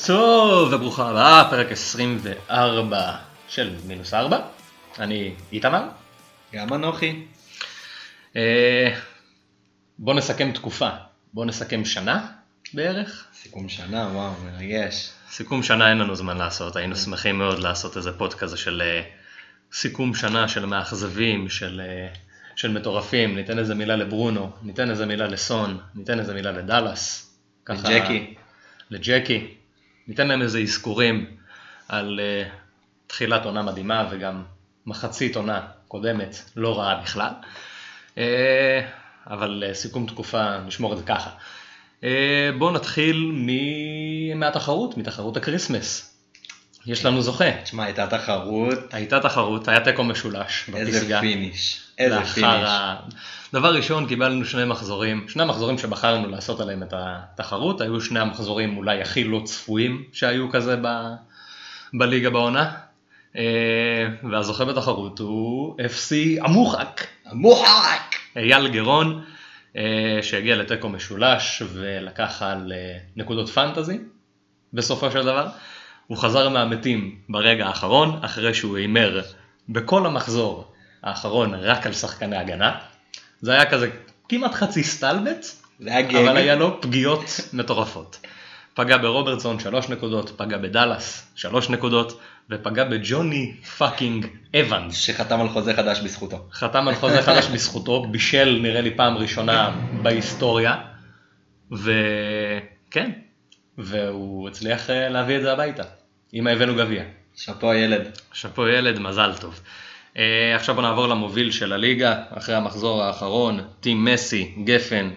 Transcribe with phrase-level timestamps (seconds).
[0.06, 3.16] טוב וברוכה הבאה, פרק 24
[3.48, 4.38] של מינוס 4.
[4.98, 5.82] אני איתמר.
[6.54, 7.26] גם אנוכי.
[8.36, 8.96] אה,
[9.98, 10.88] בוא נסכם תקופה,
[11.32, 12.26] בוא נסכם שנה
[12.74, 13.26] בערך.
[13.34, 15.10] סיכום שנה, וואו, מרגש.
[15.30, 19.02] סיכום שנה אין לנו זמן לעשות, היינו שמחים מאוד לעשות איזה פוד כזה של אה,
[19.72, 22.08] סיכום שנה של מאכזבים, של, אה,
[22.56, 27.25] של מטורפים, ניתן איזה מילה לברונו, ניתן איזה מילה לסון, ניתן איזה מילה לדאלאס.
[27.66, 28.34] ככה- לג'קי.
[28.90, 29.54] לג'קי,
[30.08, 31.26] ניתן להם איזה אזכורים
[31.88, 32.48] על uh,
[33.06, 34.42] תחילת עונה מדהימה וגם
[34.86, 37.30] מחצית עונה קודמת לא רעה בכלל.
[38.14, 38.18] Uh,
[39.26, 41.30] אבל uh, סיכום תקופה, נשמור את זה ככה.
[42.00, 42.04] Uh,
[42.58, 43.48] בואו נתחיל מ...
[44.40, 46.15] מהתחרות, מתחרות הקריסמס.
[46.86, 47.62] יש לנו זוכה.
[47.62, 51.20] תשמע, הייתה תחרות, הייתה תחרות, היה תיקו משולש איזה בפסגה.
[51.20, 51.80] finish.
[51.98, 52.44] איזה finish.
[52.44, 52.96] ה...
[53.52, 58.76] דבר ראשון קיבלנו שני מחזורים, שני המחזורים שבחרנו לעשות עליהם את התחרות, היו שני המחזורים
[58.76, 60.86] אולי הכי לא צפויים שהיו כזה ב...
[61.94, 62.74] בליגה בעונה,
[63.36, 68.14] אה, והזוכה בתחרות הוא FC המוחק, המוחק!
[68.36, 69.24] אייל גרון,
[69.76, 73.98] אה, שהגיע לתיקו משולש ולקח על אה, נקודות פנטזי
[74.72, 75.46] בסופו של דבר.
[76.06, 79.22] הוא חזר מהמתים ברגע האחרון, אחרי שהוא הימר
[79.68, 82.74] בכל המחזור האחרון רק על שחקני הגנה.
[83.40, 83.90] זה היה כזה
[84.28, 85.46] כמעט חצי סתלבט.
[86.18, 88.20] אבל היה לו פגיעות מטורפות.
[88.74, 92.20] פגע ברוברטסון 3 נקודות, פגע בדאלאס 3 נקודות,
[92.50, 94.26] ופגע בג'וני fucking
[94.60, 94.94] אבנס.
[94.94, 96.48] שחתם על חוזה חדש בזכותו.
[96.52, 100.76] חתם על חוזה חדש בזכותו, בישל נראה לי פעם ראשונה בהיסטוריה,
[101.72, 103.10] וכן,
[103.78, 105.82] והוא הצליח אה, להביא את זה הביתה,
[106.34, 107.02] אמא הבאנו גביע.
[107.36, 108.18] שאפו הילד.
[108.32, 109.60] שאפו ילד, מזל טוב.
[110.14, 110.18] Uh,
[110.54, 115.10] עכשיו בוא נעבור למוביל של הליגה, אחרי המחזור האחרון, טים מסי, גפן,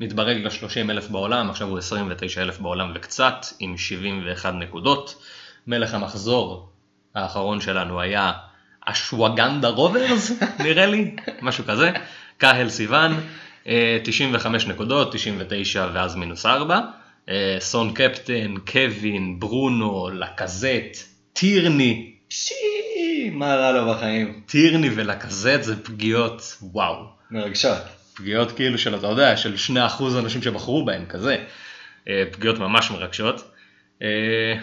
[0.00, 5.22] מתברג ל-30 אלף בעולם, עכשיו הוא 29 אלף בעולם וקצת, עם 71 נקודות.
[5.66, 6.68] מלך המחזור
[7.14, 8.32] האחרון שלנו היה
[8.86, 10.32] אשווגנדה רוברס,
[10.64, 11.90] נראה לי, משהו כזה.
[12.38, 13.12] קהל סיוון,
[13.66, 16.80] אה, 95 נקודות, 99 ואז מינוס 4.
[17.28, 24.42] אה, סון קפטן, קווין, ברונו, לקזט, טירני, פשי, מה רע לו בחיים?
[24.46, 27.04] טירני ולקזט זה פגיעות, וואו.
[27.30, 27.78] מרגשות.
[28.14, 29.54] פגיעות כאילו של, אתה יודע, של
[29.98, 31.44] 2% אנשים שבחרו בהם, כזה.
[32.08, 33.50] אה, פגיעות ממש מרגשות.
[34.02, 34.54] אה,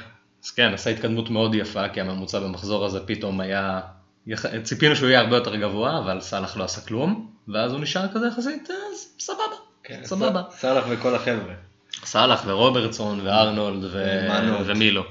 [0.43, 3.81] אז כן, עשה התקדמות מאוד יפה, כי הממוצע במחזור הזה פתאום היה,
[4.63, 8.27] ציפינו שהוא יהיה הרבה יותר גבוה, אבל סאלח לא עשה כלום, ואז הוא נשאר כזה
[8.27, 10.41] יחסית, אז סבבה, כן, סבבה.
[10.51, 11.64] סאלח וכל החבר'ה.
[12.03, 13.89] סאלח ורוברטסון וארנולד ו...
[13.93, 14.61] ומנות.
[14.65, 15.05] ומי לא.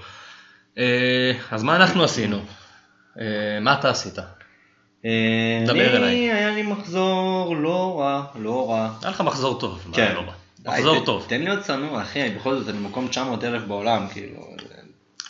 [0.79, 2.41] אה, אז מה אנחנו עשינו?
[3.21, 4.19] אה, מה אתה עשית?
[5.05, 6.33] אה, דבר אליי.
[6.33, 8.91] היה לי מחזור לא רע, לא רע.
[9.03, 10.15] היה לך מחזור טוב, מה כן.
[10.15, 10.33] לא רע?
[10.67, 11.25] מחזור טוב.
[11.29, 14.47] תן לי להיות צנוע, אחי, בכל זאת אני במקום 900 אלף בעולם, כאילו.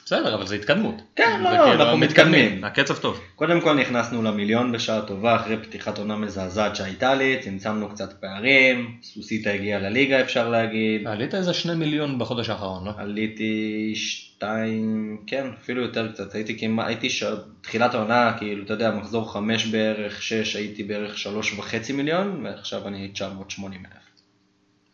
[0.05, 1.03] בסדר, אבל זה התקדמות.
[1.17, 2.65] כן, לא, וכאילו, אנחנו מתקדמים.
[2.65, 3.21] הקצב טוב.
[3.35, 8.99] קודם כל נכנסנו למיליון בשעה טובה אחרי פתיחת עונה מזעזעת שהייתה לי, צמצמנו קצת פערים,
[9.03, 12.93] סוסיתא הגיעה לליגה אפשר להגיד, עלית איזה שני מיליון בחודש האחרון, לא?
[12.97, 17.25] עליתי שתיים, כן, אפילו יותר קצת, הייתי כמעט, הייתי ש...
[17.61, 22.89] תחילת העונה, כאילו, אתה יודע, מחזור חמש בערך, שש, הייתי בערך שלוש וחצי מיליון, ועכשיו
[22.89, 24.05] אני 980 אלף.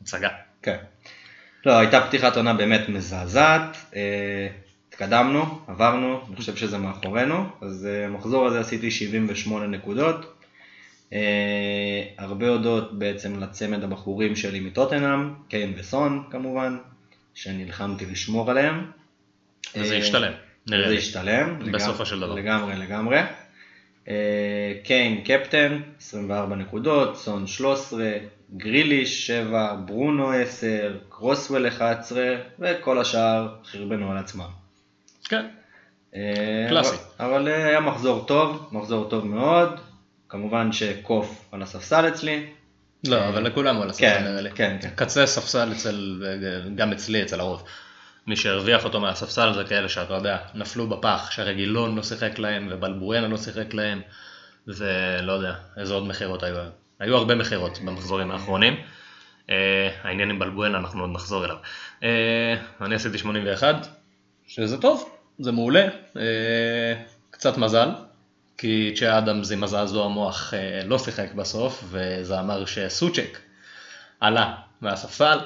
[0.02, 0.28] הצגה.
[0.62, 0.76] כן.
[1.66, 4.48] לא, הייתה פתיחת עונה באמת מזעזעת, אה,
[5.02, 10.42] התקדמנו, עברנו, אני חושב שזה מאחורינו, אז אה, המחזור הזה עשיתי 78 נקודות.
[11.12, 11.18] אה,
[12.18, 16.76] הרבה הודות בעצם לצמד הבחורים שלי מטוטנאם, קיין וסון כמובן,
[17.34, 18.90] שנלחמתי לשמור עליהם.
[19.76, 20.32] וזה אה, ישתלם,
[20.70, 20.98] נראה זה לי.
[20.98, 21.58] ישתלם.
[21.72, 22.34] בסופו לגמרי- של דבר.
[22.34, 23.18] לגמרי, לגמרי.
[24.08, 28.12] אה, קיין קפטן, 24 נקודות, סון 13,
[28.56, 32.22] גריליש 7, ברונו 10, קרוסוול 11,
[32.58, 34.59] וכל השאר חרבנו על עצמם.
[35.24, 35.46] כן.
[36.14, 36.96] אה, קלאסי.
[37.20, 39.80] אבל, אה, היה מחזור טוב, מחזור טוב מאוד.
[40.28, 42.46] כמובן שקוף על הספסל אצלי.
[43.06, 44.50] לא, אבל לכולם הוא על הספסל כן, נראה לי.
[44.50, 44.90] כן, כן.
[44.94, 46.22] קצה ספסל אצל,
[46.74, 47.64] גם אצלי, אצל הרוב.
[48.26, 53.28] מי שהרוויח אותו מהספסל זה כאלה שאתה יודע, נפלו בפח, שהרגילון לא שיחק להם ובלבואנה
[53.28, 54.00] לא שיחק להם,
[54.66, 56.56] ולא יודע, איזה עוד מכירות היו.
[57.00, 58.76] היו הרבה מכירות במחזורים האחרונים.
[59.50, 61.56] אה, העניין עם בלבואנה אנחנו עוד נחזור אליו.
[62.80, 63.86] אני עשיתי 81,
[64.50, 65.88] שזה טוב, זה מעולה.
[66.16, 66.94] אה,
[67.30, 67.88] קצת מזל,
[68.58, 73.38] כי צ'ה אדמס עם הזעזוע המוח אה, לא שיחק בסוף, וזה אמר שסוצ'ק
[74.20, 75.38] עלה מהספסל.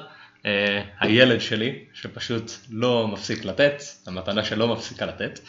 [0.46, 5.40] אה, הילד שלי, שפשוט לא מפסיק לתת, המתנה שלא מפסיקה לתת.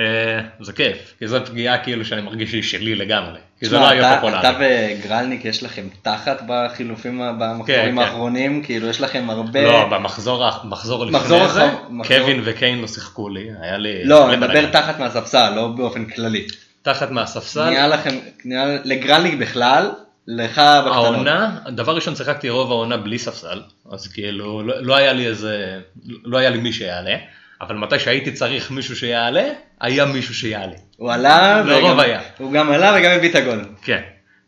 [0.00, 3.38] אה, זה כיף, כי זו פגיעה כאילו שאני מרגיש שהיא שלי לגמרי.
[3.60, 4.40] כי זה לא היה פופולרי.
[4.40, 7.98] אתה וגרלניק יש לכם תחת בחילופים, במחזורים כן, כן.
[7.98, 9.62] האחרונים, כאילו יש לכם הרבה...
[9.62, 11.70] לא, במחזור לפני זה,
[12.06, 14.04] קווין וקיין לא שיחקו לי, היה לי...
[14.04, 14.70] לא, אני מדבר.
[14.70, 16.46] תחת מהספסל, לא באופן כללי.
[16.82, 17.70] תחת מהספסל.
[17.70, 19.90] נהיה לכם, נהיה לגרלניק בכלל,
[20.26, 21.04] לך בקטנות.
[21.04, 23.62] העונה, דבר ראשון שיחקתי רוב העונה בלי ספסל,
[23.92, 25.80] אז כאילו לא, לא היה לי איזה,
[26.24, 27.16] לא היה לי מי שיעלה,
[27.60, 29.48] אבל מתי שהייתי צריך מישהו שיעלה,
[29.80, 30.76] היה מישהו שיעלה.
[30.96, 32.20] הוא עלה, לרוב וגם- היה.
[32.38, 33.64] הוא גם עלה וגם הביא את הגול.
[33.82, 34.02] כן.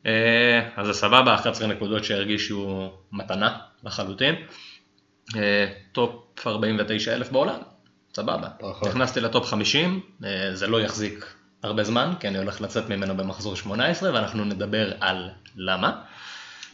[0.07, 4.35] אה, אז זה סבבה, 11 נקודות שהרגישו מתנה לחלוטין.
[5.37, 6.13] אה, top
[6.47, 7.59] 49 אלף בעולם,
[8.17, 8.49] סבבה.
[8.61, 8.89] ברכות.
[8.89, 13.17] נכנסתי ל top 50, אה, זה לא יחזיק הרבה זמן, כי אני הולך לצאת ממנו
[13.17, 15.93] במחזור 18, ואנחנו נדבר על למה.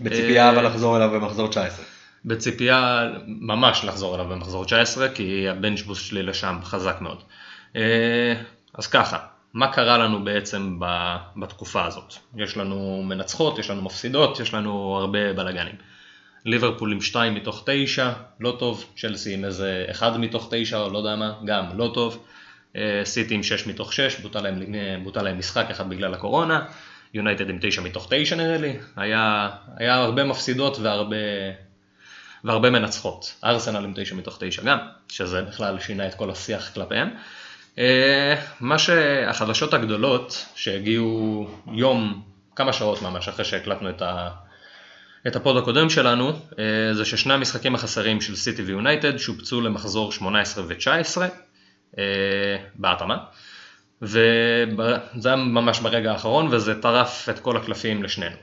[0.01, 1.85] בציפייה אבל לחזור אליו במחזור 19.
[2.29, 7.23] בציפייה ממש לחזור אליו במחזור 19, כי הבנץ' בוסט שלי לשם חזק מאוד.
[7.77, 8.35] אה,
[8.75, 9.19] אז ככה,
[9.55, 10.79] מה קרה לנו בעצם
[11.37, 12.15] בתקופה הזאת?
[12.37, 15.75] יש לנו מנצחות, יש לנו מפסידות, יש לנו הרבה בלאגנים.
[16.45, 20.99] ליברפול עם 2 מתוך 9, לא טוב, צ'לסי עם איזה 1 מתוך 9 או לא
[20.99, 22.25] יודע מה, גם לא טוב.
[22.77, 26.65] אה, סיטי עם 6 מתוך 6, בוטל להם, אה, בוטל להם משחק אחד בגלל הקורונה.
[27.15, 28.77] יונייטד עם 9 מתוך 9 נראה לי.
[28.97, 31.17] היה, היה הרבה מפסידות והרבה,
[32.45, 33.35] והרבה מנצחות.
[33.45, 37.11] ארסנל עם 9 מתוך 9 גם, שזה בכלל שינה את כל השיח כלפיהם.
[37.79, 42.23] אה, מה שהחדשות הגדולות שהגיעו יום,
[42.57, 44.29] כמה שעות ממש אחרי שהקלטנו את, ה,
[45.27, 50.13] את ה pod הקודם שלנו, אה, זה ששני המשחקים החסרים של סיטי ויונייטד שובצו למחזור
[50.13, 51.21] 18 ו-19
[52.75, 53.17] בהתאמה.
[54.03, 58.37] וזה היה ממש ברגע האחרון וזה טרף את כל הקלפים לשנינו.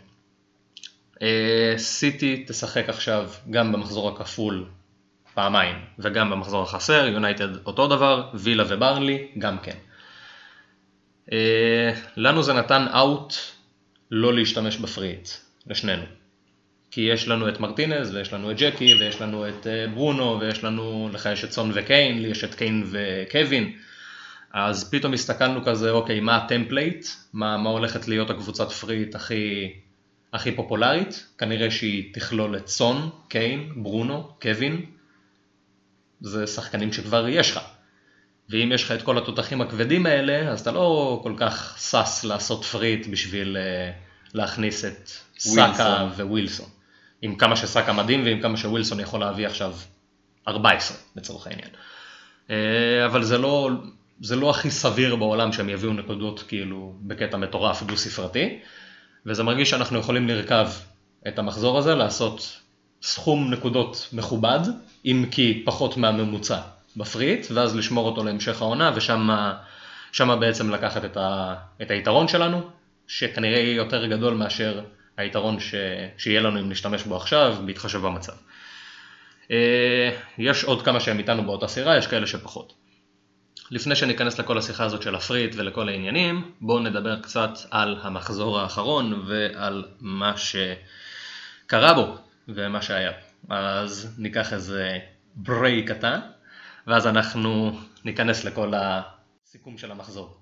[1.22, 4.66] אה, סיטי תשחק עכשיו גם במחזור הכפול
[5.34, 9.76] פעמיים וגם במחזור החסר, יונייטד אותו דבר, וילה וברנלי גם כן.
[11.32, 13.34] אה, לנו זה נתן אאוט
[14.12, 15.30] לא להשתמש בפריט,
[15.68, 16.04] לשנינו.
[16.92, 20.64] כי יש לנו את מרטינז ויש לנו את ג'קי ויש לנו את אה, ברונו ויש
[20.64, 23.74] לנו, לך יש את סון וקיין, לי יש את קיין וקווין.
[24.54, 27.06] אז פתאום הסתכלנו כזה, אוקיי, מה ה template?
[27.34, 29.74] מה, מה הולכת להיות הקבוצת free hit הכי,
[30.36, 31.26] הכי פופולרית?
[31.38, 34.86] כנראה שהיא תכלול את סון, קיין, ברונו, קווין.
[36.22, 37.60] זה שחקנים שכבר יש לך.
[38.50, 42.66] ואם יש לך את כל התותחים הכבדים האלה, אז אתה לא כל כך שש לעשות
[42.66, 43.92] free hit בשביל אה,
[44.34, 45.10] להכניס את
[45.40, 46.70] סאקה ווילסון.
[47.22, 49.74] עם כמה שסאקה מדהים ועם כמה שווילסון יכול להביא עכשיו
[50.48, 51.70] 14 לצורך העניין.
[52.50, 53.70] אה, אבל זה לא,
[54.22, 58.60] זה לא הכי סביר בעולם שהם יביאו נקודות כאילו בקטע מטורף דו ספרתי,
[59.26, 60.68] וזה מרגיש שאנחנו יכולים לרכב
[61.28, 62.60] את המחזור הזה, לעשות
[63.02, 64.60] סכום נקודות מכובד,
[65.06, 66.60] אם כי פחות מהממוצע
[66.98, 72.70] בפריט, ואז לשמור אותו להמשך העונה, ושם בעצם לקחת את, ה, את היתרון שלנו,
[73.08, 74.82] שכנראה יהיה יותר גדול מאשר
[75.18, 75.76] היתרון ש,
[76.18, 78.34] שיהיה לנו אם נשתמש בו עכשיו, בהתחשב במצב.
[79.52, 82.74] אה, יש עוד כמה שהם איתנו באותה סירה, יש כאלה שפחות.
[83.72, 87.98] לפני שניכנס לכל השיחה הזאת של ה free hit ולכל העניינים, בואו נדבר קצת על
[88.02, 92.16] המחזור האחרון ועל מה שקרה בו
[92.48, 93.12] ומה שהיה.
[93.50, 94.98] אז ניקח איזה
[95.36, 96.20] break קטן,
[96.88, 97.72] ואז אנחנו
[98.06, 100.38] ניכנס לכל הסיכום של המחזור.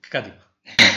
[0.00, 0.34] קדימה.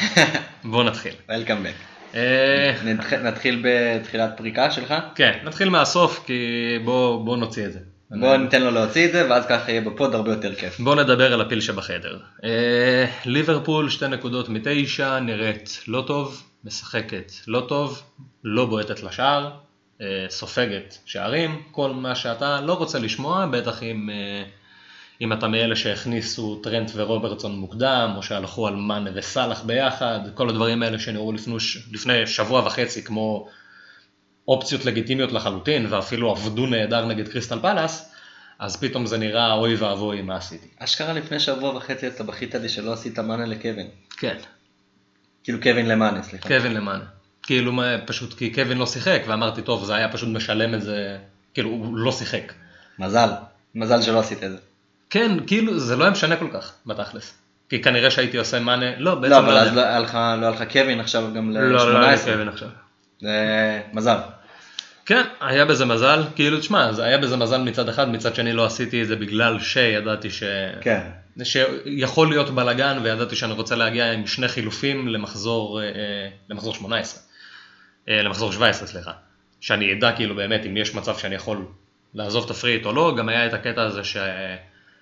[0.72, 1.14] בואו נתחיל.
[1.30, 2.16] Welcome back.
[2.16, 4.94] אה, נתח- נתחיל בתחילת פריקה שלך?
[5.16, 6.44] כן, נתחיל מהסוף כי
[6.86, 7.80] בואו בוא נוציא את זה.
[8.12, 10.80] בוא ניתן לו להוציא את זה, ואז ככה יהיה בפוד הרבה יותר כיף.
[10.80, 12.20] בואו נדבר על הפיל שבחדר.
[12.44, 18.02] אה, ליברפול, שתי נקודות מתשע, נראית לא טוב, משחקת לא טוב,
[18.44, 19.52] לא בועטת לשער,
[20.02, 24.44] אה, סופגת שערים, כל מה שאתה לא רוצה לשמוע, בטח אם, אה,
[25.22, 30.84] אם אתה מאלה שהכניסו טרנט ורוברטסון מוקדם, או שהלכו על מאנה וסאלח ביחד, כל הדברים
[30.84, 31.56] האלה שנראו לפני,
[31.92, 33.48] לפני שבוע וחצי כמו
[34.48, 38.12] אופציות לגיטימיות לחלוטין, ואפילו עבדו נהדר נגד קריסטל פלאס,
[38.60, 40.68] אז פתאום זה נראה אוי ואבוי מה עשיתי.
[40.80, 43.88] אשכרה לפני שבוע וחצי אתה בכית לי שלא עשית מאנה לקווין.
[44.18, 44.38] כן.
[45.44, 46.48] כאילו קווין למאנה, סליחה.
[46.48, 47.04] קווין למאנה.
[47.44, 47.72] כאילו
[48.06, 51.18] פשוט כי קווין לא שיחק, ואמרתי טוב זה היה פשוט משלם את זה,
[51.54, 52.54] כאילו הוא לא שיחק.
[53.00, 53.30] מזל.
[53.76, 54.58] מזל שלא עשית את זה.
[55.10, 57.34] כן, כאילו זה לא היה משנה כל כך, בתכלס.
[57.70, 59.82] כי כנראה שהייתי עושה מאנה, לא, בעצם לא, אבל לא אז יודע.
[59.82, 62.26] לא היה לך- לא היה לך קווין עכשיו גם לא, לא, לא היה לי ל-18.
[62.26, 62.70] קווין עכשיו.
[63.24, 64.18] זה מזל.
[65.06, 68.66] כן, היה בזה מזל, כאילו תשמע, זה היה בזה מזל מצד אחד, מצד שני לא
[68.66, 70.44] עשיתי את זה בגלל שידעתי ש...
[70.82, 71.02] כן.
[71.44, 77.22] שיכול להיות בלאגן וידעתי שאני רוצה להגיע עם שני חילופים למחזור, אה, אה, למחזור 18,
[78.10, 79.12] אה, למחזור 17 סליחה,
[79.62, 81.66] שאני אדע כאילו באמת אם יש מצב שאני יכול
[82.14, 84.02] לעזוב את הפריט או לא, גם היה את הקטע הזה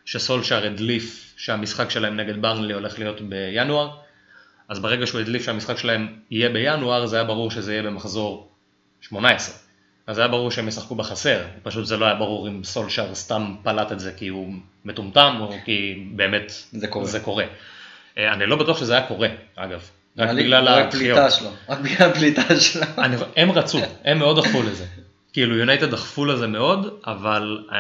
[0.06, 3.98] שסולשאר הדליף שהמשחק שלהם נגד ברנלי הולך להיות בינואר,
[4.72, 8.52] אז ברגע שהוא הדליף שהמשחק שלהם יהיה בינואר, זה היה ברור שזה יהיה במחזור
[9.02, 9.56] 18.
[10.08, 13.92] אז היה ברור שהם ישחקו בחסר, פשוט זה לא היה ברור אם סולשאר סתם פלט
[13.92, 14.54] את זה כי הוא
[14.86, 17.06] מטומטם, או כי באמת זה קורה.
[17.06, 17.46] זה קורה.
[18.18, 19.90] אה, אני לא בטוח שזה היה קורה, אגב.
[20.18, 21.18] רק בגלל רק הדחיות.
[21.18, 22.86] פליטה שלו, רק בגלל הפליטה שלו.
[23.36, 24.86] הם רצו, הם מאוד דחפו לזה.
[25.34, 27.78] כאילו יונייטד דחפו לזה מאוד, אבל אה,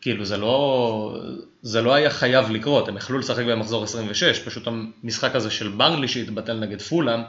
[0.00, 1.18] כאילו זה לא,
[1.62, 6.08] זה לא היה חייב לקרות, הם יכלו לשחק במחזור 26, פשוט המשחק הזה של ברנלי
[6.08, 7.20] שהתבטל נגד פולאם,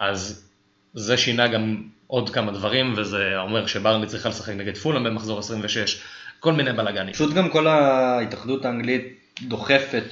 [0.00, 0.46] אז
[0.94, 6.02] זה שינה גם עוד כמה דברים, וזה אומר שברנלי צריכה לשחק נגד פולאם במחזור 26,
[6.40, 7.14] כל מיני בלאגנים.
[7.14, 10.04] פשוט גם כל ההתאחדות האנגלית דוחפת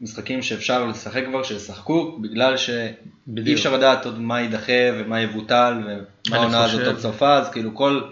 [0.00, 3.54] שמשחקים שאפשר לשחק כבר, שישחקו, בגלל שאי.
[3.54, 8.02] אפשר לדעת עוד מה יידחה ומה יבוטל ומה העונה הזאת עוד סופה, אז כאילו כל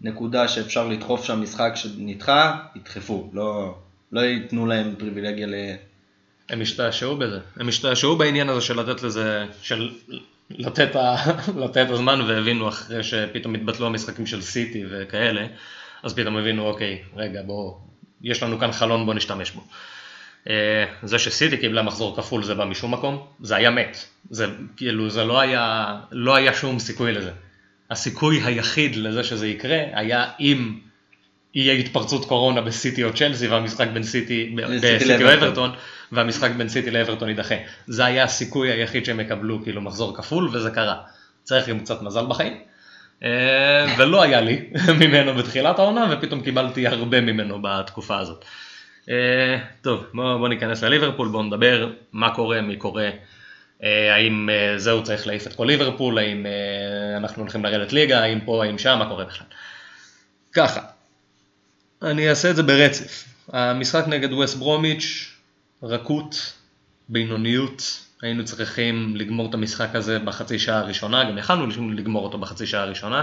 [0.00, 3.74] נקודה שאפשר לדחוף שם משחק שנדחה, ידחפו, לא,
[4.12, 5.54] לא ייתנו להם פריבילגיה ל...
[6.48, 9.90] הם השתעשעו בזה, הם השתעשעו בעניין הזה של לתת לזה, של
[10.50, 11.16] לתת, ה...
[11.64, 15.46] לתת הזמן והבינו אחרי שפתאום התבטלו המשחקים של סיטי וכאלה,
[16.02, 17.74] אז פתאום הבינו אוקיי, רגע בוא,
[18.22, 19.64] יש לנו כאן חלון בוא נשתמש בו.
[20.48, 25.10] אה, זה שסיטי קיבלה מחזור כפול זה בא משום מקום, זה היה מת, זה כאילו
[25.10, 27.30] זה לא היה, לא היה שום סיכוי לזה.
[27.90, 30.78] הסיכוי היחיד לזה שזה יקרה היה אם
[31.54, 35.34] יהיה התפרצות קורונה בסיטי או צ'לסי והמשחק בין סיטי, בסיטי או.
[35.34, 35.70] אברטון
[36.12, 37.54] והמשחק בין סיטי לאברטון יידחה.
[37.86, 40.96] זה היה הסיכוי היחיד שהם יקבלו כאילו מחזור כפול וזה קרה.
[41.42, 42.56] צריך גם קצת מזל בחיים.
[43.22, 44.64] אה, ולא היה לי
[45.00, 48.44] ממנו בתחילת העונה ופתאום קיבלתי הרבה ממנו בתקופה הזאת.
[49.10, 53.10] אה, טוב בוא, בוא ניכנס לליברפול בוא נדבר מה קורה מי קורה.
[53.82, 58.22] אה, האם אה, זהו צריך להעיף את כל ליברפול, האם אה, אנחנו הולכים לרדת ליגה,
[58.22, 59.46] האם פה, האם שם, מה קורה בכלל.
[60.52, 60.80] ככה,
[62.02, 63.24] אני אעשה את זה ברצף.
[63.52, 65.34] המשחק נגד ווסט ברומיץ',
[65.82, 66.52] רכות,
[67.08, 72.66] בינוניות, היינו צריכים לגמור את המשחק הזה בחצי שעה הראשונה, גם יכלנו לגמור אותו בחצי
[72.66, 73.22] שעה הראשונה,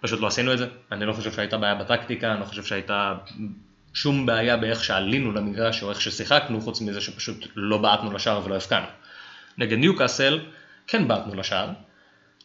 [0.00, 0.66] פשוט לא עשינו את זה.
[0.92, 3.14] אני לא חושב שהייתה בעיה בטקטיקה, אני לא חושב שהייתה
[3.94, 8.54] שום בעיה באיך שעלינו למגרש או איך ששיחקנו, חוץ מזה שפשוט לא בעטנו לשער ולא
[8.54, 8.86] הבקענו.
[9.58, 10.40] נגד ניוקאסל,
[10.86, 11.68] כן בעטנו לשער,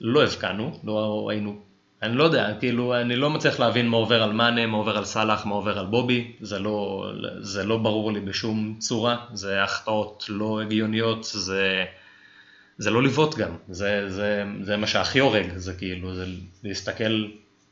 [0.01, 1.59] לא הבקענו, לא היינו,
[2.01, 5.05] אני לא יודע, כאילו, אני לא מצליח להבין מה עובר על מאנה, מה עובר על
[5.05, 10.25] סאלח, מה עובר על בובי, זה לא, זה לא ברור לי בשום צורה, זה החטאות
[10.29, 11.85] לא הגיוניות, זה,
[12.77, 16.25] זה לא לבעוט גם, זה, זה, זה מה שהכי הורג, זה כאילו, זה
[16.63, 17.25] להסתכל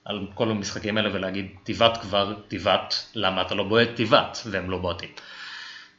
[0.08, 4.78] על כל המשחקים האלה ולהגיד, תבעט כבר, תבעט, למה אתה לא בועט, תבעט, והם לא
[4.78, 5.10] בועטים.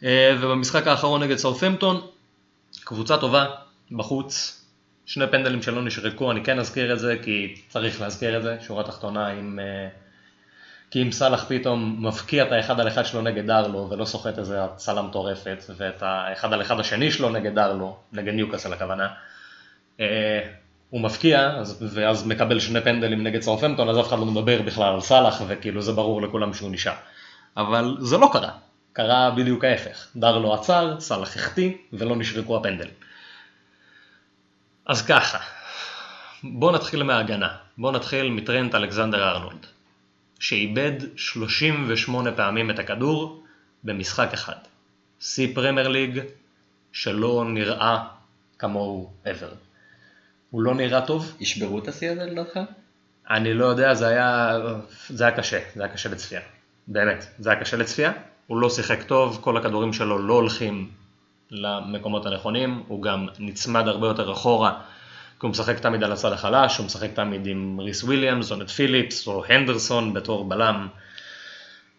[0.04, 2.00] אה, ובמשחק האחרון נגד סאות'המפטון,
[2.84, 3.46] קבוצה טובה,
[3.90, 4.64] בחוץ,
[5.06, 8.84] שני פנדלים שלא נשרקו, אני כן אזכיר את זה כי צריך להזכיר את זה, שורה
[8.84, 9.58] תחתונה אם...
[9.58, 9.88] אה,
[10.90, 14.64] כי אם סאלח פתאום מפקיע את האחד על אחד שלו נגד דרלו ולא סוחט איזה
[14.64, 19.08] הצלה מטורפת ואת האחד על אחד השני שלו נגד דרלו, נגד ניוקאסל הכוונה,
[20.00, 20.40] אה,
[20.90, 24.94] הוא מפקיע אז, ואז מקבל שני פנדלים נגד סאופמפטון אז אף אחד לא מדבר בכלל
[24.94, 26.94] על סאלח וכאילו זה ברור לכולם שהוא נשאר.
[27.56, 28.50] אבל זה לא קרה,
[28.92, 32.94] קרה בדיוק ההפך, דרלו עצר, סאלח החטיא ולא נשרקו הפנדלים.
[34.86, 35.38] אז ככה,
[36.44, 39.66] בואו נתחיל מההגנה, בואו נתחיל מטרנט אלכזנדר ארנולד,
[40.40, 43.42] שאיבד 38 פעמים את הכדור
[43.84, 44.56] במשחק אחד.
[45.20, 46.20] שיא פרמייר ליג
[46.92, 48.04] שלא נראה
[48.58, 49.67] כמוהו ever.
[50.50, 52.58] הוא לא נראה טוב, ישברו את השיא הזה לדעתך?
[53.30, 54.58] אני לא יודע, זה היה,
[55.08, 56.40] זה היה קשה, זה היה קשה לצפייה.
[56.88, 58.12] באמת, זה היה קשה לצפייה.
[58.46, 60.90] הוא לא שיחק טוב, כל הכדורים שלו לא הולכים
[61.50, 64.80] למקומות הנכונים, הוא גם נצמד הרבה יותר אחורה,
[65.40, 68.70] כי הוא משחק תמיד על הצד החלש, הוא משחק תמיד עם ריס וויליאמס, או נט
[68.70, 70.88] פיליפס, או הנדרסון בתור בלם,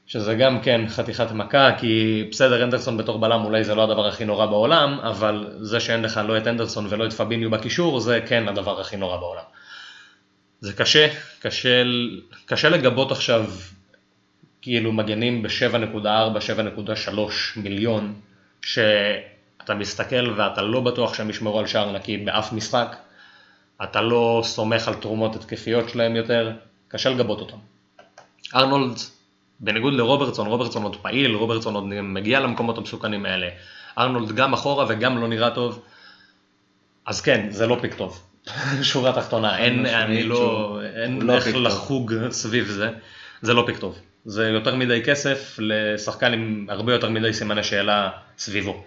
[0.09, 4.25] שזה גם כן חתיכת מכה, כי בסדר, הנדרסון בתור בלם אולי זה לא הדבר הכי
[4.25, 8.47] נורא בעולם, אבל זה שאין לך לא את הנדרסון ולא את פביניו בקישור, זה כן
[8.47, 9.43] הדבר הכי נורא בעולם.
[10.59, 11.07] זה קשה,
[11.39, 11.83] קשה,
[12.45, 13.45] קשה לגבות עכשיו
[14.61, 16.05] כאילו מגנים ב-7.4,
[17.09, 17.11] 7.3
[17.55, 18.13] מיליון,
[18.61, 22.95] שאתה מסתכל ואתה לא בטוח שהם ישמרו על שער נקי באף משחק,
[23.83, 26.51] אתה לא סומך על תרומות התקפיות שלהם יותר,
[26.87, 27.57] קשה לגבות אותם.
[28.55, 28.97] ארנולד,
[29.59, 33.47] בניגוד לרוברטסון, רוברטסון עוד פעיל, רוברטסון עוד מגיע למקומות המסוכנים האלה,
[33.97, 35.83] ארנולד גם אחורה וגם לא נראה טוב,
[37.05, 38.23] אז כן, זה לא פיק טוב.
[38.81, 41.47] שורה תחתונה, אין, אני לא, אין לא איך.
[41.55, 42.89] לחוג סביב זה,
[43.41, 43.99] זה לא פיק טוב.
[44.25, 48.83] זה יותר מדי כסף לשחקן עם הרבה יותר מדי סימני שאלה סביבו.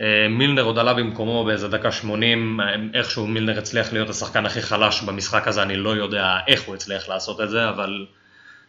[0.00, 4.62] אה, מילנר עוד עלה במקומו באיזה דקה 80, אה, איכשהו מילנר הצליח להיות השחקן הכי
[4.62, 8.06] חלש במשחק הזה, אני לא יודע איך הוא הצליח לעשות את זה, אבל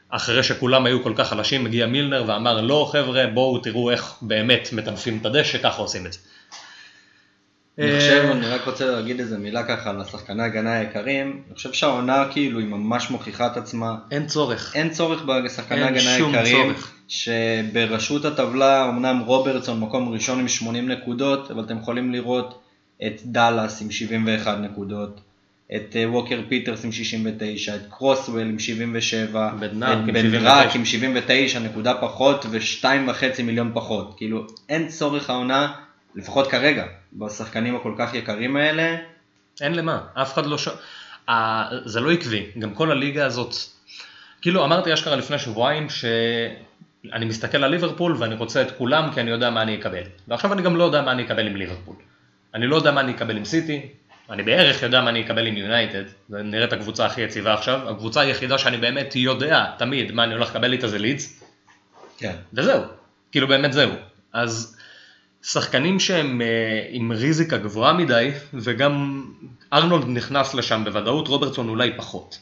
[0.10, 4.70] אחרי שכולם היו כל כך חלשים, מגיע מילנר ואמר לא חבר'ה בואו תראו איך באמת
[4.74, 6.20] מטנפים את הדשא, ככה עושים את זה.
[7.80, 11.74] אני חושב, אני רק רוצה להגיד איזה מילה ככה על השחקני הגנה היקרים, אני חושב
[11.74, 13.96] שהעונה כאילו היא ממש מוכיחה את עצמה.
[14.12, 14.76] אין צורך.
[14.76, 16.74] אין צורך בשחקני הגנה היקרים.
[17.08, 22.62] שבראשות הטבלה אמנם רוברטסון מקום ראשון עם 80 נקודות, אבל אתם יכולים לראות
[23.06, 25.22] את דאלאס עם 71 נקודות,
[25.76, 30.64] את אה, ווקר פיטרס עם 69, את קרוסוול עם 77, בדנארק את עם בן 79.
[30.64, 34.14] דרק עם 79 נקודה פחות ו-2.5 מיליון פחות.
[34.18, 35.74] כאילו אין צורך העונה,
[36.16, 38.96] לפחות כרגע, בשחקנים הכל כך יקרים האלה.
[39.62, 40.68] אין למה, אף אחד לא ש...
[41.30, 43.54] ה- זה לא עקבי, גם כל הליגה הזאת,
[44.42, 49.30] כאילו אמרתי אשכרה לפני שבועיים שאני מסתכל על ליברפול ואני רוצה את כולם כי אני
[49.30, 50.04] יודע מה אני אקבל.
[50.28, 51.96] ועכשיו אני גם לא יודע מה אני אקבל עם ליברפול.
[52.56, 53.82] אני לא יודע מה אני אקבל עם סיטי,
[54.30, 57.90] אני בערך יודע מה אני אקבל עם יונייטד, זה נראה את הקבוצה הכי יציבה עכשיו,
[57.90, 61.44] הקבוצה היחידה שאני באמת יודע תמיד מה אני הולך לקבל איתה זה לידס,
[62.18, 62.36] כן.
[62.54, 62.84] וזהו,
[63.32, 63.92] כאילו באמת זהו.
[64.34, 64.78] אז
[65.44, 69.26] שחקנים שהם אה, עם ריזיקה גבוהה מדי, וגם
[69.74, 72.40] ארנולד נכנס לשם בוודאות, רוברטסון אולי פחות.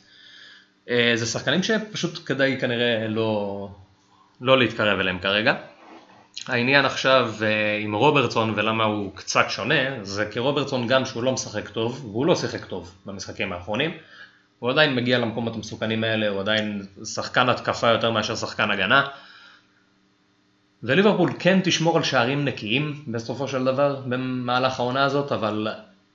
[0.89, 3.69] אה, זה שחקנים שפשוט כדאי כנראה לא,
[4.41, 5.53] לא להתקרב אליהם כרגע.
[6.47, 11.31] העניין עכשיו אה, עם רוברטסון ולמה הוא קצת שונה, זה כי רוברטסון גם שהוא לא
[11.31, 13.91] משחק טוב, והוא לא שיחק טוב במשחקים האחרונים,
[14.59, 19.07] הוא עדיין מגיע למקומות המסוכנים האלה, הוא עדיין שחקן התקפה יותר מאשר שחקן הגנה.
[20.83, 25.67] וליברפול כן תשמור על שערים נקיים בסופו של דבר במהלך העונה הזאת, אבל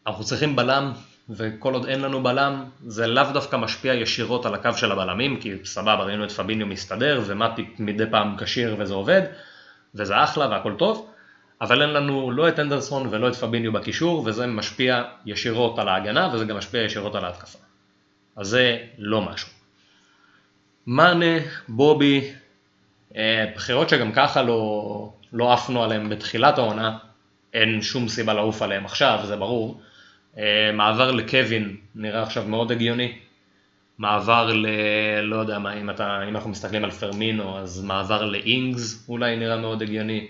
[0.06, 0.92] אנחנו צריכים בלם,
[1.30, 5.52] וכל עוד אין לנו בלם, זה לאו דווקא משפיע ישירות על הקו של הבלמים, כי
[5.64, 9.22] סבבה, ראינו את פביניו מסתדר, ומטיק מדי פעם כשיר וזה עובד,
[9.94, 11.10] וזה אחלה והכל טוב,
[11.60, 16.30] אבל אין לנו לא את אנדרסון ולא את פביניו בקישור, וזה משפיע ישירות על ההגנה,
[16.32, 17.58] וזה גם משפיע ישירות על ההתקפה.
[18.36, 19.48] אז זה לא משהו.
[20.86, 21.36] מאנה,
[21.68, 22.32] בובי,
[23.16, 26.98] אה, בחירות שגם ככה לא, לא עפנו עליהן בתחילת העונה,
[27.54, 29.80] אין שום סיבה לעוף עליהן עכשיו, זה ברור.
[30.38, 33.18] אה, מעבר לקווין נראה עכשיו מאוד הגיוני.
[34.02, 34.66] מעבר ל...
[35.22, 39.56] לא יודע מה, אם, אתה, אם אנחנו מסתכלים על פרמינו, אז מעבר לאינגס אולי נראה
[39.56, 40.28] מאוד הגיוני.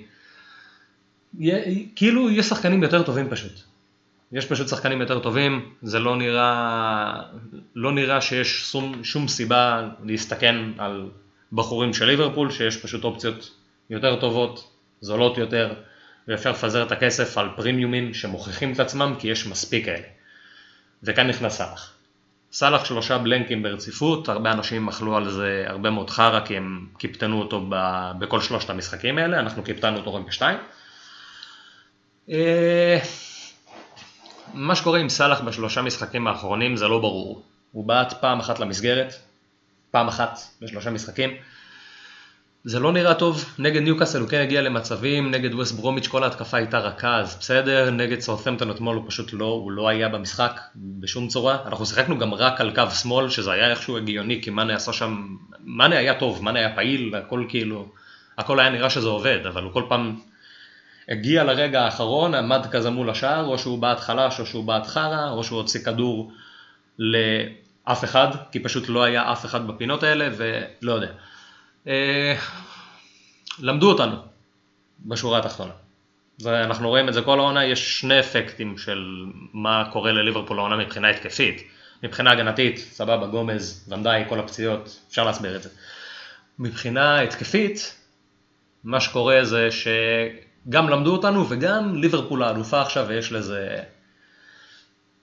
[1.39, 1.65] יה-
[1.97, 3.53] כאילו יש שחקנים יותר טובים פשוט.
[4.33, 7.23] יש פשוט שחקנים יותר טובים, זה לא נראה,
[7.75, 11.09] לא נראה שיש שום, שום סיבה להסתכן על
[11.53, 13.51] בחורים של ליברפול, שיש פשוט אופציות
[13.91, 15.75] יותר טובות, זולות יותר,
[16.29, 20.07] ואפשר לפזר את הכסף על פרימיומים שמוכיחים את עצמם כי יש מספיק כאלה.
[21.03, 21.92] וכאן נכנס סאלח.
[22.53, 27.39] סאלח שלושה בלנקים ברציפות, הרבה אנשים אכלו על זה הרבה מאוד חרא כי הם קיפטנו
[27.39, 27.77] אותו ב,
[28.19, 30.59] בכל שלושת המשחקים האלה, אנחנו קיפטנו אותו רק בשתיים.
[32.31, 32.99] אה,
[34.55, 37.43] מה שקורה עם סאלח בשלושה משחקים האחרונים זה לא ברור.
[37.73, 39.15] הוא בעט פעם אחת למסגרת,
[39.91, 41.31] פעם אחת בשלושה משחקים.
[42.65, 46.57] זה לא נראה טוב, נגד ניוקאסל הוא כן הגיע למצבים, נגד ווסט ברומיץ' כל ההתקפה
[46.57, 51.29] הייתה רכה, אז בסדר, נגד סאות'מפטון אתמול הוא פשוט לא, הוא לא היה במשחק בשום
[51.29, 51.59] צורה.
[51.67, 55.37] אנחנו שיחקנו גם רק על קו שמאל, שזה היה איכשהו הגיוני, כי מאנה עשה שם,
[55.65, 57.89] מאנה היה טוב, מאנה היה פעיל, הכל כאילו,
[58.39, 60.17] הכל היה נראה שזה עובד, אבל הוא כל פעם
[61.09, 65.31] הגיע לרגע האחרון, עמד כזה מול השער, או שהוא בעט חלש, או שהוא בעט חרא,
[65.31, 66.33] או שהוא הוציא כדור
[66.99, 71.13] לאף אחד, כי פשוט לא היה אף אחד בפינות האלה, ולא יודע.
[71.87, 72.35] אה,
[73.59, 74.17] למדו אותנו
[75.01, 75.73] בשורה התחתונה.
[76.41, 81.09] ואנחנו רואים את זה כל העונה, יש שני אפקטים של מה קורה לליברפול העונה מבחינה
[81.09, 81.63] התקפית.
[82.03, 85.69] מבחינה הגנתית, סבבה, גומז, ונדאי, כל הפציעות, אפשר להסביר את זה.
[86.59, 87.99] מבחינה התקפית,
[88.85, 93.83] מה שקורה זה שגם למדו אותנו וגם ליברפול האלופה עכשיו ויש לזה,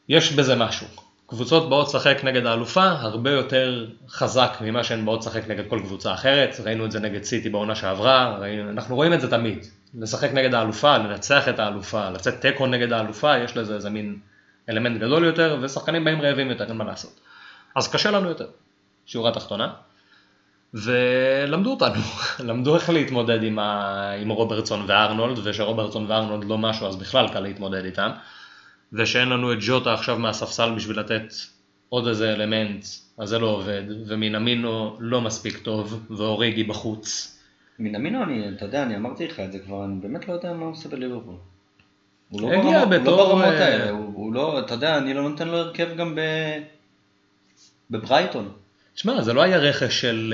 [0.09, 0.87] יש בזה משהו.
[1.29, 6.13] קבוצות באות לשחק נגד האלופה הרבה יותר חזק ממה שהן באות לשחק נגד כל קבוצה
[6.13, 9.65] אחרת, ראינו את זה נגד סיטי בעונה שעברה, ראינו, אנחנו רואים את זה תמיד,
[9.99, 14.19] לשחק נגד האלופה, לנצח את האלופה, לצאת תיקו נגד האלופה, יש לזה איזה מין
[14.69, 17.19] אלמנט גדול יותר, ושחקנים באים רעבים יותר, אין מה לעשות.
[17.75, 18.47] אז קשה לנו יותר,
[19.05, 19.73] שורה תחתונה.
[20.73, 22.01] ולמדו אותנו,
[22.49, 24.11] למדו איך להתמודד עם, ה...
[24.11, 28.09] עם רוברטסון וארנולד, ושרוברטסון וארנולד לא משהו אז בכלל קל להתמודד איתם,
[28.93, 31.33] ושאין לנו את ג'וטה עכשיו מהספסל בשביל לתת
[31.89, 32.85] עוד איזה אלמנט,
[33.17, 37.35] אז זה לא עובד, ומינמינו לא מספיק טוב, ואוריגי בחוץ.
[37.79, 40.65] מנמינו, אני, אתה יודע, אני אמרתי לך את זה כבר, אני באמת לא יודע מה
[40.65, 41.35] הוא עושה בליברפול.
[42.29, 45.13] הוא לא, ברמות, הוא בתור, לא ברמות אה, האלה, הוא, הוא לא, אתה יודע, אני
[45.13, 46.21] לא נותן לו הרכב גם ב...
[47.89, 48.51] בברייטון.
[48.95, 50.33] תשמע, זה לא היה רכש של...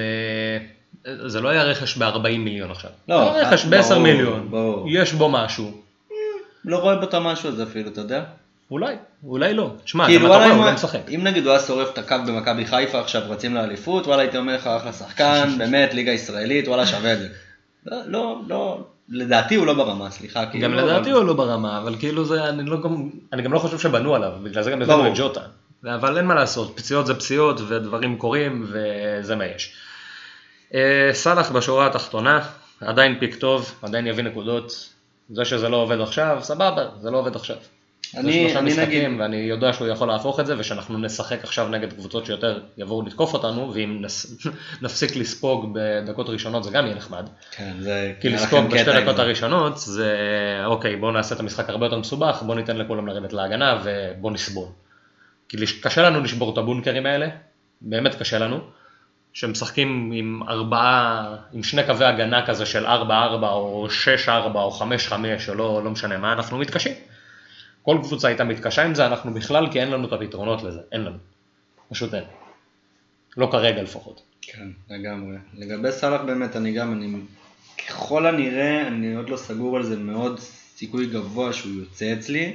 [1.05, 2.91] אה, זה לא היה רכש ב-40 מיליון עכשיו.
[3.07, 4.51] לא, זה היה רכש ברור, ב-10 מיליון.
[4.51, 4.85] ברור.
[4.89, 5.81] יש בו משהו.
[6.65, 8.23] לא רואה בו את המשהו הזה אפילו, אתה יודע?
[8.71, 9.71] אולי, אולי לא.
[9.85, 10.99] שמע, כאילו גם אתה רואה, הוא לא משחק.
[11.15, 14.55] אם נגיד הוא היה שורף את הקו במכבי חיפה עכשיו רצים לאליפות, וואלה הייתי אומר
[14.55, 17.27] לך אחלה שחקן, באמת ליגה ישראלית, וואלה שווה את זה.
[17.85, 20.45] לא, לא, לא, לדעתי הוא לא ברמה, סליחה.
[20.45, 23.59] כאילו, גם לדעתי הוא לא ברמה, אבל כאילו זה, אני, לא, גם- אני גם לא
[23.59, 25.07] חושב שבנו עליו, בגלל זה גם ברור.
[25.07, 25.41] את ג'וטה.
[25.95, 29.73] אבל אין מה לעשות, פציעות זה פציעות ודברים קורים וזה מה יש.
[30.73, 32.39] אה, סאלח בשורה התחתונה,
[32.81, 34.89] עדיין פיק טוב, עדיין יביא נקודות.
[35.29, 37.55] זה שזה לא עובד עכשיו, סבבה, זה לא עובד עכשיו.
[38.17, 41.67] אני, שלושה אני משחקים, נגיד, ואני יודע שהוא יכול להפוך את זה, ושאנחנו נשחק עכשיו
[41.67, 44.45] נגד קבוצות שיותר יבואו לתקוף אותנו, ואם נס...
[44.81, 47.29] נפסיק לספוג בדקות ראשונות זה גם יהיה נחמד.
[47.51, 49.19] כן, זה, כי לספוג בשתי דקות.
[49.19, 50.17] הראשונות זה
[50.65, 54.67] אוקיי בוא נעשה את המשחק הרבה יותר מסובך בוא ניתן לכולם לרדת להגנה ובוא נסבול.
[55.49, 57.27] כי לש- קשה לנו לשבור את הבונקרים האלה,
[57.81, 58.59] באמת קשה לנו,
[59.33, 62.89] שמשחקים עם ארבעה, עם שני קווי הגנה כזה של 4-4
[63.43, 63.87] או
[64.25, 65.13] 6-4 או 5-5
[65.49, 66.93] או לא, לא משנה מה, אנחנו מתקשים.
[67.85, 71.01] כל קבוצה הייתה מתקשה עם זה, אנחנו בכלל כי אין לנו את הפתרונות לזה, אין
[71.01, 71.17] לנו.
[71.89, 72.23] פשוט אין.
[73.37, 74.21] לא כרגע לפחות.
[74.41, 75.37] כן, לגמרי.
[75.53, 77.17] לגבי סאלח באמת, אני גם, אני,
[77.87, 80.39] ככל הנראה, אני עוד לא סגור על זה מאוד
[80.75, 82.53] סיכוי גבוה שהוא יוצא אצלי,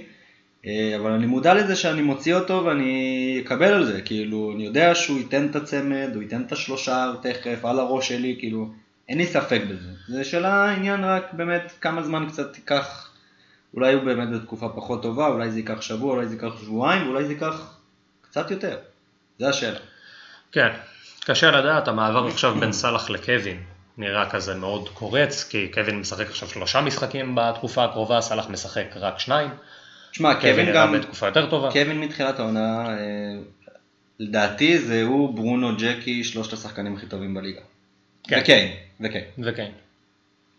[0.67, 4.95] אה, אבל אני מודע לזה שאני מוציא אותו ואני אקבל על זה, כאילו, אני יודע
[4.95, 8.71] שהוא ייתן את הצמד, הוא ייתן את השלושה תכף, על הראש שלי, כאילו,
[9.09, 9.89] אין לי ספק בזה.
[10.09, 13.10] זה שאלה העניין רק באמת כמה זמן קצת תיקח,
[13.75, 17.25] אולי הוא באמת בתקופה פחות טובה, אולי זה ייקח שבוע, אולי זה ייקח שבועיים, ואולי
[17.25, 17.75] זה ייקח
[18.21, 18.79] קצת יותר.
[19.39, 19.79] זה השאלה.
[20.53, 20.69] כן,
[21.25, 23.63] קשה לדעת, המעבר עכשיו בין סאלח לקווין
[23.99, 29.19] נראה כזה מאוד קורץ, כי קווין משחק עכשיו שלושה משחקים בתקופה הקרובה, סאלח משחק רק
[29.19, 29.51] שניים,
[30.11, 31.71] תשמע, קווין קווין נראה גם, בתקופה יותר טובה.
[31.73, 32.95] קווין מתחילת העונה, אה,
[34.19, 37.61] לדעתי זה הוא, ברונו, ג'קי, שלושת השחקנים הכי טובים בליגה.
[38.29, 38.41] כן.
[38.41, 38.73] וקיין,
[39.41, 39.73] וקיין.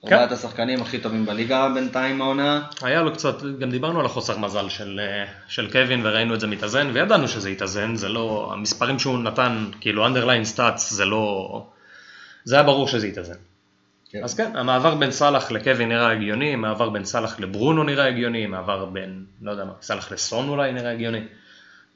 [0.06, 0.16] וכן.
[0.16, 2.62] ארבעת השחקנים הכי טובים בליגה בינתיים העונה.
[2.82, 6.48] היה לו קצת, גם דיברנו על החוסר מזל של, אה, של קווין וראינו את זה
[6.48, 11.66] מתאזן, וידענו שזה יתאזן, זה לא, המספרים שהוא נתן, כאילו underline stats, זה לא,
[12.44, 13.36] זה היה ברור שזה יתאזן.
[14.10, 14.24] כן.
[14.24, 18.86] אז כן, המעבר בין סאלח לקווין נראה הגיוני, מעבר בין סאלח לברונו נראה הגיוני, מעבר
[18.86, 21.22] בין, לא יודע מה, סאלח לסון אולי נראה הגיוני.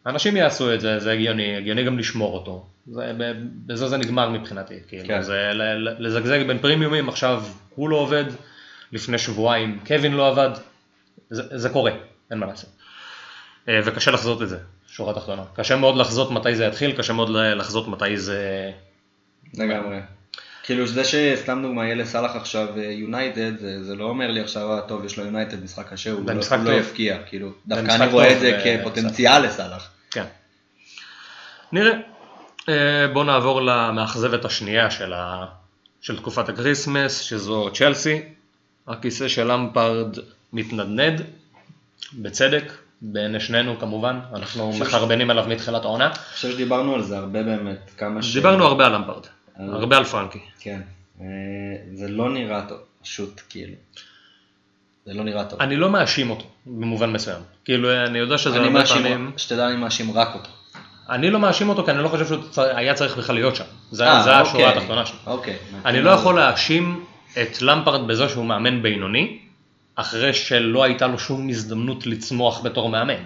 [0.05, 2.65] אנשים יעשו את זה, זה הגיוני, הגיוני גם לשמור אותו.
[2.91, 3.11] זה,
[3.65, 5.21] בזה זה נגמר מבחינתי, כאילו, כן.
[5.21, 5.51] זה
[5.99, 7.43] לזגזג בין פרימיומים, עכשיו
[7.75, 8.25] הוא לא עובד,
[8.91, 10.49] לפני שבועיים קווין לא עבד,
[11.29, 11.91] זה, זה קורה,
[12.31, 12.69] אין מה לעשות.
[13.69, 15.43] אה, וקשה לחזות את זה, שורה תחתונה.
[15.53, 18.71] קשה מאוד לחזות מתי זה יתחיל, קשה מאוד לחזות מתי זה...
[19.53, 19.99] לגמרי.
[20.63, 24.81] כאילו זה שסתם דוגמא יהיה לסאלח עכשיו יונייטד, זה, זה לא אומר לי עכשיו, אה,
[24.81, 26.71] טוב, יש לו יונייטד משחק קשה, הוא לא, לא.
[26.71, 29.94] יפקיע, כאילו, דווקא אני רואה את זה כפוטנציאל לסאלח.
[30.15, 30.25] כן.
[31.71, 31.93] נראה.
[32.69, 35.45] אה, בואו נעבור למאכזבת השנייה של, ה...
[36.01, 38.21] של תקופת הקריסמס, שזו צ'לסי.
[38.87, 40.17] הכיסא של למפרד
[40.53, 41.21] מתנדנד,
[42.13, 42.63] בצדק,
[43.01, 46.05] בעיני שנינו כמובן, אנחנו חושב ש- מחרבנים עליו מתחילת העונה.
[46.07, 48.33] אני חושב שדיברנו על זה הרבה באמת, כמה ש...
[48.33, 49.25] דיברנו הרבה על למפרד,
[49.55, 50.39] על- הרבה על פרנקי.
[50.59, 50.81] כן,
[51.21, 51.25] אה,
[51.93, 53.73] זה לא נראה טוב, פשוט כאילו.
[55.05, 55.61] זה לא נראה טוב.
[55.61, 57.41] אני לא מאשים אותו, במובן מסוים.
[57.65, 59.31] כאילו, אני יודע שזה אני הרבה מאשים, פעמים...
[59.37, 60.49] שתדע, אני מאשים רק אותו.
[61.09, 63.63] אני לא מאשים אותו כי אני לא חושב שהוא היה צריך בכלל להיות שם.
[63.91, 64.77] זה, אה, זה השורה אוקיי.
[64.77, 65.17] התחתונה שלי.
[65.27, 65.57] אוקיי.
[65.85, 67.05] אני לא יכול להאשים
[67.41, 69.39] את למפרד בזה שהוא מאמן בינוני,
[69.95, 73.23] אחרי שלא הייתה לו שום הזדמנות לצמוח בתור מאמן.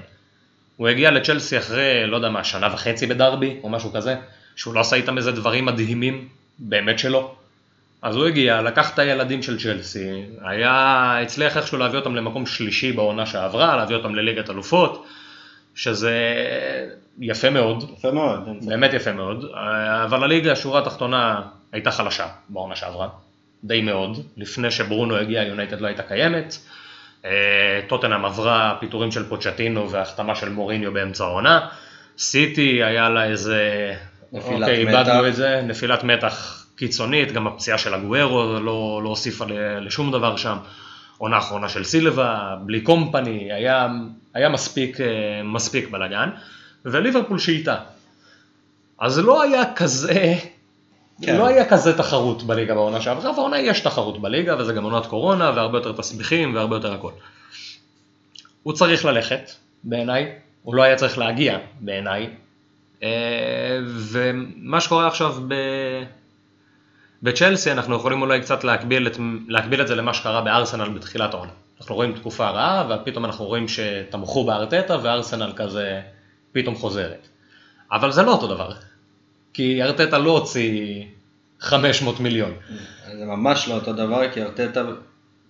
[0.77, 4.15] הוא הגיע לצ'לסי אחרי, לא יודע מה, שנה וחצי בדרבי, או משהו כזה,
[4.55, 6.27] שהוא לא עשה איתם איזה דברים מדהימים,
[6.59, 7.35] באמת שלא.
[8.01, 12.91] אז הוא הגיע, לקח את הילדים של צ'לסי, היה, הצליח איכשהו להביא אותם למקום שלישי
[12.91, 15.05] בעונה שעברה, להביא אותם לליגת אלופות,
[15.75, 16.15] שזה
[17.19, 18.43] יפה מאוד, יפה מאוד.
[18.59, 18.67] ספק.
[18.67, 19.45] באמת יפה מאוד,
[20.03, 23.07] אבל הליגה, השורה התחתונה, הייתה חלשה בעונה שעברה,
[23.63, 26.57] די מאוד, לפני שברונו הגיע, יונייטד לא הייתה קיימת,
[27.25, 31.67] אה, טוטנאם עברה פיטורים של פוצ'טינו והחתמה של מוריניו באמצע העונה,
[32.17, 33.93] סיטי היה לה איזה,
[34.31, 34.97] נפילת אוקיי, מתח.
[34.97, 39.45] איבדנו את זה, נפילת מתח קיצונית, גם הפציעה של הגוארו לא, לא הוסיפה
[39.81, 40.57] לשום דבר שם,
[41.17, 43.87] עונה אחרונה של סילבה, בלי קומפני, היה,
[44.33, 46.29] היה מספיק, אה, מספיק בלאגן,
[46.85, 47.75] וליברפול שאיתה.
[48.99, 50.35] אז לא היה כזה,
[51.21, 51.37] כן.
[51.37, 55.51] לא היה כזה תחרות בליגה בעונה שעברה, והעונה יש תחרות בליגה, וזה גם עונת קורונה,
[55.55, 57.11] והרבה יותר תסביכים, והרבה יותר הכל.
[58.63, 59.51] הוא צריך ללכת,
[59.83, 60.31] בעיניי,
[60.63, 62.29] הוא לא היה צריך להגיע, בעיניי,
[63.03, 65.53] אה, ומה שקורה עכשיו ב...
[67.23, 71.51] בצ'לסי, אנחנו יכולים אולי קצת להקביל את, להקביל את זה למה שקרה בארסנל בתחילת העונה.
[71.79, 76.01] אנחנו רואים תקופה רעה, ופתאום אנחנו רואים שתמכו בארטטה, וארסנל כזה
[76.51, 77.27] פתאום חוזרת.
[77.91, 78.71] אבל זה לא אותו דבר,
[79.53, 81.03] כי ארטטה לא הוציא
[81.59, 82.51] 500 מיליון.
[83.17, 84.81] זה ממש לא אותו דבר, כי ארטטה,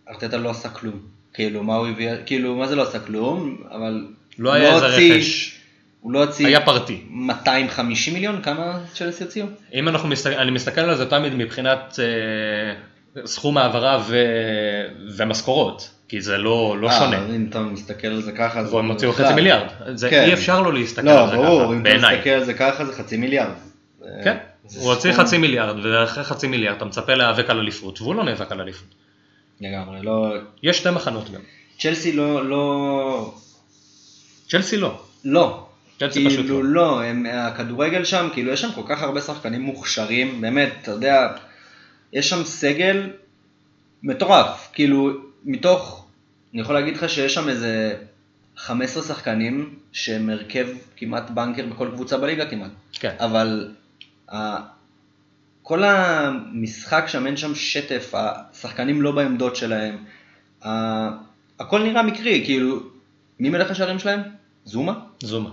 [0.10, 1.00] ארטטה לא עשה כלום.
[1.34, 4.08] כאילו, מה הוא הביא, כאילו, מה זה לא עשה כלום, אבל
[4.40, 5.59] לא היה איזה הוציא- רכש,
[6.02, 7.02] הוא לא הוציא היה פרטי.
[7.10, 9.46] 250 מיליון, כמה צ'לסי הוציאו?
[9.74, 14.18] אם אנחנו מסתכל, אני מסתכל על זה תמיד מבחינת אה, סכום העברה ו,
[15.18, 17.26] ומשכורות, כי זה לא, לא אה, שונה.
[17.36, 19.14] אם אתה מסתכל על זה ככה, זה והם הוציאו.
[19.14, 20.24] חצי מיליארד, זה כן.
[20.24, 22.16] אי אפשר לא להסתכל לא, על זה ברור, ככה, אם אתה בעיניי.
[22.16, 23.54] מסתכל על זה ככה זה חצי מיליארד.
[24.24, 24.38] כן,
[24.76, 28.24] הוא הוציא סכום- חצי מיליארד, ואחרי חצי מיליארד אתה מצפה להיאבק על אליפות, והוא לא
[28.24, 28.88] נאבק על אליפות.
[29.62, 30.34] לגמרי, לא...
[30.64, 31.42] יש שתי מחנות גם.
[31.80, 32.46] צ'לסי לא...
[32.50, 33.34] לא...
[34.50, 35.00] צ'לסי לא.
[35.26, 35.66] לא.
[36.12, 36.74] כאילו לא.
[36.74, 41.28] לא, הם, הכדורגל שם, כאילו יש שם כל כך הרבה שחקנים מוכשרים, באמת, אתה יודע,
[42.14, 43.10] יש שם סגל
[44.04, 45.12] מטורף, כאילו
[45.46, 46.08] מתוך,
[46.54, 47.96] אני יכול להגיד לך שיש שם איזה
[48.58, 53.16] 15 שחקנים שהם הרכב כמעט בנקר בכל קבוצה בליגה כמעט, כן.
[53.20, 53.72] אבל.
[55.70, 60.04] כל המשחק שם אין שם שטף, השחקנים לא בעמדות שלהם.
[61.60, 62.80] הכל נראה מקרי, כאילו,
[63.40, 64.22] מי מלך השערים שלהם?
[64.66, 64.94] זומה?
[65.20, 65.50] זומה.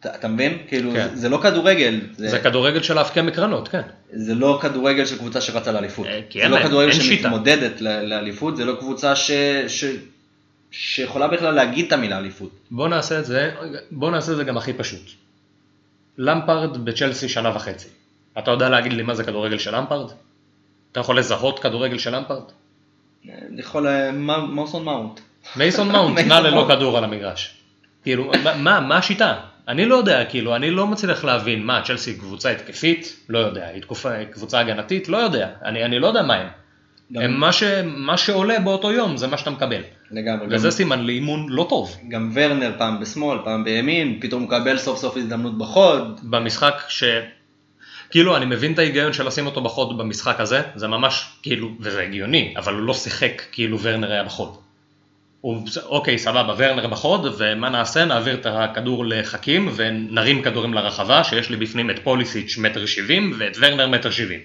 [0.00, 0.58] אתה, אתה מבין?
[0.68, 1.08] כאילו, כן.
[1.08, 3.80] זה, זה לא כדורגל, זה, זה כדורגל של להבקיע מקרנות, כן.
[4.12, 6.06] זה לא כדורגל של קבוצה שרצה לאליפות.
[6.06, 6.92] אה, כי זה אין לא כדורגל.
[6.92, 9.30] שמתמודדת לאליפות, זה לא קבוצה ש,
[9.68, 9.84] ש,
[10.70, 12.50] שיכולה בכלל להגיד את המילה אליפות.
[12.70, 13.50] בוא נעשה את זה,
[13.90, 15.10] בוא נעשה את זה גם הכי פשוט.
[16.18, 17.88] למפרד בצ'לסי שנה וחצי.
[18.38, 20.10] אתה יודע להגיד לי מה זה כדורגל של למפרד?
[20.92, 22.42] אתה יכול לזהות כדורגל של למפרד?
[23.24, 24.10] אני יכול, אה,
[24.48, 25.20] מוסון מאונט.
[25.56, 26.66] מייסון מאונט מייסון נע ללא.
[26.68, 27.54] כדור על המגרש.
[28.02, 29.40] כאילו, מה, מה השיטה?
[29.68, 33.16] אני לא יודע, כאילו, אני לא מצליח להבין מה, צ'לסי קבוצה התקפית?
[33.28, 33.66] לא יודע.
[33.66, 35.08] היא תקופה, קבוצה הגנתית?
[35.08, 35.48] לא יודע.
[35.64, 36.46] אני, אני לא יודע מה הם.
[37.12, 39.80] גם- הם מה, ש, מה שעולה באותו יום זה מה שאתה מקבל.
[40.10, 40.46] לגמרי.
[40.46, 41.96] גם, וזה סימן לאימון לא טוב.
[42.08, 46.20] גם ורנר פעם בשמאל, פעם בימין, פתאום מקבל סוף סוף הזדמנות בחוד.
[46.22, 47.04] במשחק ש...
[48.10, 52.02] כאילו, אני מבין את ההיגיון של לשים אותו בחוד במשחק הזה, זה ממש, כאילו, וזה
[52.02, 54.56] הגיוני, אבל הוא לא שיחק כאילו ורנר היה בחוד.
[55.40, 58.04] הוא, אוקיי, סבבה, ורנר בחוד, ומה נעשה?
[58.04, 63.56] נעביר את הכדור לחכים, ונרים כדורים לרחבה, שיש לי בפנים את פוליסיץ' מטר שבעים, ואת
[63.60, 64.40] ורנר מטר שבעים.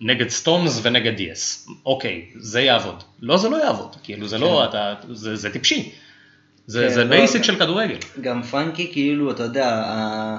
[0.00, 1.68] נגד סטונס ונגד דיאס.
[1.86, 3.02] אוקיי, זה יעבוד.
[3.22, 3.96] לא, זה לא יעבוד.
[4.02, 5.92] כאילו, זה לא, אתה, זה, זה טיפשי.
[6.66, 7.96] זה, כן, זה לא- basic של כדורגל.
[8.20, 10.38] גם פרנקי כאילו, אתה יודע, ה-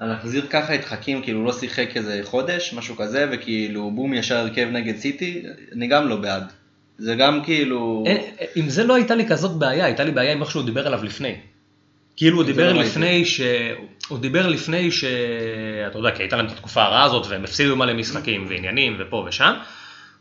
[0.00, 4.68] להחזיר ככה את חכים, כאילו לא שיחק איזה חודש, משהו כזה, וכאילו בום ישר הרכב
[4.72, 6.52] נגד סיטי, אני גם לא בעד.
[6.98, 8.04] זה גם כאילו...
[8.06, 8.20] אין-
[8.54, 11.04] עם זה לא הייתה לי כזאת בעיה, הייתה לי בעיה עם איך שהוא דיבר עליו
[11.04, 11.36] לפני.
[12.16, 13.40] כאילו הוא דיבר לא לפני ש...
[14.08, 15.04] הוא דיבר לפני ש...
[15.86, 19.24] אתה יודע, כי הייתה להם את התקופה הרעה הזאת והם הפסידו מלא משחקים ועניינים ופה
[19.28, 19.54] ושם.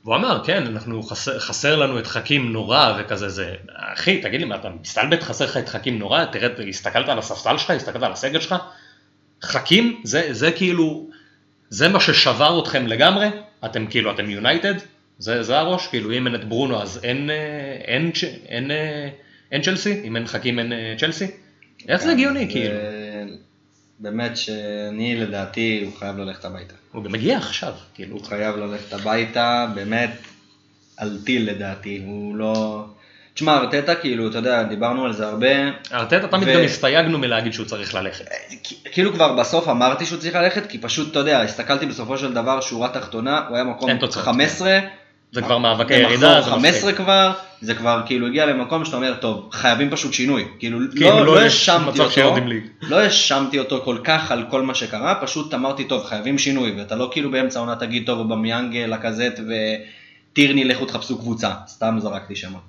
[0.03, 3.53] והוא אמר, כן, אנחנו חסר, חסר לנו את חכים נורא וכזה זה.
[3.75, 6.25] אחי, תגיד לי, מה אתה מסתלבט חסר לך את חכים נורא?
[6.25, 8.55] תראה, הסתכלת על הספסל שלך, הסתכלת על הסגל שלך?
[9.43, 11.09] חכים, זה, זה כאילו,
[11.69, 13.27] זה מה ששבר אתכם לגמרי?
[13.65, 14.73] אתם כאילו, אתם יונייטד?
[15.19, 15.87] זה, זה הראש?
[15.87, 17.35] כאילו, אם אין את ברונו אז אין, אה,
[17.85, 19.09] אין, צ'- אין, אה,
[19.51, 20.01] אין צ'לסי?
[20.03, 21.27] אם אין חכים אין אה, צ'לסי?
[21.87, 22.75] איך זה הגיוני, כאילו?
[23.99, 26.73] באמת שאני לדעתי הוא חייב ללכת הביתה.
[26.91, 28.15] הוא גם מגיע עכשיו, כאילו.
[28.15, 30.09] הוא חייב ללכת הביתה, באמת,
[30.97, 32.85] על טיל לדעתי, הוא לא...
[33.33, 35.47] תשמע, ארטטה כאילו, אתה יודע, דיברנו על זה הרבה,
[35.93, 38.25] ארטטה תמיד ו- גם הסתייגנו מלהגיד שהוא צריך ללכת.
[38.91, 42.61] כאילו כבר בסוף אמרתי שהוא צריך ללכת, כי פשוט, אתה יודע, הסתכלתי בסופו של דבר,
[42.61, 44.79] שורה תחתונה, הוא היה מקום אין תוצאות, 15,
[45.31, 46.95] זה כבר מאבקי ירידה, זה 15 מפחיד.
[46.95, 50.45] כבר, זה כבר כאילו הגיע למקום שאתה אומר, טוב, חייבים פשוט שינוי.
[50.59, 52.35] כאילו, כאילו, לא, לא לא האשמתי אותו.
[52.81, 56.95] לא האשמתי אותו כל כך על כל מה שקרה, פשוט אמרתי, טוב, חייבים שינוי, ואתה
[56.95, 62.61] לא כאילו באמצע העונה תגיד, טוב, אובמיאנג, לקזט וטירני, לכו תחפשו קבוצה, סתם זרקתי שמות.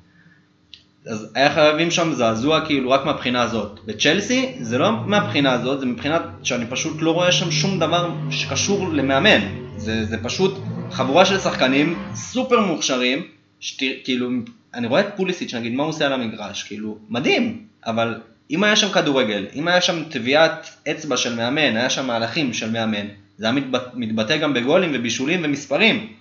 [1.06, 3.80] אז היה חייבים שם זעזוע כאילו רק מהבחינה הזאת.
[3.86, 8.88] בצ'לסי זה לא מהבחינה הזאת, זה מבחינת שאני פשוט לא רואה שם שום דבר שקשור
[8.88, 9.40] למאמן.
[9.76, 10.58] זה, זה פשוט
[10.90, 13.26] חבורה של שחקנים סופר מוכשרים,
[13.60, 14.30] שכאילו,
[14.74, 18.20] אני רואה את פוליסיץ' נגיד, מה הוא עושה על המגרש, כאילו, מדהים, אבל
[18.50, 22.70] אם היה שם כדורגל, אם היה שם טביעת אצבע של מאמן, היה שם מהלכים של
[22.70, 23.06] מאמן,
[23.38, 26.12] זה היה מתבטא, מתבטא גם בגולים ובישולים ומספרים.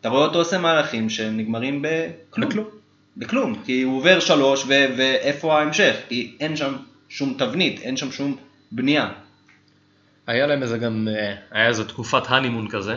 [0.00, 2.50] אתה רואה אותו עושה מהלכים שנגמרים בכלום.
[2.50, 2.66] בכלום.
[3.16, 5.96] בכלום, כי הוא עובר שלוש ו- ואיפה ההמשך?
[6.08, 6.74] כי אין שם
[7.08, 8.36] שום תבנית, אין שם שום
[8.72, 9.08] בנייה.
[10.26, 12.96] היה להם איזה גם, אה, היה איזה תקופת הנימון כזה.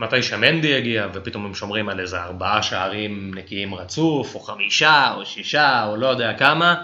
[0.00, 5.26] מתי שמנדי הגיע, ופתאום הם שומרים על איזה ארבעה שערים נקיים רצוף, או חמישה, או
[5.26, 6.74] שישה, או לא יודע כמה.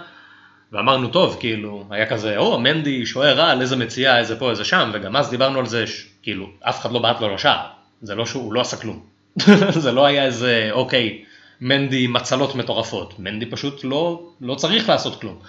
[0.71, 4.89] ואמרנו, טוב, כאילו, היה כזה, או, מנדי שוער רע, איזה מציאה, איזה פה, איזה שם,
[4.93, 7.65] וגם אז דיברנו על זה, ש- כאילו, אף אחד לא בעט לו לשער.
[8.01, 9.03] זה לא שהוא, הוא לא עשה כלום.
[9.83, 11.23] זה לא היה איזה, אוקיי,
[11.61, 13.19] מנדי מצלות מטורפות.
[13.19, 15.39] מנדי פשוט לא, לא צריך לעשות כלום.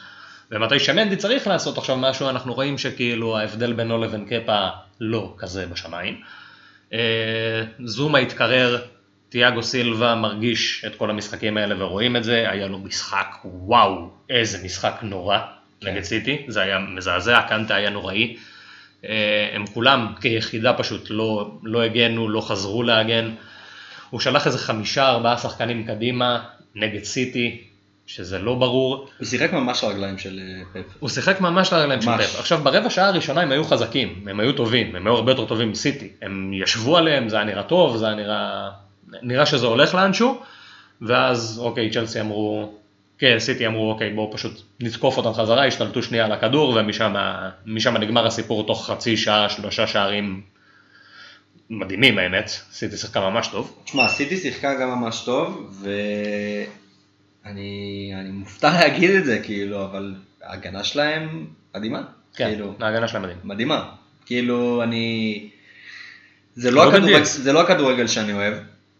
[0.50, 4.68] ומתי שמנדי צריך לעשות עכשיו משהו, אנחנו רואים שכאילו ההבדל בינו לבין קפה
[5.00, 6.20] לא כזה בשמיים.
[6.92, 8.82] אה, זומה התקרר,
[9.28, 14.64] תיאגו סילבה מרגיש את כל המשחקים האלה ורואים את זה, היה לו משחק, וואו, איזה
[14.64, 15.38] משחק נורא.
[15.80, 15.90] כן.
[15.90, 18.36] נגד סיטי, זה היה מזעזע, קנטה היה נוראי.
[19.04, 23.30] אה, הם כולם כיחידה פשוט לא, לא הגנו, לא חזרו להגן.
[24.10, 27.67] הוא שלח איזה חמישה, ארבעה שחקנים קדימה נגד סיטי,
[28.08, 29.08] שזה לא ברור.
[29.18, 30.96] הוא שיחק ממש לרגליים של אה, פפ.
[30.98, 32.10] הוא שיחק ממש לרגליים של.
[32.18, 32.38] פפ.
[32.38, 35.70] עכשיו ברבע שעה הראשונה הם היו חזקים, הם היו טובים, הם היו הרבה יותר טובים
[35.70, 36.08] מסיטי.
[36.22, 38.70] הם ישבו עליהם, זה היה נראה טוב, זה היה נראה...
[39.22, 40.40] נראה שזה הולך לאנשהו,
[41.02, 42.72] ואז אוקיי, צ'לסי אמרו,
[43.18, 47.14] כן, סיטי אמרו אוקיי, בואו פשוט נתקוף אותם חזרה, השתלטו שנייה על הכדור, ומשם
[47.66, 50.42] משם נגמר הסיפור תוך חצי שעה, שלושה שערים
[51.70, 53.78] מדהימים האמת, סיטי שיחקה ממש טוב.
[53.84, 56.66] תשמע, סיטי שיחקה גם ממש טוב, ואני
[57.50, 62.02] אני מופתע להגיד את זה, כאילו, אבל ההגנה שלהם מדהימה.
[62.34, 63.38] כן, כאילו, ההגנה שלהם מדהים.
[63.44, 63.90] מדהימה.
[64.26, 65.48] כאילו, אני...
[66.54, 67.24] זה לא לא, הכדורגל.
[67.24, 68.54] זה לא הכדורגל שאני אוהב,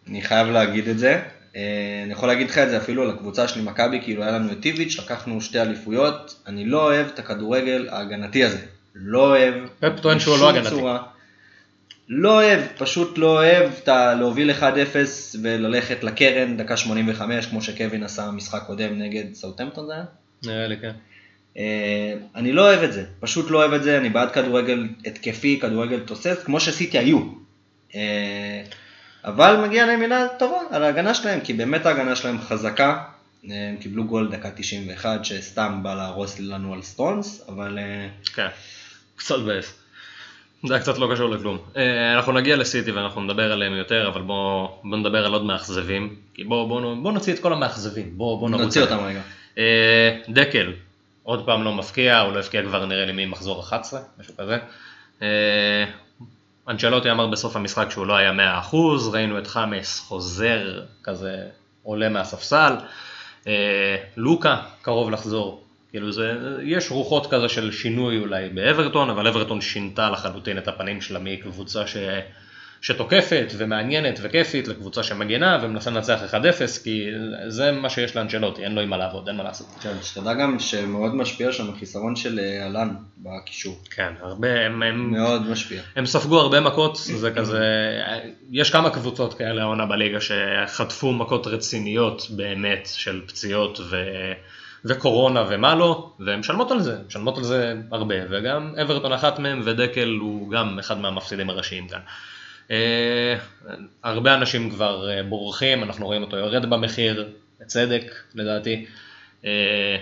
[0.09, 1.23] אני חייב להגיד את זה.
[1.57, 4.53] אה, אני יכול להגיד לך את זה אפילו על הקבוצה שלי, מכבי, כאילו היה לנו
[4.53, 8.59] את טיביץ', לקחנו שתי אליפויות, אני לא אוהב את הכדורגל ההגנתי הזה.
[8.95, 9.55] לא אוהב.
[9.81, 10.69] פפ טוען שהוא לא הגנתי.
[10.69, 11.03] צורה.
[12.09, 14.65] לא אוהב, פשוט לא אוהב את להוביל 1-0
[15.43, 20.05] וללכת לקרן דקה 85, כמו שקווין עשה משחק קודם נגד סאוטמפטון זה היה?
[20.43, 20.93] נראה לי כן.
[21.59, 25.59] אה, אני לא אוהב את זה, פשוט לא אוהב את זה, אני בעד כדורגל התקפי,
[25.63, 27.21] כדורגל תוסס, כמו שסיטי היו.
[27.95, 28.63] אה,
[29.25, 33.05] אבל מגיע להם מילה טובה על ההגנה שלהם, כי באמת ההגנה שלהם חזקה.
[33.51, 38.49] אה, הם קיבלו גול דקה 91 שסתם בא להרוס לנו על סטונס, אבל אה, כן,
[39.17, 39.78] קצת מבאס.
[40.67, 41.59] זה היה קצת לא קשור לכלום.
[41.77, 46.17] אה, אנחנו נגיע לסיטי ואנחנו נדבר עליהם יותר, אבל בואו בוא נדבר על עוד מאכזבים.
[46.47, 48.65] בואו בוא, בוא נוציא את כל המאכזבים, בואו בוא נרוץ.
[48.65, 48.83] נוציא.
[48.83, 49.21] אותם רגע.
[49.59, 50.73] אה, דקל,
[51.23, 54.59] עוד פעם לא מפקיע, הוא לא הפקיע כבר נראה לי ממחזור 11, משהו כזה.
[55.23, 55.85] אה,
[56.69, 58.33] אנצ'לוטי אמר בסוף המשחק שהוא לא היה
[58.73, 58.77] 100%,
[59.13, 61.37] ראינו את חמאס חוזר כזה
[61.83, 62.73] עולה מהספסל,
[64.17, 70.11] לוקה קרוב לחזור, כאילו זה, יש רוחות כזה של שינוי אולי באברטון, אבל אברטון שינתה
[70.11, 71.97] לחלוטין את הפנים שלה מקבוצה ש...
[72.81, 76.35] שתוקפת ומעניינת וכיפית לקבוצה שמגנה ומנסה לנצח 1-0
[76.85, 77.07] כי
[77.49, 79.67] זה מה שיש לאנצ'לוטי, אין לו עם מה לעבוד, אין מה לעשות.
[79.83, 83.79] כן, שתדע גם שמאוד משפיע שם החיסרון של אה, אהלן בקישור.
[83.91, 85.83] כן, הרבה, הם, הם, מאוד משפיע.
[85.97, 87.65] הם ספגו הרבה מכות, זה כזה,
[88.51, 93.97] יש כמה קבוצות כאלה העונה בליגה שחטפו מכות רציניות באמת של פציעות ו,
[94.85, 99.63] וקורונה ומה לא, והן משלמות על זה, משלמות על זה הרבה, וגם אברטון אחת מהם
[99.65, 102.01] ודקל הוא גם אחד מהמפסידים הראשיים כאן.
[102.71, 103.37] אה,
[104.05, 107.29] הרבה אנשים כבר אה, בורחים, אנחנו רואים אותו יורד במחיר,
[107.61, 108.87] בצדק לדעתי.
[109.45, 109.97] אה,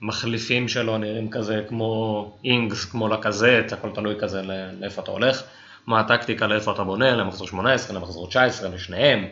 [0.00, 5.42] מחליפים שלו נראים כזה כמו אינגס, כמו לקזט, הכל תלוי כזה לא- לאיפה אתה הולך.
[5.86, 9.26] מה הטקטיקה, לאיפה אתה בונה, למחזור 18, למחזור 19, לשניהם.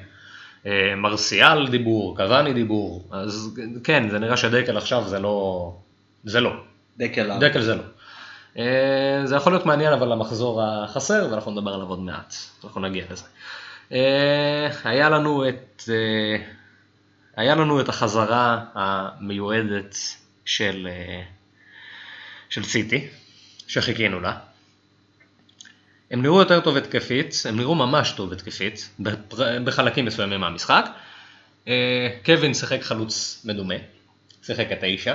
[0.66, 5.76] אה, מרסיאל דיבור, קוואני דיבור, אז כן, זה נראה שדקל עכשיו זה לא,
[6.24, 6.52] זה לא,
[6.98, 7.38] דקל.
[7.38, 7.82] דקל זה לא.
[8.58, 13.04] אה, זה יכול להיות מעניין אבל למחזור החסר ואנחנו נדבר עליו עוד מעט, אנחנו נגיע
[13.10, 13.24] לזה.
[13.92, 15.82] אה, היה לנו את,
[17.36, 19.96] היה לנו את החזרה המיועדת
[20.44, 20.88] של,
[22.48, 23.08] של סיטי,
[23.66, 24.38] שחיכינו לה.
[26.14, 28.90] הם נראו יותר טוב התקפית, הם נראו ממש טוב התקפית,
[29.64, 30.86] בחלקים מסוימים מהמשחק.
[31.68, 33.74] אה, קווין שיחק חלוץ מדומה,
[34.42, 35.14] שיחק את ה-אישה,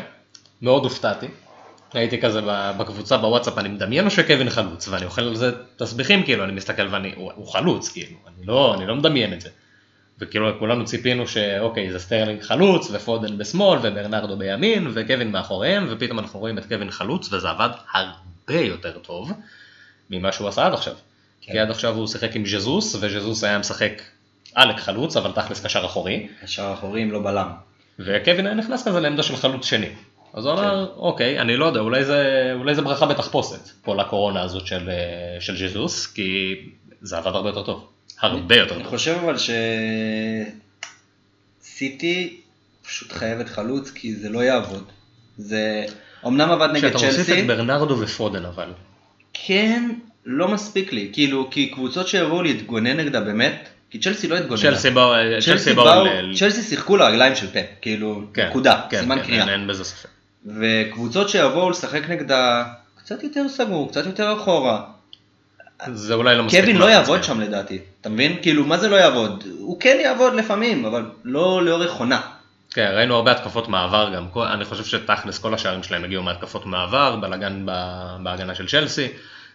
[0.61, 1.27] מאוד הופתעתי.
[1.93, 2.41] הייתי כזה
[2.77, 6.87] בקבוצה בוואטסאפ, אני מדמיין לו שקווין חלוץ, ואני אוכל על זה תסביכים, כאילו, אני מסתכל
[6.91, 9.49] ואני, הוא, הוא חלוץ, כאילו, אני לא, אני לא מדמיין את זה.
[10.19, 16.39] וכאילו כולנו ציפינו שאוקיי, זה סטרלינג חלוץ, ופודן בשמאל, וברנרדו בימין, וקווין מאחוריהם, ופתאום אנחנו
[16.39, 19.31] רואים את קווין חלוץ, וזה עבד הרבה יותר טוב
[20.09, 20.93] ממה שהוא עשה עד עכשיו.
[21.41, 21.51] כן.
[21.51, 24.01] כי עד עכשיו הוא שיחק עם ז'זוס, וז'זוס היה משחק
[24.55, 27.49] עלק חלוץ, אבל תכלס קשר אחורי, השער האחורי אם לא בלם.
[27.99, 29.89] וקווין היה נכנס כזה לעמדה של חלוץ שני.
[30.33, 34.41] אז הוא אמר, אוקיי, אני לא יודע, אולי זה, אולי זה ברכה בתחפושת, כל הקורונה
[34.41, 36.55] הזאת של, אה, של ז'זוס, כי
[37.01, 37.87] זה עבד הרבה יותר טוב.
[38.19, 38.91] הרבה יותר אני טוב.
[38.91, 39.35] חושב אבל
[41.61, 42.41] שסיטי
[42.85, 44.83] פשוט חייבת חלוץ כי זה לא יעבוד.
[45.37, 45.85] זה
[46.27, 48.73] אמנם עבד נגד כשאתה מוסיף צ'לסי, את ברנרדו ופודן אבל.
[49.33, 49.91] כן,
[50.25, 51.09] לא מספיק לי.
[51.13, 54.61] כאילו, כי קבוצות שיבואו להתגונן נגדה באמת, כי צ'לסי לא התגוננה.
[54.61, 55.13] צ'לסי באו,
[55.45, 56.05] צ'לסי באו,
[56.39, 59.49] צ'לסי שיחקו לרגליים של פפ, כאילו, כן, נקודה, כן, סימן כן, קריאה.
[59.49, 60.09] אין- בזה ספק.
[60.45, 62.63] וקבוצות שיבואו לשחק נגדה
[62.97, 64.81] קצת יותר סגור, קצת יותר אחורה.
[65.93, 66.61] זה אולי לא מספיק.
[66.61, 67.23] קווין לא לחץ, יעבוד.
[67.23, 68.37] שם לדעתי, אתה מבין?
[68.41, 69.43] כאילו, מה זה לא יעבוד?
[69.59, 72.21] הוא כן יעבוד לפעמים, אבל לא לאורך עונה.
[72.71, 77.15] כן, ראינו הרבה התקפות מעבר גם, אני חושב שתכלס כל השערים שלהם הגיעו מהתקפות מעבר,
[77.15, 77.65] בלאגן
[78.23, 79.07] בהגנה של צ'לסי,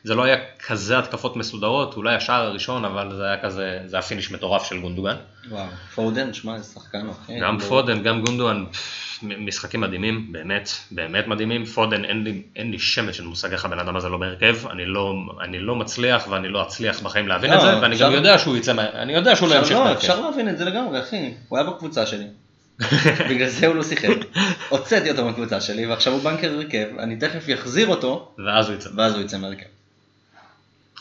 [0.05, 0.37] זה לא היה
[0.67, 4.81] כזה התקפות מסודרות, אולי השער הראשון, אבל זה היה כזה, זה היה finish מטורף של
[4.81, 5.17] גונדוגן.
[5.51, 7.41] וואו, פודן, שמע, איזה שחקן, אחי.
[7.41, 8.65] גם פודן, גם גונדואן,
[9.23, 11.65] משחקים מדהימים, באמת, באמת מדהימים.
[11.65, 14.87] פודן, אין לי, אין לי שמץ של מושג איך הבן אדם הזה לא בהרכב, אני
[14.87, 18.39] לא, אני לא מצליח ואני לא אצליח בחיים להבין לא, את זה, ואני גם יודע
[18.39, 19.99] שהוא יצא, אני יודע שהוא לא ימשיך לא, בהרכב.
[19.99, 21.35] אפשר להבין את זה לגמרי, אחי.
[21.49, 22.27] הוא היה בקבוצה שלי.
[23.31, 24.09] בגלל זה הוא לא שיחק.
[24.69, 28.91] הוצאתי אותו מהקבוצה שלי, ועכשיו הוא בנקר הרכב, אני תכף אחזיר אותו, ואז הוא יצא.
[28.97, 29.74] ואז הוא יצא מהרכב.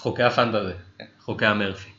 [0.04, 0.74] חוקי הפנטזי.
[1.20, 1.90] חוקי המרפי.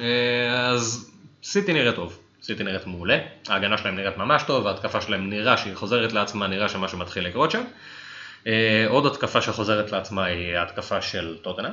[0.00, 1.10] אה, אז
[1.42, 3.18] סיטי נראה טוב, סיטי נראית מעולה,
[3.48, 7.50] ההגנה שלהם נראית ממש טוב, ההתקפה שלהם נראה שהיא חוזרת לעצמה, נראה שמשהו מתחיל לקרות
[7.50, 7.62] שם.
[8.46, 11.72] אה, עוד התקפה שחוזרת לעצמה היא ההתקפה של טוטנה.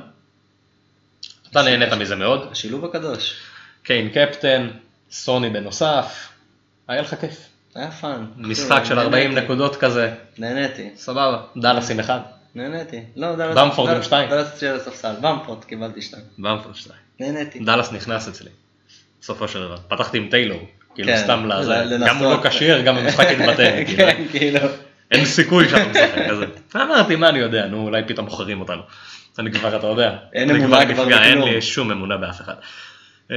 [1.50, 3.40] אתה נהנית מזה מאוד, השילוב הקדוש.
[3.82, 4.68] קיין קפטן,
[5.10, 6.28] סוני בנוסף,
[6.88, 7.48] היה לך כיף.
[7.74, 8.26] היה fun.
[8.36, 9.44] משחק של 40 נהניתי.
[9.44, 12.20] נקודות כזה, נהניתי, סבבה, דאלאס עם אחד,
[12.54, 13.00] נהניתי.
[13.16, 14.30] לא, דאלאס- במפורד עם שתיים.
[14.30, 16.22] דאלאס אצלי על הספסל, במפורד קיבלתי שתיים.
[16.38, 16.98] במפורד שתיים.
[17.20, 17.58] נהניתי.
[17.58, 18.50] דאלאס נכנס אצלי,
[19.20, 19.76] בסופו של דבר.
[19.88, 20.60] פתחתי עם טיילור,
[20.94, 21.84] כאילו כן, סתם לזה.
[22.06, 24.60] גם הוא לא כשיר, גם המשחק התבטל, כאילו, כן, כאילו.
[25.10, 26.46] אין סיכוי שאתה משחק כזה.
[26.76, 28.82] אמרתי, מה אני יודע, נו, אולי פתאום מוכרים אותנו.
[29.38, 31.48] אני כבר, אתה יודע, אין אמונה כבר נפגע, אין בכלום.
[31.54, 32.54] לי שום אמונה באף אחד.
[33.30, 33.36] אה,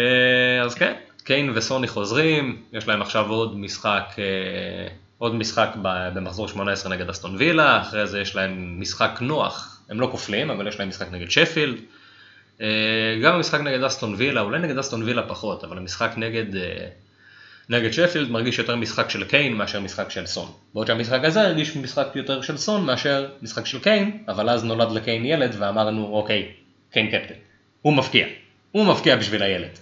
[0.66, 0.94] אז כן,
[1.24, 4.88] קיין וסוני חוזרים, יש להם עכשיו עוד משחק, אה,
[5.18, 10.08] עוד משחק במחזור 18 נגד אסטון וילה, אחרי זה יש להם משחק נוח, הם לא
[10.12, 11.78] כופלים, אבל יש להם משחק נגד שפילד.
[12.62, 12.68] אה,
[13.24, 16.88] גם המשחק נגד אסטון וילה, אולי נגד אסטון וילה פחות, אבל המשחק נגד, אה,
[17.70, 20.52] נגד שפילד מרגיש יותר משחק של קיין מאשר משחק של סון.
[20.74, 24.92] בעוד שהמשחק הזה הרגיש משחק יותר של סון מאשר משחק של קיין, אבל אז נולד
[24.92, 26.52] לקיין ילד ואמרנו, אוקיי,
[26.92, 27.36] קיין קפטן.
[27.82, 28.28] הוא מבקיע.
[28.72, 29.80] הוא מבקיע בשביל הילד.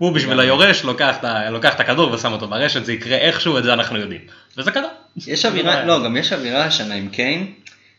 [0.00, 3.58] הוא בשביל היורש לוקח את, ה- לוקח את הכדור ושם אותו ברשת, זה יקרה איכשהו,
[3.58, 4.20] את זה אנחנו יודעים.
[4.56, 4.88] וזה קרה.
[5.26, 7.52] יש אווירה, לא, גם יש אווירה השנה עם קיין,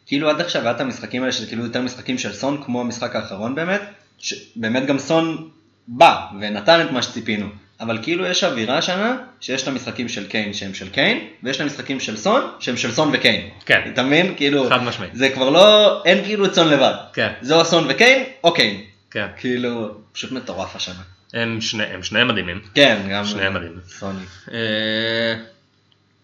[0.07, 3.15] כאילו עד עכשיו היה את המשחקים האלה שזה כאילו יותר משחקים של סון, כמו המשחק
[3.15, 3.81] האחרון באמת,
[4.19, 5.49] שבאמת גם סון
[5.87, 7.45] בא ונתן את מה שציפינו,
[7.79, 11.61] אבל כאילו יש אווירה השנה שיש את המשחקים של קיין שהם של קיין, ויש את
[11.61, 13.49] המשחקים של סון שהם של סון וקיין.
[13.65, 13.81] כן.
[13.93, 14.33] אתה מבין?
[14.37, 15.15] כאילו, חד משמעית.
[15.15, 16.93] זה כבר לא, אין כאילו את סון לבד.
[17.13, 17.31] כן.
[17.41, 18.81] זה או סון וקיין, או קיין.
[19.11, 19.27] כן.
[19.37, 21.01] כאילו, פשוט מטורף השנה.
[21.33, 22.61] הם, שני, הם שניהם מדהימים.
[22.75, 23.79] כן, גם שניהם מדהימים.
[23.87, 24.23] סוני.
[24.51, 25.35] אה,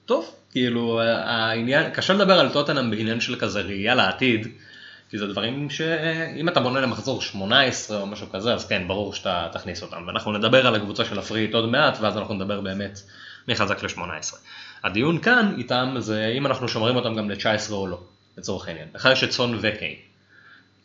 [0.06, 4.48] טוב, כאילו העניין, קשה לדבר על טוטנאם בעניין של כזה ראייה לעתיד,
[5.10, 9.48] כי זה דברים שאם אתה בונה למחזור 18 או משהו כזה, אז כן, ברור שאתה
[9.54, 10.08] תכניס אותם.
[10.08, 13.00] ואנחנו נדבר על הקבוצה של הפריט עוד מעט, ואז אנחנו נדבר באמת
[13.48, 14.36] מי חזק ל-18.
[14.84, 18.00] הדיון כאן איתם זה אם אנחנו שומרים אותם גם ל-19 או לא,
[18.38, 18.88] לצורך העניין.
[18.96, 20.07] לך יש את סון וקיין.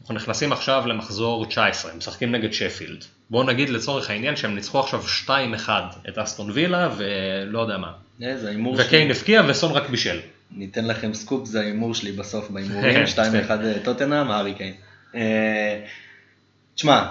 [0.03, 3.05] אנחנו נכנסים עכשיו למחזור 19, הם משחקים נגד שפילד.
[3.31, 5.31] בואו נגיד לצורך העניין שהם ניצחו עכשיו 2-1
[6.09, 7.93] את אסטון וילה ולא יודע מה.
[8.23, 10.21] איזה הימור וקיין הפקיע וסון רק בישל.
[10.57, 13.23] ניתן לכם סקופ, זה ההימור שלי בסוף בהימורים, כן.
[13.49, 14.75] 2-1 טוטנאם, הארי קיין.
[15.15, 15.81] אה,
[16.75, 17.07] תשמע,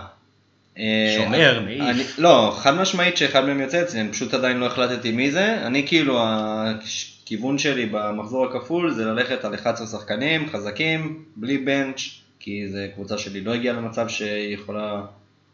[0.78, 2.20] אה, שומר, מעיף.
[2.20, 5.88] לא, חד משמעית שאחד מהם יוצא אצלי, אני פשוט עדיין לא החלטתי מי זה, אני
[5.88, 12.80] כאילו, הכיוון שלי במחזור הכפול זה ללכת על 11 שחקנים חזקים, בלי בנץ', כי זו
[12.94, 15.02] קבוצה שלי לא הגיעה למצב שהיא יכולה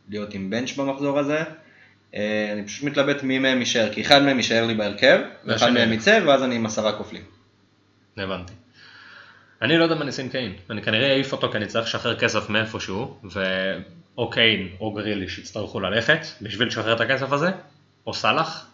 [0.10, 1.40] להיות עם בנץ' במחזור הזה.
[2.16, 5.70] אה, אני פשוט מתלבט מי מהם יישאר, כי אחד מהם יישאר לי בהרכב, ואחד.
[5.70, 7.22] מהם יצא, ואז אני עם עשרה כופלים.
[8.18, 8.54] הבנתי.
[9.62, 10.54] אני לא יודע מה עם קיין.
[10.70, 15.80] אני כנראה אעיף אותו כי אני צריך לשחרר כסף מאיפשהו, ואו קיין או גריליש יצטרכו
[15.80, 17.50] ללכת בשביל לשחרר את הכסף הזה,
[18.08, 18.68] או סאלח,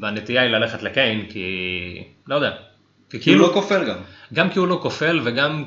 [0.00, 2.04] והנטייה היא ללכת לקיין כי...
[2.26, 2.50] לא יודע.
[3.10, 3.98] כי כאילו לא כאילו, כופל גם.
[4.34, 5.64] גם כי הוא לא כופל וגם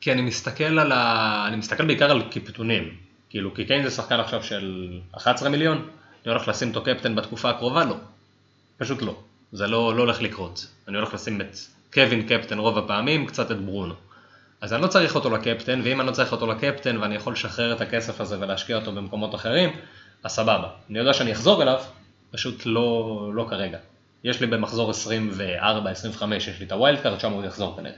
[0.00, 1.44] כי אני מסתכל על ה...
[1.48, 2.96] אני מסתכל בעיקר על קיפטונים.
[3.30, 7.50] כאילו, כי קיין זה שחקן עכשיו של 11 מיליון, אני הולך לשים אותו קפטן בתקופה
[7.50, 7.84] הקרובה?
[7.84, 7.96] לא.
[8.78, 9.16] פשוט לא.
[9.52, 10.66] זה לא, לא הולך לקרות.
[10.88, 11.56] אני הולך לשים את
[11.94, 13.94] קווין קפטן רוב הפעמים, קצת את ברונו.
[14.60, 17.72] אז אני לא צריך אותו לקפטן, ואם אני לא צריך אותו לקפטן ואני יכול לשחרר
[17.72, 19.70] את הכסף הזה ולהשקיע אותו במקומות אחרים,
[20.24, 20.68] אז סבבה.
[20.90, 21.80] אני יודע שאני אחזור אליו,
[22.30, 23.78] פשוט לא, לא כרגע.
[24.24, 24.94] יש לי במחזור 24-25,
[26.36, 27.96] יש לי את ה wild card, שם הוא יחזור כנראה.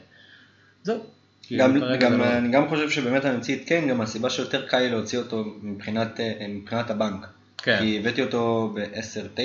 [0.83, 1.18] זהו.
[1.57, 4.79] גם, גם, לא- אני גם חושב שבאמת אני אוציא את קיין, גם הסיבה שיותר קל
[4.79, 7.27] לי להוציא אותו מבחינת, אה, מבחינת הבנק.
[7.63, 7.79] כן.
[7.79, 9.39] כי הבאתי אותו ב-10-9,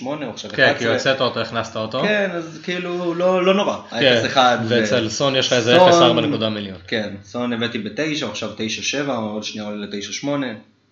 [0.00, 0.56] 10-8, או עכשיו 11.
[0.56, 2.00] כן, כי הוצאת אותו, הכנסת אותו.
[2.02, 3.76] כן, אז כאילו, לא, לא נורא.
[3.90, 4.38] כן, ה-0-1.
[4.68, 6.78] ואצל סון יש לך איזה סון- 0.4 נקודה מיליון.
[6.86, 10.26] כן, סון הבאתי ב-9, או עכשיו 9-7, או עוד שנייה עולה ל-9-8,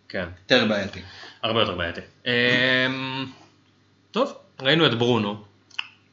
[0.08, 1.00] כן, יותר בעייתי.
[1.42, 2.00] הרבה יותר בעייתי.
[2.26, 3.26] אמ,
[4.10, 4.32] טוב,
[4.62, 5.36] ראינו את ברונו,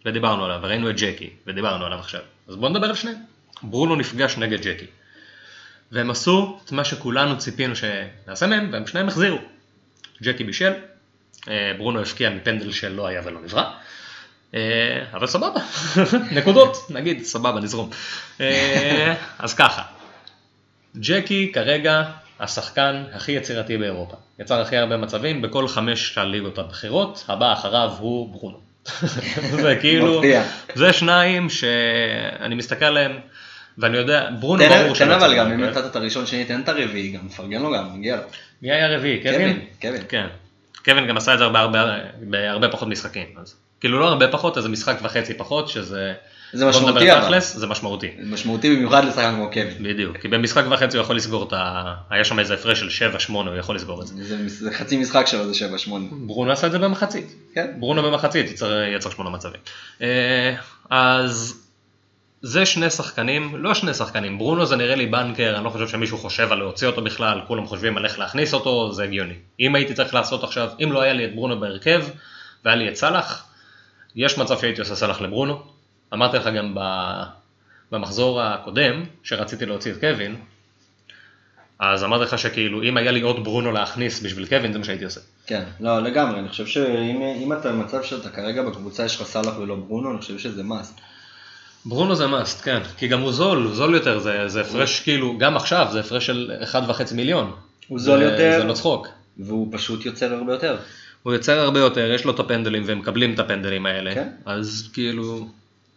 [0.06, 2.22] ודיברנו עליו, וראינו את ג'קי, ודיברנו עליו עכשיו.
[2.50, 3.18] אז בואו נדבר על שניהם.
[3.64, 4.86] ברונו נפגש נגד ג'קי.
[5.92, 9.38] והם עשו את מה שכולנו ציפינו שנעשה מהם, והם שניהם החזירו.
[10.24, 10.74] ג'קי בישל,
[11.48, 13.72] אה, ברונו הפקיע מפנדל שלא היה ולא נברא.
[14.56, 14.60] אה,
[15.14, 15.60] אבל סבבה,
[16.38, 17.90] נקודות, נגיד, סבבה, נזרום.
[18.42, 19.84] אה, אז ככה,
[20.98, 22.04] ג'קי כרגע
[22.40, 24.16] השחקן הכי יצירתי באירופה.
[24.40, 28.60] יצר הכי הרבה מצבים בכל חמש הליגות הבכירות, הבא אחריו הוא ברונו.
[29.64, 30.22] זה כאילו.
[30.76, 33.20] זה שניים שאני מסתכל עליהם,
[33.78, 35.64] ואני יודע, ברונו תן ברור תן שלא אבל יצא גם, אם כן?
[35.64, 38.22] נתת את הראשון שני, תן את הרביעי גם, מפרגן לו גם, מגיע לו.
[38.62, 39.24] מי היה רביעי?
[39.24, 39.38] קווין?
[39.38, 40.02] קווין, קווין.
[40.10, 40.28] כן.
[40.86, 43.28] קווין גם עשה את זה הרבה, הרבה, בהרבה פחות משחקים.
[43.42, 46.14] אז, כאילו לא הרבה פחות, איזה משחק וחצי פחות, שזה...
[46.54, 47.22] זה משמעותי אבל.
[47.22, 48.12] תכלס, זה משמעותי.
[48.24, 49.84] משמעותי במיוחד לשחקן כמו קווין.
[49.84, 50.18] בדיוק.
[50.18, 51.94] כי במשחק וחצי הוא יכול לסגור את ה...
[52.10, 54.24] היה שם איזה הפרש של 7-8, הוא יכול לסגור את זה.
[54.24, 55.90] זה זה חצי משחק שלו זה 7-8.
[56.12, 57.36] ברונו עשה את זה במחצית.
[57.54, 57.68] כן.
[57.80, 59.62] ברונו במחצית יצר, יצר שמונה מצבים.
[60.02, 60.56] אה,
[60.90, 61.63] אז
[62.46, 66.18] זה שני שחקנים, לא שני שחקנים, ברונו זה נראה לי בנקר, אני לא חושב שמישהו
[66.18, 69.34] חושב על להוציא אותו בכלל, כולם חושבים על איך להכניס אותו, זה הגיוני.
[69.60, 72.06] אם הייתי צריך לעשות עכשיו, אם לא היה לי את ברונו בהרכב,
[72.66, 73.46] והיה לי את סאלח,
[74.16, 75.62] יש מצב שהייתי עושה סאלח לברונו.
[76.14, 76.78] אמרתי לך גם
[77.92, 80.36] במחזור הקודם, שרציתי להוציא את קווין,
[81.80, 85.06] אז אמרתי לך שכאילו, אם היה לי עוד ברונו להכניס בשביל קווין, זה מה שהייתי
[85.06, 85.20] עושה.
[85.48, 89.58] כן, לא לגמרי, אני חושב שאם אם אתה במצב שאתה כרגע בקבוצה יש לך סאלח
[89.58, 91.00] ולא ברונו, אני חושב שזה מאסט.
[91.86, 95.38] ברונו זה מאסט, כן, כי גם הוא זול, הוא זול יותר, זה, זה הפרש כאילו,
[95.38, 97.52] גם עכשיו זה הפרש של 1.5 מיליון.
[97.88, 98.60] הוא זול זה, יותר.
[98.62, 99.08] זה לא צחוק.
[99.38, 100.78] והוא פשוט יוצר הרבה יותר.
[101.24, 104.30] הוא יוצר הרבה יותר, יש לו את הפנדלים והם מקבלים את הפנדלים האלה, כן.
[104.46, 105.48] אז כאילו,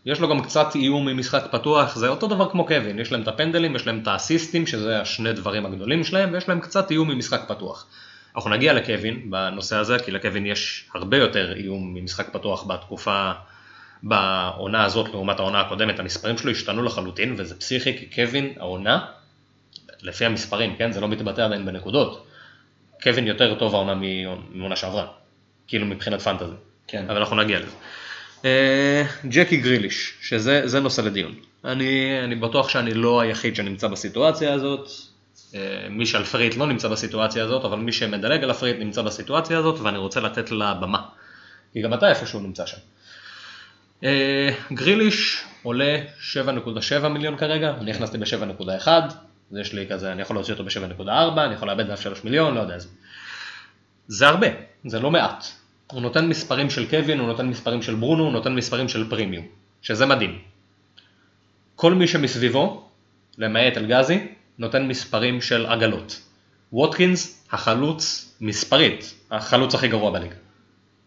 [0.07, 3.28] יש לו גם קצת איום ממשחק פתוח, זה אותו דבר כמו קווין, יש להם את
[3.28, 7.41] הפנדלים, יש להם את האסיסטים, שזה השני דברים הגדולים שלהם, ויש להם קצת איום ממשחק
[7.49, 7.87] פתוח.
[8.37, 13.32] אנחנו נגיע לקווין בנושא הזה, כי לקווין יש הרבה יותר איום ממשחק פתוח בתקופה,
[14.09, 19.07] בעונה הזאת לעומת העונה הקודמת, המספרים שלו השתנו לחלוטין, וזה פסיכי, כי קווין, העונה,
[20.03, 22.27] לפי המספרים, כן, זה לא מתבטא עדיין בנקודות,
[23.03, 23.95] קווין יותר טוב העונה
[24.51, 25.07] מעונה שעברה,
[25.69, 26.55] כאילו מבחינת פנטזי.
[26.89, 27.05] כן.
[27.09, 27.77] אבל אנחנו נגיע לזה.
[28.45, 31.35] אה, ג'קי גריליש, שזה זה נושא לדיון.
[31.65, 34.91] אני, אני בטוח שאני לא היחיד שנמצא בסיטואציה הזאת.
[35.55, 39.59] אה, מי שעל פריט לא נמצא בסיטואציה הזאת, אבל מי שמדלג על הפריט נמצא בסיטואציה
[39.59, 41.03] הזאת, ואני רוצה לתת לה במה.
[41.73, 42.77] כי גם אתה איפשהו נמצא שם.
[44.05, 45.99] אה, גריליש עולה
[46.33, 48.89] 7.7 מיליון כרגע, אני נכנסתי ב-7.1,
[49.51, 52.55] אז יש לי כזה, אני יכול להוציא אותו ב-7.4, אני יכול לאבד עליו 3 מיליון,
[52.55, 52.79] לא יודע.
[52.79, 52.89] זה,
[54.09, 54.47] זה הרבה,
[54.85, 55.45] זה לא מעט.
[55.87, 59.47] הוא נותן מספרים של קווין, הוא נותן מספרים של ברונו, הוא נותן מספרים של פרימיום,
[59.83, 60.39] שזה מדהים.
[61.77, 62.89] כל מי שמסביבו,
[63.39, 64.27] למעט אלגזי,
[64.59, 66.21] נותן מספרים של עגלות.
[66.73, 70.46] ווטקינס, החלוץ, מספרית, החלוץ הכי גרוע בליגה.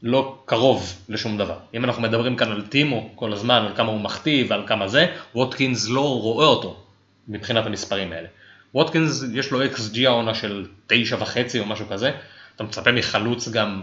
[0.04, 1.58] לא קרוב לשום דבר.
[1.74, 5.08] אם אנחנו מדברים כאן על טימו כל הזמן, על כמה הוא מחטיא ועל כמה זה,
[5.36, 6.84] ווטקינס לא רואה אותו
[7.28, 8.28] מבחינת המספרים האלה.
[8.74, 12.12] ווטקינס יש לו XG העונה של תשע וחצי או משהו כזה,
[12.56, 13.82] אתה מצפה מחלוץ גם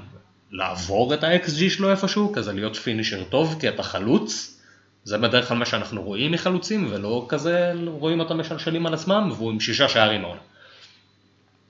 [0.50, 4.60] לעבור את ה-XG שלו איפשהו, כזה להיות finisher טוב, כי אתה חלוץ,
[5.04, 9.50] זה בדרך כלל מה שאנחנו רואים מחלוצים, ולא כזה רואים אותם משלשלים על עצמם, והוא
[9.50, 10.40] עם שישה שערים העונה.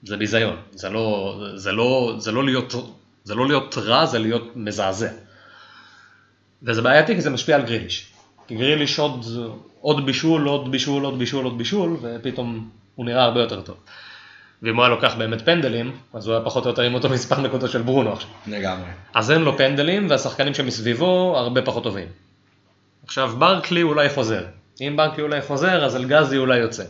[0.03, 2.75] זה ביזיון, זה לא, זה לא, זה לא להיות,
[3.27, 5.09] זה לא להיות רע, זה להיות מזעזע.
[6.63, 8.13] וזה בעייתי כי זה משפיע על גריליש.
[8.47, 9.25] כי גריליש עוד,
[9.81, 13.77] עוד בישול, עוד בישול, עוד בישול, עוד בישול, ופתאום הוא נראה הרבה יותר טוב.
[14.63, 17.41] ואם הוא היה לוקח באמת פנדלים, אז הוא היה פחות או יותר עם אותו מספר
[17.41, 18.31] נקודות של ברונו עכשיו.
[18.47, 18.89] לגמרי.
[19.15, 22.09] אז אין לו פנדלים, והשחקנים שמסביבו הרבה פחות טובים.
[23.05, 24.45] עכשיו, ברקלי אולי חוזר.
[24.81, 26.85] אם ברקלי אולי חוזר, אז אלגזי אולי יוצא.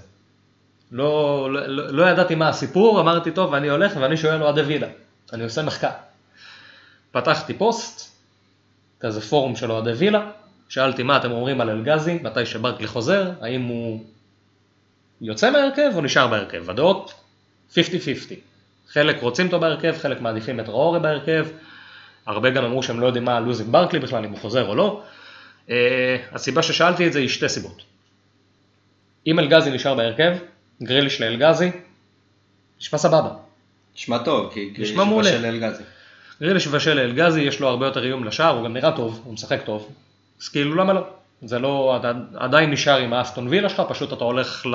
[0.93, 4.89] לא, לא, לא, לא ידעתי מה הסיפור, אמרתי, טוב, אני הולך ואני שואל אוהדי וילה.
[5.32, 5.91] אני עושה מחקר.
[7.17, 8.17] פתחתי פוסט,
[9.01, 10.31] כזה פורום של אוהדי וילה,
[10.69, 14.05] שאלתי מה אתם אומרים על אלגזי, מתי שברקלי חוזר, האם הוא
[15.21, 16.71] יוצא מהרכב או נשאר בהרכב.
[16.71, 17.14] הדעות
[17.73, 17.77] 50-50.
[18.89, 21.47] חלק רוצים אותו בהרכב, חלק מעדיפים את ראורי בהרכב,
[22.27, 24.75] הרבה גם אמרו שהם לא יודעים מה הלו"ז עם ברקלי בכלל, אם הוא חוזר או
[24.75, 25.03] לא.
[25.67, 25.71] Uh,
[26.33, 27.83] הסיבה ששאלתי את זה היא שתי סיבות.
[29.27, 30.37] אם אלגזי נשאר בהרכב,
[30.83, 31.71] גריליש לאלגזי,
[32.81, 33.31] נשמע סבבה.
[33.95, 35.31] נשמע טוב, כי כי נשמע יש מעולה.
[35.31, 35.83] בשל אלגזי.
[36.41, 39.61] גריליש ובשל לאלגזי, יש לו הרבה יותר איום לשער, הוא גם נראה טוב, הוא משחק
[39.64, 39.93] טוב.
[40.43, 41.01] אז כאילו למה לא?
[41.43, 44.66] זה לא, אתה עדיין נשאר עם האסטון וילה שלך, פשוט אתה הולך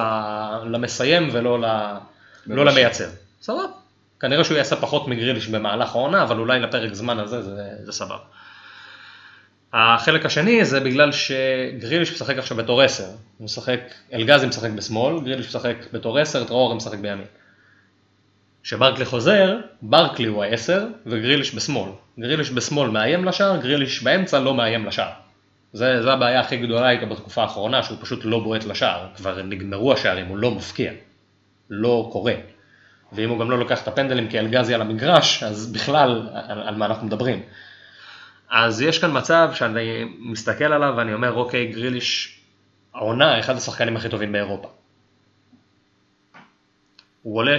[0.66, 1.98] למסיים ולא ל-
[2.48, 2.66] לא.
[2.66, 3.08] למייצר.
[3.42, 3.62] סבבה.
[4.20, 8.18] כנראה שהוא יעשה פחות מגריליש במהלך העונה, אבל אולי לפרק זמן הזה זה, זה סבבה.
[9.74, 13.04] החלק השני זה בגלל שגריליש משחק עכשיו בתור 10,
[13.38, 13.80] הוא משחק,
[14.14, 17.26] אלגזי משחק בשמאל, גריליש משחק בתור 10, טראורי משחק בימין.
[18.64, 21.90] כשברקלי חוזר, ברקלי הוא ה-10 וגריליש בשמאל.
[22.20, 25.12] גריליש בשמאל מאיים לשער, גריליש באמצע לא מאיים לשער.
[25.74, 29.94] זה, זה הבעיה הכי גדולה איתו בתקופה האחרונה, שהוא פשוט לא בועט לשער, כבר נגמרו
[29.94, 30.92] השערים, הוא לא מפקיע,
[31.70, 32.34] לא קורה.
[33.12, 36.76] ואם הוא גם לא לוקח את הפנדלים כי אלגזי על המגרש, אז בכלל, על, על
[36.76, 37.42] מה אנחנו מדברים.
[38.50, 42.40] אז יש כאן מצב שאני מסתכל עליו ואני אומר, אוקיי, גריליש,
[42.96, 44.68] העונה, אחד השחקנים הכי טובים באירופה.
[47.22, 47.56] הוא עולה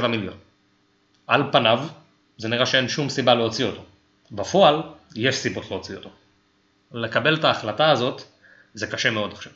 [0.00, 0.36] 7.7 מיליון.
[1.26, 1.86] על פניו,
[2.38, 3.84] זה נראה שאין שום סיבה להוציא אותו.
[4.30, 4.82] בפועל,
[5.16, 6.10] יש סיבות להוציא אותו.
[6.92, 8.22] לקבל את ההחלטה הזאת,
[8.74, 9.52] זה קשה מאוד עכשיו.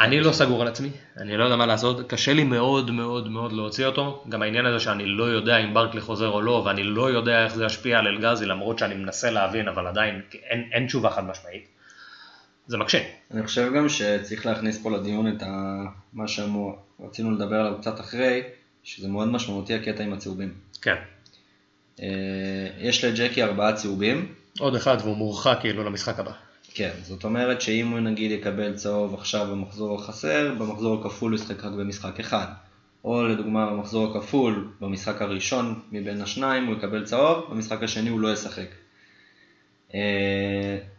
[0.00, 0.20] אני.
[0.20, 3.86] לא סגור על עצמי, אני לא יודע מה לעשות, קשה לי מאוד מאוד מאוד להוציא
[3.86, 7.44] אותו, גם העניין הזה שאני לא יודע אם ברקלי חוזר או לא, ואני לא יודע
[7.44, 11.24] איך זה ישפיע על אלגזי, למרות שאני מנסה להבין, אבל עדיין אין, אין תשובה חד
[11.24, 11.66] משמעית.
[12.66, 13.02] זה מקשה.
[13.30, 15.82] אני חושב גם שצריך להכניס פה לדיון את ה...
[16.12, 18.42] מה שרצינו לדבר עליו קצת אחרי,
[18.82, 20.54] שזה מאוד משמעותי הקטע עם הצהובים.
[20.82, 20.96] כן.
[22.02, 22.06] אה,
[22.78, 26.32] יש לג'קי ארבעה צהובים, עוד אחד והוא מורחק כאילו למשחק הבא.
[26.74, 31.64] כן, זאת אומרת שאם הוא נגיד יקבל צהוב עכשיו במחזור החסר, במחזור הכפול הוא ישחק
[31.64, 32.46] רק במשחק אחד.
[33.04, 38.32] או לדוגמה במחזור הכפול, במשחק הראשון מבין השניים הוא יקבל צהוב, במשחק השני הוא לא
[38.32, 38.68] ישחק.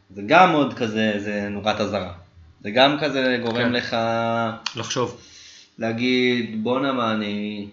[0.09, 2.13] זה גם עוד כזה, זה נורת אזהרה.
[2.61, 3.71] זה גם כזה גורם כן.
[3.71, 3.97] לך
[4.75, 5.21] לחשוב.
[5.77, 7.67] להגיד בואנה מה אני,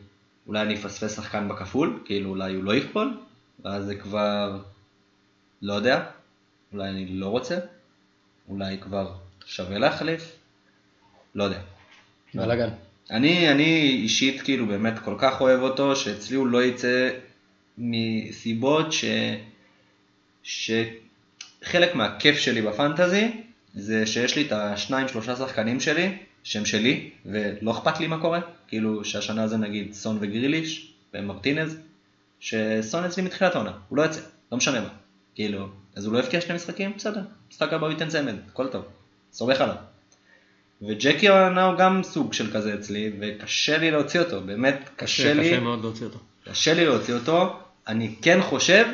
[0.46, 3.18] אולי אני אפספס שחקן בכפול, כאילו אולי הוא לא יכפול,
[3.64, 4.58] ואז זה כבר,
[5.62, 6.04] לא יודע,
[6.72, 7.58] אולי אני לא רוצה,
[8.48, 9.12] אולי כבר
[9.46, 10.36] שווה להחליף,
[11.34, 11.60] לא יודע.
[12.34, 12.68] בלאגן.
[13.10, 17.10] אני, אני אישית כאילו באמת כל כך אוהב אותו, שאצלי הוא לא יצא
[17.78, 20.72] מסיבות ש...
[21.62, 23.30] שחלק מהכיף שלי בפנטזי
[23.74, 28.40] זה שיש לי את השניים שלושה שחקנים שלי, שהם שלי, ולא אכפת לי מה קורה,
[28.68, 31.76] כאילו שהשנה זה נגיד סון וגריליש ומרטינז,
[32.40, 34.20] שסון אצלי מתחילת העונה, הוא לא יוצא,
[34.52, 34.88] לא משנה מה,
[35.34, 38.84] כאילו, אז הוא לא הבקיע שני משחקים, בסדר, משחק הבא הוא ייתן צמד, הכל טוב,
[39.32, 39.74] סומך עליו.
[40.82, 45.50] וג'קי העונה הוא גם סוג של כזה אצלי, וקשה לי להוציא אותו, באמת קשה לי,
[45.50, 46.18] קשה מאוד להוציא אותו.
[46.44, 48.86] קשה לי להוציא אותו, אני כן חושב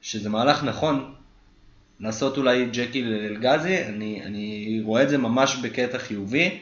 [0.00, 1.13] שזה מהלך נכון
[2.00, 6.60] לעשות אולי ג'קי לאלגזי, אני, אני רואה את זה ממש בקטע חיובי,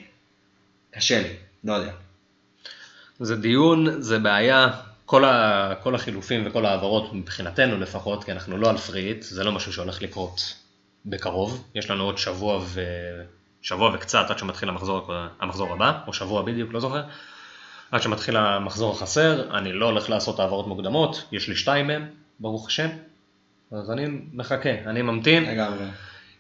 [0.90, 1.92] קשה לי, לא יודע.
[3.20, 4.68] זה דיון, זה בעיה,
[5.06, 9.52] כל, ה, כל החילופים וכל ההעברות מבחינתנו לפחות, כי אנחנו לא על פריט, זה לא
[9.52, 10.54] משהו שהולך לקרות
[11.06, 12.80] בקרוב, יש לנו עוד שבוע, ו...
[13.62, 17.02] שבוע וקצת עד שמתחיל המחזור, המחזור הבא, או שבוע בדיוק, לא זוכר,
[17.90, 22.06] עד שמתחיל המחזור החסר, אני לא הולך לעשות העברות מוקדמות, יש לי שתיים מהם,
[22.40, 22.88] ברוך השם,
[23.72, 25.84] אז אני מחכה, אני ממתין, לגמרי.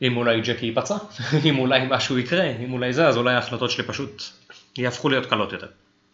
[0.02, 0.96] אם אולי ג'קי ייפצע,
[1.48, 4.22] אם אולי משהו יקרה, אם אולי זה, אז אולי ההחלטות שלי פשוט
[4.78, 5.66] יהפכו להיות קלות יותר.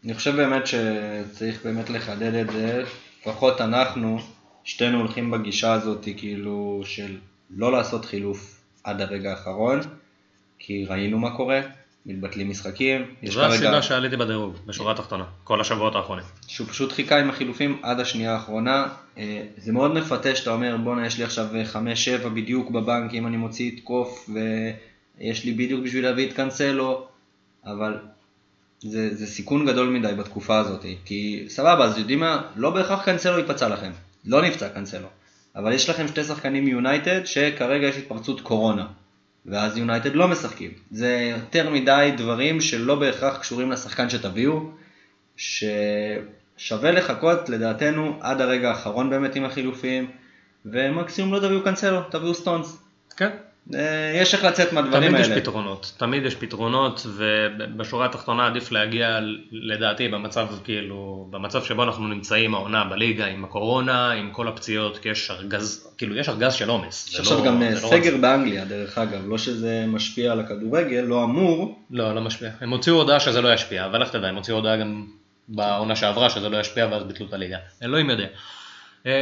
[0.05, 2.85] אני חושב באמת שצריך באמת לחדד את זה,
[3.21, 4.19] לפחות אנחנו,
[4.65, 7.17] שתינו הולכים בגישה הזאת כאילו של
[7.51, 9.81] לא לעשות חילוף עד הרגע האחרון,
[10.59, 11.61] כי ראינו מה קורה,
[12.09, 16.25] מתבטלים משחקים, זו הסיבה שעליתי בדירוג, בשורה התחתונה, כל השבועות האחרונים.
[16.47, 18.87] שהוא פשוט חיכה עם החילופים עד השנייה האחרונה.
[19.19, 21.47] אה, זה מאוד מפתה שאתה אומר בואנה יש לי עכשיו
[22.25, 24.31] 5-7 בדיוק בבנק אם אני מוציא את קוף
[25.19, 27.07] ויש לי בדיוק בשביל להביא את קאנסלו,
[27.67, 27.99] אבל
[28.81, 33.39] זה, זה סיכון גדול מדי בתקופה הזאת, כי סבבה אז יודעים מה, לא בהכרח קאנסלו
[33.39, 33.91] ייפצע לכם,
[34.25, 35.09] לא נפצע קאנסלו,
[35.57, 38.87] אבל יש לכם שתי שחקנים מיונייטד שכרגע יש התפרצות קורונה.
[39.51, 40.71] ואז יונייטד לא משחקים.
[40.91, 44.71] זה יותר מדי דברים שלא בהכרח קשורים לשחקן שתביאו,
[45.37, 50.11] ששווה לחכות לדעתנו עד הרגע האחרון באמת עם החילופים,
[50.67, 52.79] ומקסימום לא תביאו קאנסלו, תביאו סטונס.
[53.17, 53.31] כן,
[54.15, 55.35] יש איך לצאת מהדברים תמיד האלה.
[55.35, 59.19] יש פתרונות, תמיד יש פתרונות, ובשורה התחתונה עדיף להגיע,
[59.53, 65.09] לדעתי, במצב כאילו, במצב שבו אנחנו נמצאים העונה בליגה, עם הקורונה, עם כל הפציעות, כי
[65.09, 67.09] יש ארגז, כאילו יש ארגז של עומס.
[67.13, 70.33] יש עכשיו לא- גם זה אה, לא סגר רק- באנגליה דרך אגב, לא שזה משפיע
[70.33, 72.51] על הכדורגל, לא אמור, לא, לא משפיע.
[72.61, 75.07] הם הוציאו הודעה שזה לא ישפיע, אבל לך תדע, הם הוציאו הודעה גם
[75.49, 77.57] בעונה שעברה שזה לא ישפיע ואז ביטלו את הליגה.
[77.83, 78.27] אלוהים יודע.
[79.07, 79.13] אה,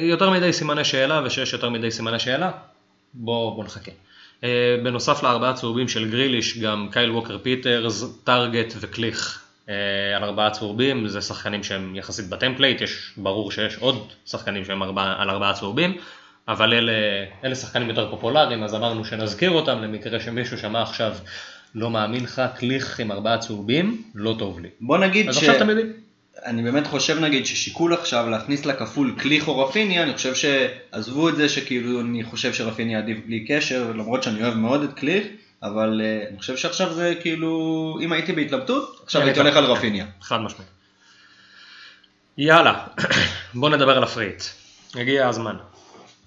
[0.00, 2.50] יותר מדי סימני שאלה, ושיש יותר מדי סימני שאלה,
[3.16, 3.90] בוא, בוא נחכה.
[4.44, 10.50] אה, בנוסף לארבעה צהובים של גריליש, גם קייל ווקר פיטרס, טארגט וקליך אה, על ארבעה
[10.50, 15.30] צהובים, זה שחקנים שהם יחסית ב template, יש, ברור שיש עוד שחקנים שהם ארבע, על
[15.30, 15.96] ארבעה צהובים,
[16.48, 16.92] אבל אלה,
[17.44, 21.14] אלה שחקנים יותר פופולריים, אז אמרנו שנזכיר אותם למקרה שמישהו שמע עכשיו,
[21.74, 24.68] לא מאמין לך, קליך עם ארבעה צהובים, לא טוב לי.
[24.80, 25.38] בוא נגיד אז ש...
[25.38, 26.05] עכשיו אתם יודעים.
[26.44, 31.36] אני באמת חושב נגיד ששיקול עכשיו להכניס לכפול קליך או רפיניה, אני חושב שעזבו את
[31.36, 35.26] זה שכאילו אני חושב שרפיניה עדיף בלי קשר, למרות שאני אוהב מאוד את קליך,
[35.62, 39.46] אבל uh, אני חושב שעכשיו זה כאילו, אם הייתי בהתלבטות, עכשיו כן, הייתי כן.
[39.46, 40.06] הולך על רפיניה.
[40.22, 40.70] חד משמעית.
[42.38, 42.86] יאללה,
[43.54, 44.42] בוא נדבר על ה free hit.
[44.94, 45.56] הגיע הזמן.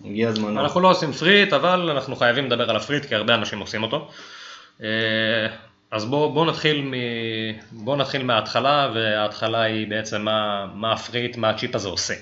[0.05, 0.57] הגיע הזמן.
[0.57, 3.35] אנחנו לא עושים free hit, אבל אנחנו חייבים לדבר על ה free hit, כי הרבה
[3.35, 4.11] אנשים עושים אותו.
[5.91, 6.93] אז בואו בוא נתחיל.
[7.71, 12.13] בוא נתחיל מההתחלה, וההתחלה היא בעצם מה, מה ה free hit, מה הצ'יפ הזה עושה.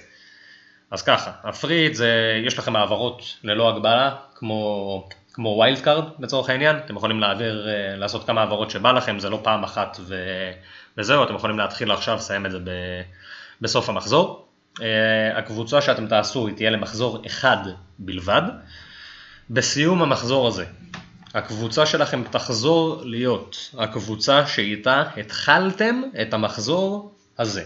[0.91, 6.04] אז ככה, ה free hit זה, יש לכם העברות ללא הגבלה, כמו, כמו wild card
[6.20, 9.97] לצורך העניין, אתם יכולים להעביר, אה, לעשות כמה העברות שבא לכם, זה לא פעם אחת
[9.99, 10.15] ו...
[10.97, 13.01] וזהו, אתם יכולים להתחיל עכשיו, לסיים את זה ב-
[13.61, 14.47] בסוף המחזור.
[14.82, 17.57] אה, הקבוצה שאתם תעשו היא תהיה למחזור אחד
[17.99, 18.41] בלבד.
[19.49, 20.65] בסיום המחזור הזה,
[21.38, 27.64] הקבוצה שלכם תחזור להיות הקבוצה שאיתה התחלתם את המחזור הזה.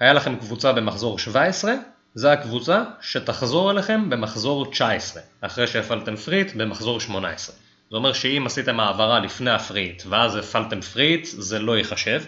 [0.00, 1.74] היה לכם קבוצה במחזור 17,
[2.14, 7.56] זו הקבוצה שתחזור אליכם במחזור 19, אחרי שהפעלתם פריט במחזור 18.
[7.90, 11.78] זה אומר שאם עשיתם העברה לפני ה free hit ואז הפעלתם free hit, זה לא
[11.78, 12.22] ייחשב.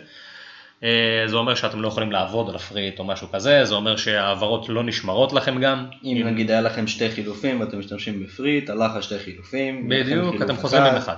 [0.85, 3.75] אה, זה אומר שאתם לא יכולים לעבוד על ה free hit או משהו כזה, זה
[3.75, 5.87] אומר שההעברות לא נשמרות לכם גם.
[6.05, 9.89] אם נגיד היה לכם שתי חילופים ואתם משתמשים ב free hit, הלך שתי חילופים.
[9.89, 11.17] בדיוק, חילוף אתם חוזרים עם אחד.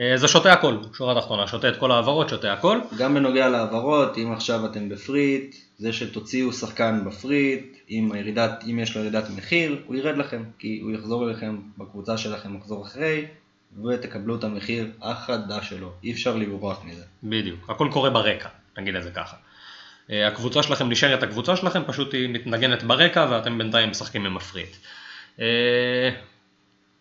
[0.00, 2.78] אה, זה שותה הכל, שורה תחתונה, שותה את כל ההעברות, שותה הכל.
[2.98, 7.76] גם בנוגע להעברות, אם עכשיו אתם ב free hit, זה שתוציאו שחקן ב free hit,
[7.90, 12.16] אם, הירידת, אם יש לו ירידת מחיר, הוא ירד לכם, כי הוא יחזור אליכם בקבוצה
[12.16, 13.26] שלכם מחזור אחרי,
[13.84, 15.92] ותקבלו את המחיר החדש שלו.
[16.04, 17.02] אי אפשר לברוח מזה.
[17.22, 18.48] בדיוק, הכל קורה ברקע,
[18.78, 19.36] נגיד את זה ככה.
[20.10, 24.76] אה, הקבוצה שלכם נשארת הקבוצה שלכם, פשוט היא מתנגנת ברקע ואתם בינתיים משחקים עם מפריט.
[25.40, 26.10] אה,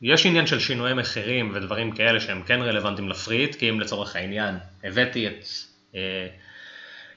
[0.02, 4.56] יש עניין של שינויי מחירים ודברים כאלה שהם כן רלוונטיים לפריט, כי אם לצורך העניין
[4.84, 5.46] הבאתי את,
[5.96, 6.28] אה,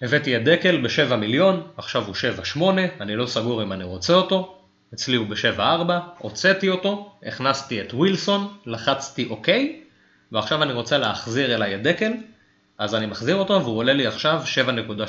[0.02, 2.14] הבאתי את דקל ב-7 מיליון, עכשיו הוא
[2.56, 2.60] 7-8,
[3.00, 4.56] אני לא סגור אם אני רוצה אותו,
[4.94, 5.60] אצלי הוא ב-7-4,
[6.18, 9.80] הוצאתי אותו, הכנסתי את ווילסון, לחצתי אוקיי,
[10.32, 12.12] ועכשיו אני רוצה להחזיר אליי את דקל,
[12.80, 14.42] אז אני מחזיר אותו והוא עולה לי עכשיו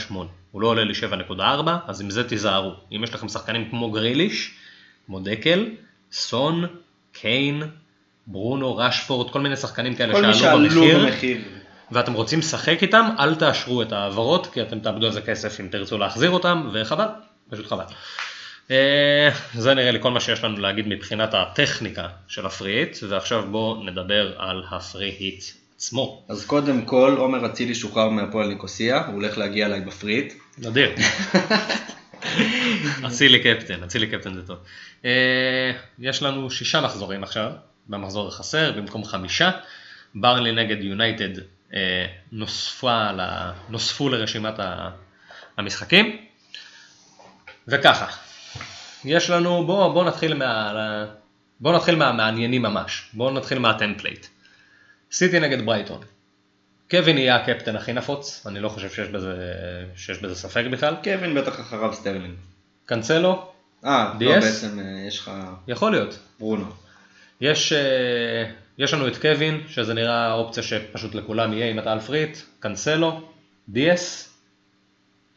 [0.09, 0.13] 7.8,
[0.51, 0.93] הוא לא עולה לי
[1.29, 1.41] 7.4,
[1.87, 2.73] אז עם זה תיזהרו.
[2.91, 4.51] אם יש לכם שחקנים כמו גריליש,
[5.05, 5.65] כמו דקל,
[6.11, 6.65] סון,
[7.11, 7.63] קיין,
[8.27, 11.41] ברונו, רשפורד, כל מיני שחקנים כאלה שעלו שעלו במחיר, במחיר.
[11.91, 15.67] ואתם רוצים לשחק איתם, אל תאשרו את ההעברות, כי אתם תאבדו על זה כסף אם
[15.71, 17.07] תרצו להחזיר אותם, וחבל,
[17.49, 17.83] פשוט חבל.
[18.71, 22.97] אה, זה נראה לי כל מה שיש לנו להגיד מבחינת הטכניקה של ה free hit,
[23.09, 25.43] ועכשיו בואו נדבר על ה free hit
[25.81, 26.23] עצמו.
[26.29, 30.33] אז קודם כל, עומר אצילי שוחרר מהפועל ניקוסיה, הוא הולך להגיע אליי ב free hit.
[30.57, 30.95] נדיר.
[33.07, 34.57] אצילי קפטן, אצילי קפטן זה טוב.
[35.05, 37.51] אה, יש לנו שישה מחזורים עכשיו,
[37.87, 39.51] במחזור החסר, במקום חמישה.
[40.15, 41.41] ברלי נגד יונייטד
[41.73, 42.05] אה,
[43.69, 44.53] נוספו לרשימת
[45.57, 46.17] המשחקים.
[47.67, 48.07] וככה,
[49.05, 51.05] יש לנו, בואו בוא נתחיל מה...
[51.59, 54.27] בואו נתחיל מהמעניינים ממש, בואו נתחיל מה template.
[55.11, 56.01] סיטי נגד ברייטון.
[56.91, 59.53] קווין יהיה הקפטן הכי נפוץ, אני לא חושב שיש בזה,
[59.95, 60.95] שיש בזה ספק בכלל.
[61.03, 62.35] קווין בטח אחריו סטרלינג.
[62.85, 63.51] קנצלו,
[63.85, 64.39] אה, לא?
[64.39, 65.31] בעצם אה, יש לך
[65.67, 66.19] יכול להיות.
[66.39, 66.65] ברונו.
[67.41, 72.02] יש, אה, יש לנו את קווין, שזה נראה אופציה שפשוט לכולם יהיה אם אתה על
[72.02, 73.21] free hit, קנסלו,
[73.69, 74.33] דיאס,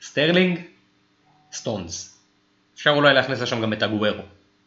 [0.02, 0.60] סטרלינג,
[1.52, 2.18] סטונס.
[2.74, 4.22] אפשר אולי להכניס לשם גם את אגוארו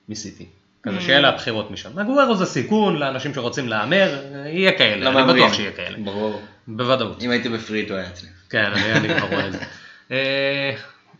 [0.10, 0.45] מסיטי.
[0.88, 1.99] כזה שאלה הבחירות משם.
[1.99, 5.33] אגוארו זה סיכון לאנשים שרוצים להמר, יהיה כאלה, אני.
[5.33, 5.97] בטוח שיהיה כאלה.
[6.03, 6.41] ברור.
[6.67, 7.23] בוודאות.
[7.23, 8.29] אם הייתי ב free hit הוא היה אצלי.
[8.49, 9.59] כן, אני, אני כבר רואה את זה.
[10.11, 10.71] אה,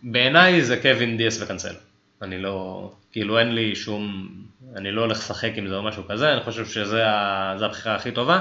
[0.04, 1.80] בעיניי זה קווין דיאס וקנסלו.
[2.22, 4.30] אני לא, כאילו אין לי שום,
[4.76, 7.04] אני לא הולך לשחק עם זה או משהו כזה, אני חושב שזה
[7.66, 8.40] הבחירה הכי טובה.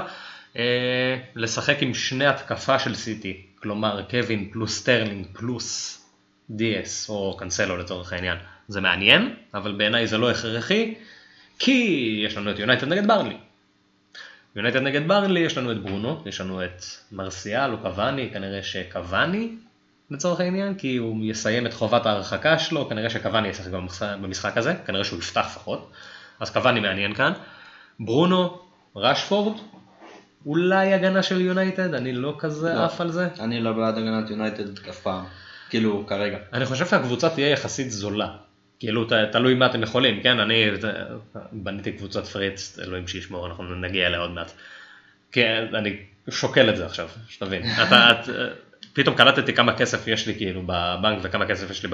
[0.57, 6.01] אה, לשחק עם שני התקפה של סיטי, כלומר קווין פלוס סטרלינג פלוס
[6.49, 10.93] דיאס או קנסלו לצורך העניין, זה מעניין, אבל בעיניי זה לא הכרחי,
[11.59, 13.37] כי יש לנו את יונייטד נגד ברנלי.
[14.55, 19.49] יונייטד נגד ברנלי, יש לנו את ברונו, יש לנו את מרסיאל או קוואני, כנראה שקוואני
[20.11, 23.71] לצורך העניין, כי הוא יסיים את חובת ההרחקה שלו, כנראה שקוואני ישחק
[24.21, 25.91] במשחק, הזה, כנראה שהוא יפתח לפחות,
[26.39, 27.33] אז קוואני מעניין כאן.
[27.99, 28.59] ברונו,
[28.95, 29.57] רשפורד,
[30.45, 32.85] אולי הגנה של יונייטד, אני לא כזה לא.
[32.85, 33.27] עף על זה.
[33.39, 35.25] אני לא בעד הגנת יונייטד אף פעם.
[35.69, 36.37] כאילו, כרגע.
[36.53, 38.27] אני חושב שהקבוצה תהיה יחסית זולה.
[38.79, 40.39] כאילו, ת, תלוי מה אתם יכולים, כן?
[40.39, 40.65] אני
[41.51, 44.51] בניתי קבוצת פריץ, אלוהים שישמור, אנחנו נגיע אליה עוד מעט.
[45.31, 45.97] כן, אני
[46.29, 47.63] שוקל את זה עכשיו, שתבין.
[47.87, 48.29] אתה, את,
[48.93, 51.89] פתאום קלטתי כמה כסף יש לי כאילו בבנק וכמה כסף יש לי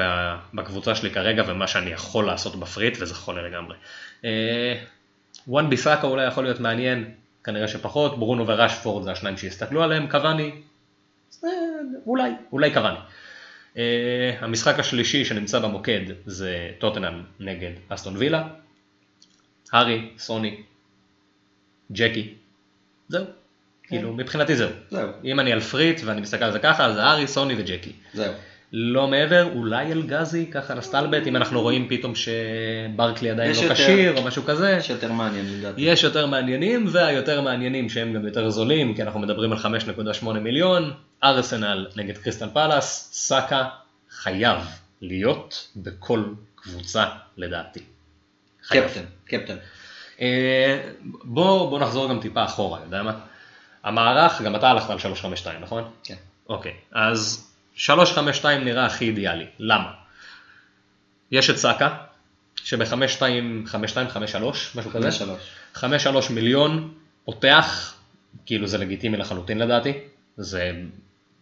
[0.54, 3.76] בקבוצה שלי כרגע ומה שאני יכול לעשות ב free hit וזה חולה לגמרי.
[5.48, 7.12] וואן ביסאקה אולי יכול להיות מעניין,
[7.44, 10.52] כנראה שפחות, ברונו ורשפורד זה השניים שיסתכלו עליהם, קוואני,
[11.44, 11.50] אה,
[12.06, 12.98] אולי, אולי קוואני.
[13.74, 13.78] Uh,
[14.40, 18.48] המשחק השלישי שנמצא במוקד זה טוטנאם נגד אסטון וילה.
[19.72, 20.62] הארי, סוני,
[21.92, 22.34] ג'קי.
[23.08, 23.26] זהו.
[23.84, 24.70] כאילו, מבחינתי זהו.
[24.90, 25.10] זהו.
[25.24, 27.92] אם אני על free hit ואני מסתכל על זה ככה, אז הארי, סוני וג'קי.
[28.14, 28.34] זהו.
[28.76, 34.24] לא מעבר, אולי אלגזי, ככה לסטלבט, אם אנחנו רואים פתאום שברקלי עדיין לא כשיר או
[34.24, 34.76] משהו כזה.
[34.80, 35.82] יש יותר מעניין לדעתי.
[35.82, 40.92] יש יותר מעניינים, והיותר מעניינים שהם גם יותר זולים, כי אנחנו מדברים על 5.8 מיליון,
[41.24, 43.70] ארסנל נגד קריסטל פלאס, סאקה
[44.10, 44.58] חייב
[45.02, 46.24] להיות בכל
[46.56, 47.06] קבוצה
[47.38, 47.80] לדעתי.
[48.64, 48.84] חייב.
[48.88, 49.58] קפטן, קפטן.
[50.22, 50.90] אה,
[51.24, 53.20] בוא, בוא נחזור גם טיפה אחורה, יודע מה?
[53.84, 55.92] המערך, גם אתה הלכת על 352, נכון?
[56.04, 56.16] כן.
[56.50, 59.92] אוקיי, אז 352 נראה הכי אידיאלי, למה?
[61.32, 61.98] יש את סאקה,
[62.56, 64.44] שב-5253,
[64.76, 65.10] משהו כזה,
[65.76, 65.80] 5-3.
[65.80, 65.84] 5-3
[66.30, 66.94] מיליון,
[67.26, 67.96] פותח,
[68.46, 69.94] כאילו זה לגיטימי לחלוטין לדעתי,
[70.38, 70.72] זה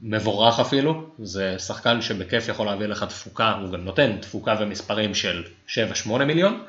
[0.01, 5.43] מבורך אפילו, זה שחקן שבכיף יכול להביא לך תפוקה, הוא גם נותן תפוקה ומספרים של
[5.67, 5.71] 7-8
[6.25, 6.63] מיליון,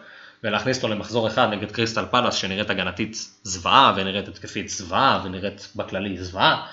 [0.45, 6.19] ולהכניס אותו למחזור אחד נגד קריסטל פלאס שנראית הגנתית זוועה ונראית התקפית זוועה ונראית בכללי
[6.19, 6.67] זוועה,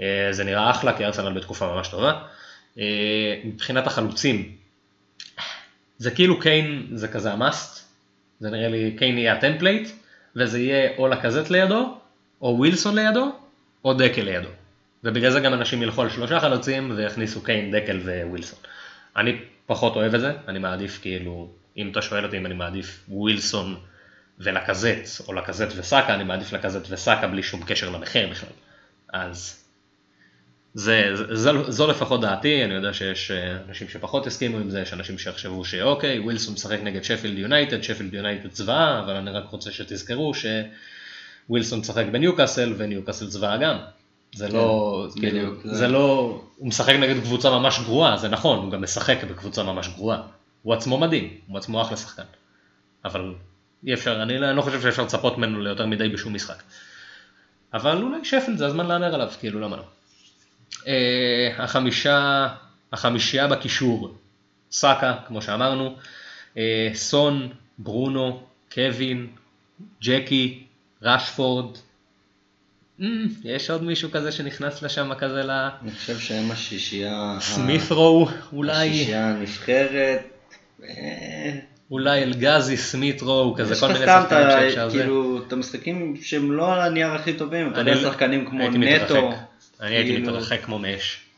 [0.00, 2.22] אה, זה נראה אחלה כי ארסנל בתקופה ממש טובה.
[2.78, 4.56] אה, מבחינת החלוצים,
[5.98, 7.88] זה כאילו קיין זה כזה ה must,
[8.40, 9.88] זה נראה לי קיין יהיה ה template,
[10.36, 11.98] וזה יהיה או לקזט לידו,
[12.42, 13.32] או ווילסון לידו,
[13.84, 14.48] או דקל לידו.
[15.04, 18.58] ובגלל זה גם אנשים ילכו על שלושה חלוצים ויכניסו קיין, דקל ווילסון.
[19.16, 23.04] אני פחות אוהב את זה, אני מעדיף כאילו, אם אתה שואל אותי אם אני מעדיף
[23.08, 23.76] ווילסון
[24.38, 28.50] ולקזט, או לקזט וסאקה, אני מעדיף לקזט וסאקה בלי שום קשר למחיר בכלל.
[29.12, 29.64] אז
[30.74, 34.80] זה, זה, זו, זו לפחות דעתי, אני יודע שיש אה, אנשים שפחות הסכימו עם זה,
[34.80, 39.44] יש אנשים שיחשבו שאוקיי, ווילסון משחק נגד שפילד יונייטד, שפילד יונייטד צבאה, אבל אני רק
[39.50, 43.76] רוצה שתזכרו שווילסון משחק בניוקאסל וניוקאסל צבאה גם.
[44.34, 48.28] זה לא, כן, כאילו, בדיוק, זה- זה לא, הוא משחק נגד קבוצה ממש גרועה, זה
[48.28, 50.22] נכון, הוא גם משחק בקבוצה ממש גרועה.
[50.62, 52.22] הוא עצמו מדהים, הוא עצמו אחלה שחקן.
[53.04, 53.34] אבל
[53.86, 56.62] אי אפשר, אני לא אני לא חושב שאפשר לצפות ממנו ליותר מדי בשום משחק.
[57.74, 59.82] אבל אולי שפילד זה הזמן להמר עליו, כאילו למה לא.
[60.86, 62.48] אה, החמישה,
[62.92, 64.14] החמישייה בקישור,
[64.70, 65.96] סאקה, כמו שאמרנו,
[66.56, 68.42] אה, סון, ברונו,
[68.74, 69.26] קווין,
[70.02, 70.64] ג'קי,
[71.02, 71.80] רשפורד, אמ,
[73.44, 75.50] יש עוד מישהו כזה שנכנס לשם כזה ל...
[75.50, 77.36] אני חושב שהם השישייה...
[77.40, 80.20] סמית'רו, אולי, השישייה הנבחרת.
[80.84, 81.58] אה,
[81.90, 84.98] אולי אלגזי, סמית'רו, כזה כל מיני שחקנים שאפשר זה.
[84.98, 89.32] כאילו, את המשחקים שהם לא על הנייר הכי טובים, אתה יודע שחקנים כמו נטו.
[89.80, 91.29] אני הייתי כאילו- מתרחק כמו מאש.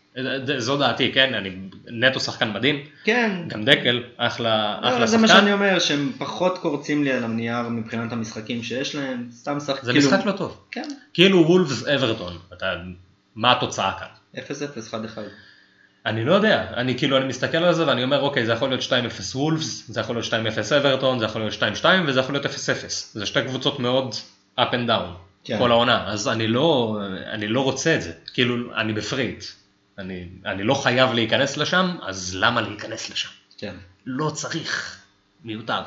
[0.59, 1.51] זו דעתי, כן, אני
[1.87, 5.41] נטו שחקן מדהים, כן, גם דקל, אחלה לא, אחלה זה מה שחקן.
[5.41, 9.83] שאני אומר, שהם פחות קורצים לי על הנייר מבחינת המשחקים שיש להם, סתם שחק...
[9.85, 10.65] זה כאילו- משחק לא טוב.
[10.71, 12.67] כן, כאילו וולפס אברטון, אתה,
[13.35, 14.43] מה התוצאה כאן?
[14.43, 14.49] 0-0,
[14.91, 15.19] 1-1.
[16.07, 18.83] אני לא יודע, אני כאילו, אני מסתכל על זה ואני אומר, אוקיי, זה יכול להיות
[18.83, 22.49] 2-0 וולפס, זה יכול להיות 2-0 אברטון, זה יכול להיות 2-2 וזה יכול להיות 0-0.
[23.13, 24.15] זה שתי קבוצות מאוד
[24.61, 25.13] up and down,
[25.45, 25.59] כן.
[25.59, 26.99] כל העונה, אז אני לא,
[27.33, 29.45] אני לא רוצה את זה, כאילו, אני בפריט.
[29.99, 33.29] אני, אני לא חייב להיכנס לשם, אז למה להיכנס לשם?
[33.59, 33.75] כן.
[34.07, 35.01] לא צריך,
[35.45, 35.83] מיותר.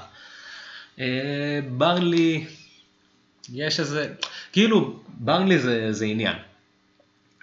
[0.99, 2.45] אה, ברלי,
[3.53, 4.13] יש איזה,
[4.51, 6.35] כאילו, ברלי זה, זה עניין.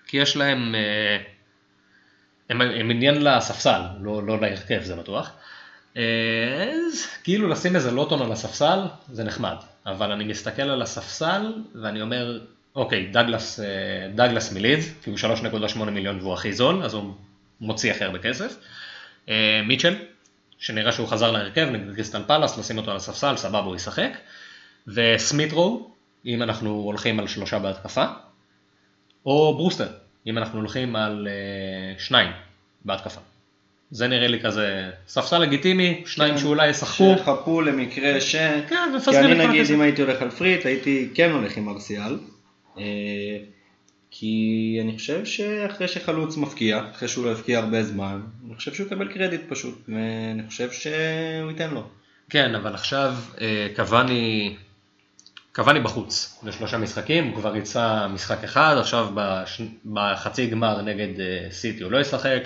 [0.07, 1.19] כי יש להם, אה,
[2.51, 5.31] הם, הם עניין לספסל, לא, לא להרכב, זה בטוח.
[5.97, 8.79] אה, אז כאילו לשים איזה לוטון על הספסל,
[9.13, 9.57] זה נחמד.
[9.87, 11.53] אבל אני מסתכל על הספסל,
[11.83, 12.41] ואני אומר,
[12.77, 13.67] אוקיי, דגלס, אה,
[14.15, 17.13] דגלס מלידס, כי הוא 3.8 מיליון והוא הכי זול, אז הוא
[17.61, 18.57] מוציא הכי הרבה כסף.
[19.29, 19.95] אה, מיטשל,
[20.59, 24.11] שנראה שהוא חזר להרכב נגד קריסטל פלאס, לשים אותו על הספסל, סבבה, הוא ישחק.
[24.89, 25.91] וסמית'רו,
[26.27, 28.05] אם אנחנו הולכים על שלושה בהתקפה.
[29.27, 29.89] או ברוסטר,
[30.27, 32.31] אם אנחנו הולכים על אה, שניים
[32.85, 33.21] בהתקפה.
[33.91, 37.15] זה נראה לי כזה ספסל לגיטימי, שניים כן, שאולי ישחקו.
[37.19, 38.37] שחפו למקרה ש...
[38.37, 39.75] כן, כי מפזרים אני את כל נגיד הכסף.
[39.75, 42.19] אם הייתי הולך על פריט הייתי כן הולך עם ארסיאל.
[42.79, 43.39] אה,
[44.11, 48.87] כי אני חושב שאחרי שחלוץ מפקיע, אחרי שהוא לא הפקיע הרבה זמן, אני חושב שהוא
[48.87, 51.89] יקבל קרדיט פשוט, ואני חושב שהוא ייתן לו.
[52.31, 54.57] כן, אבל עכשיו אה, קוואני,
[55.55, 59.61] קוואני בחוץ לשלושה משחקים, הוא כבר יצא משחק אחד, עכשיו בש...
[59.93, 62.43] בחצי גמר נגד אה, סיטי הוא לא ישחק,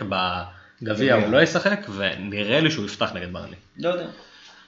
[0.82, 3.56] בגביע הוא לא ישחק, ונראה לי שהוא יפתח נגד ברלי.
[3.76, 4.06] לא יודע.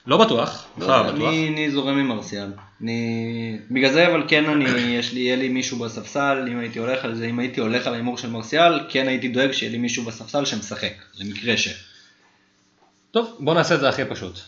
[0.07, 1.29] לא בטוח, לא בכלל לא בטוח.
[1.29, 2.51] אני, אני זורם עם ארסיאל.
[2.81, 3.59] אני...
[3.71, 4.69] בגלל זה אבל כן אני,
[4.99, 7.93] יש לי, יהיה לי מישהו בספסל, אם הייתי הולך על זה, אם הייתי הולך על
[7.93, 11.85] ההימור של מרסיאל, כן הייתי דואג שיהיה לי מישהו בספסל שמשחק, למקרה ש...
[13.11, 14.39] טוב, בוא נעשה את זה הכי פשוט.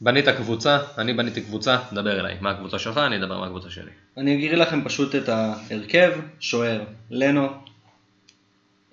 [0.00, 2.36] בנית קבוצה, אני בניתי קבוצה, דבר אליי.
[2.40, 3.90] מה הקבוצה שלך, אני אדבר מה הקבוצה שלי.
[4.16, 7.48] אני אגיד לכם פשוט את ההרכב, שוער, לנו,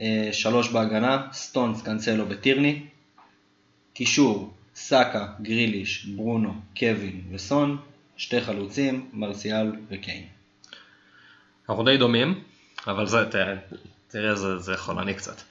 [0.02, 2.82] אה, שלוש בהגנה, סטונס, קאנסלו וטירני,
[3.94, 7.78] קישור, סאקה, גריליש, ברונו, קווין וסון,
[8.18, 10.24] שתי חלוצים, מרסיאל וקיין.
[11.70, 12.44] אנחנו די דומים,
[12.88, 13.56] אבל זה, תראה,
[14.08, 15.42] תראה זה, זה חולני קצת.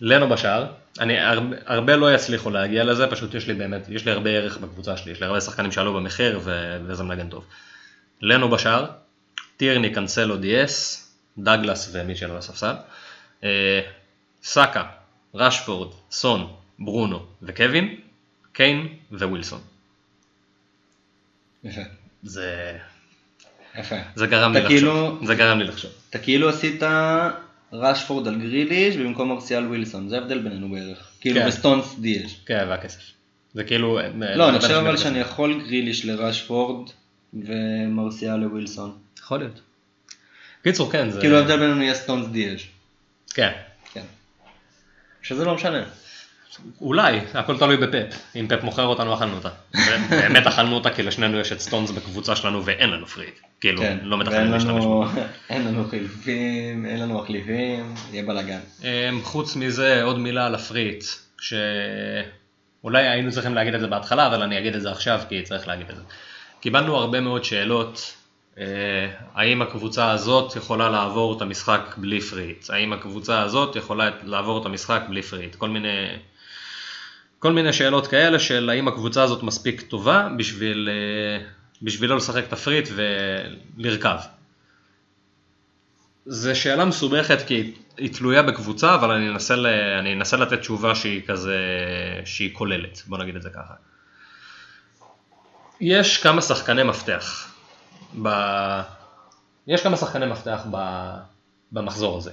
[0.00, 0.66] לנו בשער,
[1.00, 4.58] אני, הרבה, הרבה לא יצליחו להגיע לזה, פשוט יש לי באמת, יש לי הרבה ערך
[4.58, 7.46] בקבוצה שלי, יש לי הרבה שחקנים שעלו במחיר ו, וזה מנגן טוב.
[8.20, 8.86] לנו בשער,
[9.56, 12.74] טירני, קאנסלו, דיאס, דגלס ומיטשל על הספסל,
[13.44, 13.80] אה,
[14.42, 14.84] סאקה,
[15.34, 18.00] רשפורד, סון, ברונו וקווין,
[18.54, 19.60] קיין וווילסון.
[21.64, 21.80] יפה.
[22.22, 22.78] זה,
[23.78, 23.96] יפה.
[24.14, 25.90] זה גרם לי לחשוב, כאילו- זה גרם לי לחשוב.
[26.10, 26.82] אתה כאילו עשית
[27.72, 31.10] רשפורד על גריליש במקום מרסיאל ווילסון, זה ההבדל בינינו בערך.
[31.20, 31.46] כאילו כן.
[31.46, 32.40] בסטונס דיאש.
[32.46, 33.00] כן, והכסף.
[33.54, 33.98] זה כאילו...
[34.36, 36.90] לא, אני חושב אבל שאני יכול גריליש לרשפורד
[37.34, 38.98] ומרסיאל לווילסון.
[39.18, 39.60] יכול להיות.
[40.62, 41.20] קיצור, כן, זה...
[41.20, 42.68] כאילו ההבדל בינינו יהיה סטונס דיאש.
[43.34, 43.52] כן.
[43.92, 44.04] כן.
[45.22, 45.84] שזה לא משנה.
[46.80, 48.16] אולי, הכל תלוי בפפ.
[48.36, 49.48] אם פפ מוכר אותנו, אכלנו אותה.
[50.10, 53.40] באמת אכלנו אותה, כי לשנינו יש את סטונס בקבוצה שלנו ואין לנו free hit.
[53.60, 53.98] כאילו, כן.
[54.02, 55.04] לא מתכננים להשתמש בו.
[55.50, 58.60] אין לנו חילופים, אין לנו מחליפים, יהיה בלאגן.
[58.82, 61.04] אמ, חוץ מזה, עוד מילה על ה free hit,
[61.40, 65.68] שאולי היינו צריכים להגיד את זה בהתחלה, אבל אני אגיד את זה עכשיו, כי צריך
[65.68, 66.02] להגיד את זה.
[66.60, 68.14] קיבלנו הרבה מאוד שאלות,
[68.58, 68.64] אה,
[69.34, 72.70] האם הקבוצה הזאת יכולה לעבור את המשחק בלי free hit?
[72.70, 75.54] האם הקבוצה הזאת יכולה לעבור את המשחק בלי free hit?
[75.54, 76.06] כל מיני,
[77.44, 81.46] כל מיני שאלות כאלה של האם הקבוצה הזאת מספיק טובה בשביל, אה,
[81.82, 82.88] בשביל לא לשחק את הפריט
[83.76, 84.16] ולרכב.
[86.26, 89.66] זו שאלה מסובכת כי היא תלויה בקבוצה, אבל אני אנסה, ל...
[89.98, 91.58] אני אנסה לתת תשובה שהיא כזה,
[92.24, 93.74] שהיא כוללת, בוא נגיד את זה ככה.
[95.80, 97.54] יש כמה שחקני מפתח,
[98.22, 98.28] ב...
[99.66, 100.76] יש כמה שחקני מפתח ב...
[101.72, 102.30] במחזור הזה.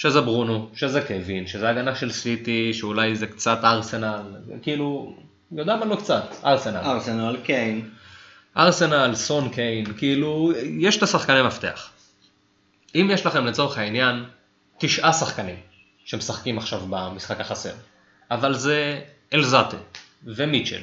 [0.00, 4.22] שזה ברונו, שזה קווין, שזה הגנה של סיטי, שאולי זה קצת ארסנל,
[4.62, 5.16] כאילו,
[5.52, 6.76] יודע מה לא קצת, ארסנל.
[6.76, 7.90] ארסנל, קיין.
[8.56, 11.90] ארסנל, סון קיין, כאילו, יש את השחקני מפתח.
[12.94, 14.24] אם יש לכם לצורך העניין
[14.78, 15.56] תשעה שחקנים
[16.04, 17.72] שמשחקים עכשיו במשחק החסר,
[18.30, 19.00] אבל זה
[19.34, 19.76] אלזאטה
[20.24, 20.82] ומיטשל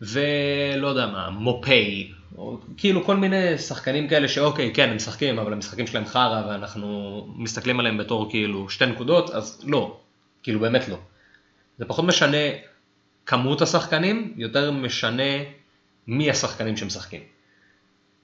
[0.00, 5.52] ולא יודע מה, מופי, או כאילו כל מיני שחקנים כאלה שאוקיי, כן, הם משחקים, אבל
[5.52, 10.00] המשחקים שלהם חרא ואנחנו מסתכלים עליהם בתור כאילו שתי נקודות, אז לא,
[10.42, 10.96] כאילו באמת לא.
[11.78, 12.36] זה פחות משנה
[13.26, 15.32] כמות השחקנים, יותר משנה
[16.06, 17.20] מי השחקנים שמשחקים.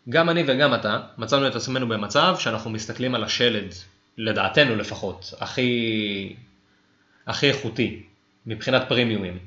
[0.09, 3.75] גם אני וגם אתה מצאנו את עצמנו במצב שאנחנו מסתכלים על השלד,
[4.19, 6.37] לדעתנו לפחות, הכי,
[7.27, 8.03] הכי איכותי
[8.47, 9.39] מבחינת פרימיומים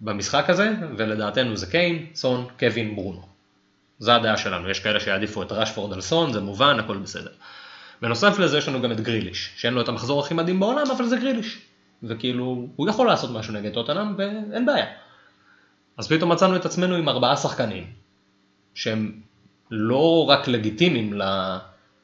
[0.00, 3.22] במשחק הזה, ולדעתנו זה קיין, סון, קווין, ברונו.
[3.98, 7.30] זו הדעה שלנו, יש כאלה שיעדיפו את רשפורד על סון, זה מובן, הכל בסדר.
[8.02, 11.06] בנוסף לזה יש לנו גם את גריליש, שאין לו את המחזור הכי מדהים בעולם, אבל
[11.06, 11.58] זה גריליש.
[12.02, 14.86] וכאילו, הוא יכול לעשות משהו נגד טוטנאם, ואין בעיה.
[15.96, 17.86] אז פתאום מצאנו את עצמנו עם ארבעה שחקנים,
[18.74, 19.20] שהם
[19.70, 21.12] לא רק לגיטימיים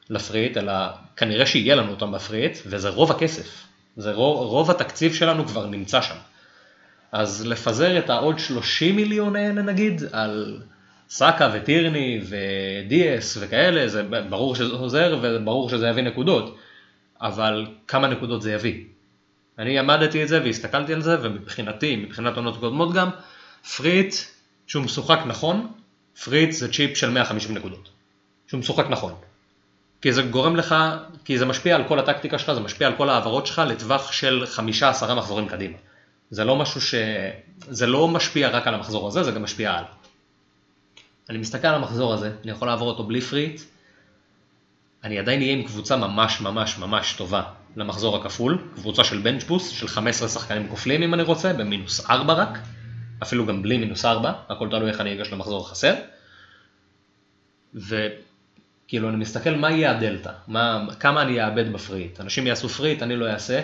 [0.09, 0.73] לפריט, אלא
[1.15, 3.67] כנראה שיהיה לנו אותם בפריט, וזה רוב הכסף.
[3.97, 6.15] זה רוב, רוב התקציב שלנו כבר נמצא שם.
[7.11, 10.61] אז לפזר את העוד 30 מיליון האלה נגיד, על
[11.09, 16.57] סאקה וטירני ודיאס וכאלה, זה ברור שזה עוזר וברור שזה יביא נקודות,
[17.21, 18.83] אבל כמה נקודות זה יביא?
[19.59, 23.09] אני אמדתי את זה והסתכלתי על זה, ומבחינתי, מבחינת עונות קודמות גם,
[23.77, 24.15] free hit,
[24.67, 25.67] שהוא משוחק נכון,
[26.23, 27.89] free hit זה צ'יפ של 150 נקודות.
[28.47, 29.13] שהוא משוחק נכון.
[30.01, 30.75] כי זה גורם לך,
[31.25, 34.45] כי זה משפיע על כל הטקטיקה שלך, זה משפיע על כל ההעברות שלך לטווח של
[35.01, 35.77] 5-10 מחזורים קדימה.
[36.31, 36.95] זה לא משהו ש...
[37.59, 39.83] זה לא משפיע רק על המחזור הזה, זה גם משפיע על.
[41.29, 43.61] אני מסתכל על המחזור הזה, אני יכול לעבור אותו בלי free hit,
[45.03, 47.43] אני עדיין אהיה עם קבוצה ממש ממש ממש טובה
[47.75, 52.33] למחזור הכפול, קבוצה של bench boost, של 15 שחקנים כופלים אם אני רוצה, במינוס 4
[52.33, 52.57] רק,
[53.23, 55.93] אפילו גם בלי מינוס 4, הכל תלוי איך אני אגש למחזור החסר.
[57.73, 62.69] וכאילו אני מסתכל מה יהיה הדלתא, מה, כמה אני אאבד ב free hit, אנשים יעשו
[62.69, 63.61] free hit, אני לא אעשה,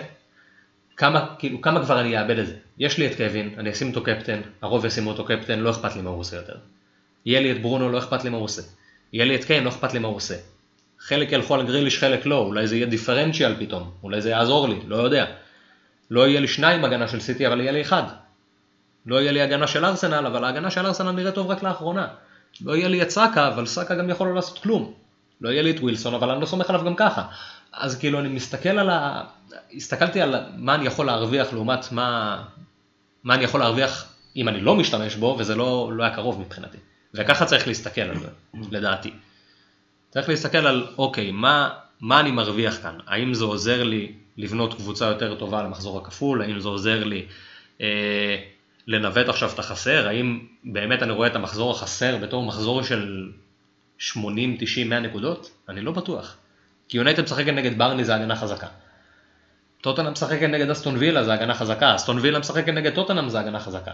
[0.98, 2.54] כמה, כאילו, כמה כבר אני אאבד את זה.
[2.78, 6.02] יש לי את קווין, אני אשים אותו קפטן, הרוב ישימו אותו קפטן, לא אכפת לי
[6.02, 6.56] מה הוא עושה יותר.
[7.26, 8.62] יהיה לי את ברונו, לא אכפת לי מה הוא עושה.
[9.12, 10.34] יהיה לי את קיין, לא אכפת לי מה הוא עושה.
[10.98, 14.80] חלק ילכו על גריליש, חלק לא, אולי זה יהיה דיפרנציאל פתאום, אולי זה יעזור לי,
[14.86, 15.26] לא יודע.
[16.10, 18.02] לא יהיה לי שניים הגנה של סיטי, אבל יהיה לי אחד.
[19.06, 22.06] לא יהיה לי הגנה של ארסנל, אבל ההגנה של ארסנל נראית טוב רק לאחרונה.
[22.64, 24.92] לא יהיה לי את סאקה, אבל סאקה גם יכול לא לעשות כלום.
[25.40, 27.22] לא יהיה לי את ווילסון, אבל אני לא סומך עליו גם ככה.
[27.78, 29.24] אז כאילו אני מסתכל על ה...
[29.74, 32.42] הסתכלתי על מה אני יכול להרוויח לעומת מה,
[33.24, 36.78] מה אני יכול להרוויח אם אני לא משתמש בו, וזה לא, לא היה קרוב מבחינתי.
[37.14, 38.28] וככה צריך להסתכל על זה,
[38.70, 39.10] לדעתי.
[40.10, 41.70] צריך להסתכל על, אוקיי, מה,
[42.00, 42.98] מה אני מרוויח כאן?
[43.06, 46.42] האם זה עוזר לי לבנות קבוצה יותר טובה למחזור הכפול?
[46.42, 47.26] האם זה עוזר לי
[47.80, 48.36] אה,
[48.86, 50.08] לנווט עכשיו את החסר?
[50.08, 53.32] האם באמת אני רואה את המחזור החסר בתור מחזור של
[53.98, 55.50] 80, 90, 100 נקודות?
[55.68, 56.36] אני לא בטוח.
[56.88, 58.66] כי יונייטד משחקת נגד ברני זה הגנה חזקה.
[59.80, 63.60] טוטנאם משחקת נגד אסטון וילה זה הגנה חזקה, אסטון וילה משחקת נגד טוטנאם זה הגנה
[63.60, 63.92] חזקה.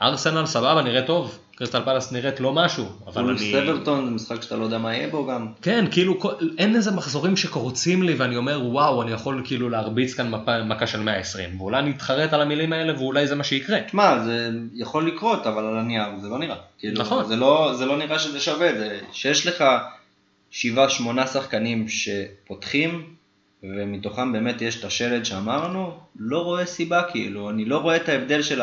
[0.00, 3.52] ארסנל סבבה, נראה טוב, קריסטל פלס נראית לא משהו, אבל אני...
[3.52, 5.46] סברטון זה משחק שאתה לא יודע מה יהיה בו גם.
[5.62, 6.18] כן, כאילו
[6.58, 10.86] אין איזה מחזורים שקורצים לי ואני אומר וואו, אני יכול כאילו להרביץ כאן מפה, מכה
[10.86, 13.80] של 120, ואולי אני אתחרט על המילים האלה ואולי זה מה שיקרה.
[13.80, 16.56] תשמע, זה יכול לקרות, אבל על הנייר זה לא נראה.
[16.78, 17.24] כאילו, נכון.
[17.24, 19.64] זה לא, זה לא נראה שזה שווה, זה שיש לך
[20.50, 23.14] שבעה, שמונה שחקנים שפותחים,
[23.62, 28.42] ומתוכם באמת יש את השלד שאמרנו, לא רואה סיבה כאילו, אני לא רואה את ההבדל
[28.42, 28.60] של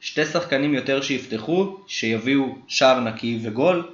[0.00, 3.88] השתי שחקנים יותר שיפתחו, שיביאו שער נקי וגול,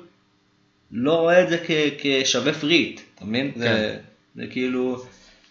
[0.90, 1.70] לא רואה את זה כ-
[2.03, 3.53] כשווה פריט, אתה מבין?
[3.55, 3.61] כן.
[3.61, 3.99] זה,
[4.36, 5.05] זה כאילו,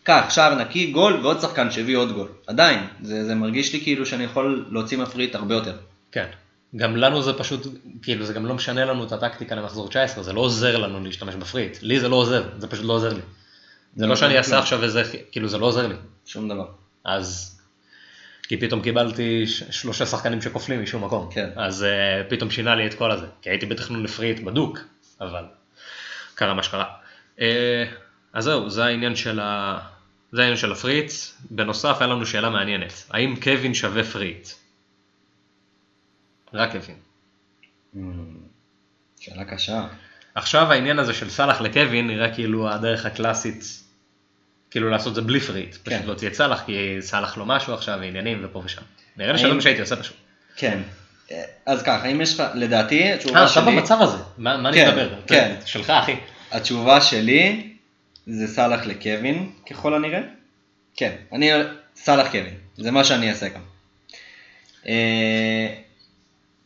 [0.03, 2.27] קח, שער נקי, גול ועוד שחקן שהביא עוד גול.
[2.47, 5.77] עדיין, זה, זה מרגיש לי כאילו שאני יכול להוציא מהפריט הרבה יותר.
[6.11, 6.25] כן.
[6.75, 7.67] גם לנו זה פשוט,
[8.01, 11.35] כאילו זה גם לא משנה לנו את הטקטיקה למחזור 19, זה לא עוזר לנו להשתמש
[11.35, 11.77] ב free hit.
[11.81, 13.21] לי זה לא עוזר, זה פשוט לא עוזר לי.
[13.95, 15.95] זה לא שאני אעשה עכשיו איזה, כאילו זה לא עוזר לי.
[16.25, 16.65] שום דבר.
[17.03, 17.59] אז,
[18.43, 21.29] כי פתאום קיבלתי שלושה שחקנים שכופלים משום מקום.
[21.31, 21.49] כן.
[21.55, 23.25] אז uh, פתאום שינה לי את כל הזה.
[23.41, 24.79] כי הייתי בתכנון ל free hit בדוק,
[25.21, 25.43] אבל
[26.35, 26.85] קרה מה שקרה.
[27.37, 27.41] Uh,
[28.33, 29.79] אז זהו, זה העניין של ה...
[30.31, 31.11] זה העניין של ה free hit.
[31.49, 32.93] בנוסף, היה לנו שאלה מעניינת.
[33.09, 34.47] האם קווין שווה free hit?
[36.53, 36.97] רק קווין.
[37.95, 37.99] Mm,
[39.19, 39.87] שאלה קשה.
[40.35, 43.63] עכשיו העניין הזה של סאלח לקווין נראה כאילו הדרך הקלאסית,
[44.71, 45.75] כאילו לעשות את זה בלי פריט.
[45.83, 45.95] כן.
[45.95, 48.81] פשוט להוציא את סאלח כי סאלח לו משהו עכשיו, ועניינים ופה ושם.
[49.17, 50.15] נראה לי שזה מה שהייתי עושה פשוט.
[50.55, 50.79] כן.
[51.31, 54.69] אה, אז ככה, אם יש לך, לדעתי, התשובה אה, אתה שלי, במצב הזה, מה מה
[54.69, 55.15] אני כן, מדבר?
[55.27, 55.55] כן.
[55.65, 56.15] שלך אחי.
[56.51, 57.73] התשובה שלי
[58.27, 60.21] זה סאלח לקווין, ככל הנראה.
[60.95, 61.51] כן, אני
[61.95, 63.61] סאלח קווין, זה מה שאני אעשה גם.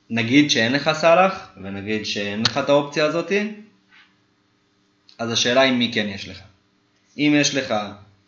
[0.09, 3.53] נגיד שאין לך סאלח, ונגיד שאין לך את האופציה הזאתי,
[5.17, 6.41] אז השאלה היא מי כן יש לך.
[7.17, 7.73] אם יש לך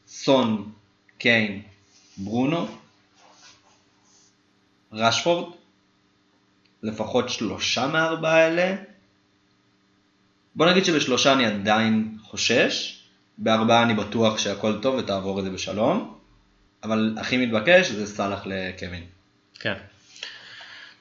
[0.07, 0.71] סון,
[1.17, 1.61] קיין,
[2.17, 2.67] ברונו,
[4.91, 5.53] רשפורד,
[6.83, 8.75] לפחות שלושה מהארבעה האלה,
[10.55, 13.03] בוא נגיד שבשלושה אני עדיין חושש,
[13.37, 16.17] בארבעה אני בטוח שהכל טוב ותעבור את זה בשלום,
[16.83, 19.03] אבל הכי מתבקש זה סאלח לקווין.
[19.59, 19.73] כן.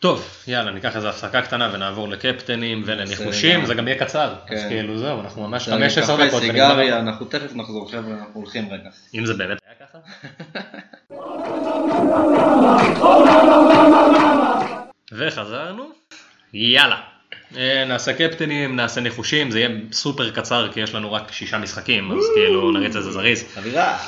[0.01, 3.67] טוב, יאללה, ניקח איזה הפסקה קטנה ונעבור לקפטנים ולניחושים.
[3.67, 4.29] זה גם יהיה קצר.
[4.33, 4.69] אז כן.
[4.69, 6.43] כאילו זהו, אנחנו ממש עכשיו, 15 קפה, דקות.
[6.43, 6.99] סיגריה.
[6.99, 8.91] אנחנו תכף נחזור חבר'ה, אנחנו הולכים רגע.
[9.15, 9.99] אם זה באמת היה ככה.
[15.13, 15.91] וחזרנו,
[16.55, 17.01] יאללה.
[17.57, 22.13] אה, נעשה קפטנים, נעשה ניחושים, זה יהיה סופר קצר כי יש לנו רק שישה משחקים,
[22.13, 23.45] אז כאילו נריץ את זה זריז.
[23.57, 23.99] אווירה.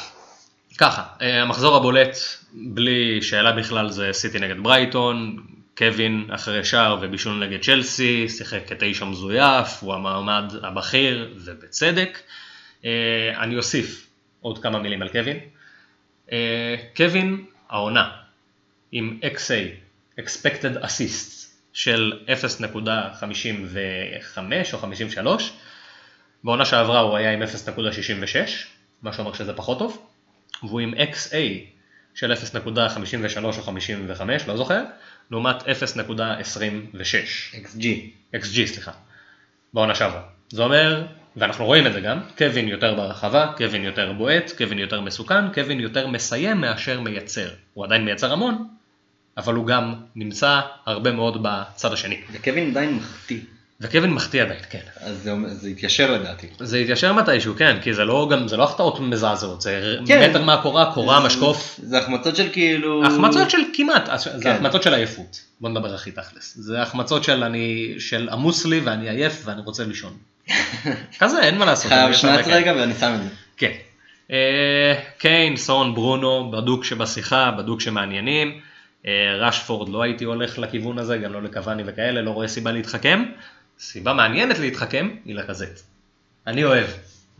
[0.79, 2.17] ככה, אה, המחזור הבולט,
[2.53, 5.37] בלי שאלה בכלל, זה סיטי נגד ברייטון,
[5.79, 12.19] קווין אחרי שער ובישול נגד צ'לסי, שיחק כתשע מזויף, הוא המעמד הבכיר, ובצדק.
[12.85, 12.91] אה,
[13.41, 14.07] אני אוסיף
[14.41, 15.39] עוד כמה מילים על קווין.
[16.33, 18.11] אה, קווין, העונה,
[18.93, 22.29] עם XA, expected assists, של 0.55
[24.73, 25.53] או 53,
[26.45, 27.47] בעונה שעברה הוא היה עם 0.66,
[29.03, 30.07] מה שאומר שזה פחות טוב,
[30.63, 31.35] והוא עם XA
[32.19, 34.83] של 0.53 או 55, לא זוכר,
[35.31, 35.67] לעומת 0.26,
[37.55, 37.85] XG.
[38.35, 38.93] XG סליחה,
[39.75, 40.23] בעונה שעברה.
[40.51, 41.07] זה אומר,
[41.37, 45.81] ואנחנו רואים את זה גם, קווין יותר ברחבה, קווין יותר בועט, קווין יותר מסוכן, קווין
[45.81, 47.51] יותר מסיים מאשר מייצר.
[47.75, 48.69] הוא עדיין מייצר המון,
[49.37, 52.21] אבל הוא גם נמצא הרבה מאוד בצד השני.
[52.33, 53.41] וקווין עדיין מחטיא,
[53.81, 54.79] וקווין מחטיא עדיין, כן.
[55.01, 56.47] אז זה, זה התיישר לדעתי.
[56.61, 60.31] זה יתיישר מתישהו, כן, כי זה לא גם, זה לא החטאות מזעזעות, זה כן.
[60.31, 63.07] מטר מהקורה, קורה, משקוף, זה החמצות של כאילו...
[63.07, 64.51] החמצות של כמעט, זה כן.
[64.51, 69.09] החמצות של עייפות, בוא נדבר הכי תכלס, זה החמצות של אני, של עמוס לי ואני
[69.11, 70.13] עייף ואני רוצה לישון.
[71.21, 71.93] כזה, אין מה לעשות.
[71.93, 72.47] חייב שנץ.
[72.47, 73.29] רגע ואני שם את זה.
[73.57, 73.73] כן.
[74.33, 78.61] אה, קיין, סון, ברונו, בדוק שבשיחה, בדוק שמעניינים.
[79.07, 83.25] אה, רשפורד לא הייתי הולך לכיוון הזה, גם לא לקוואני וכאלה, לא רואה סיבה להתחכם.
[83.79, 85.87] סיבה מעניינת להתחכם היא לקזט.
[86.47, 86.87] אני אוהב.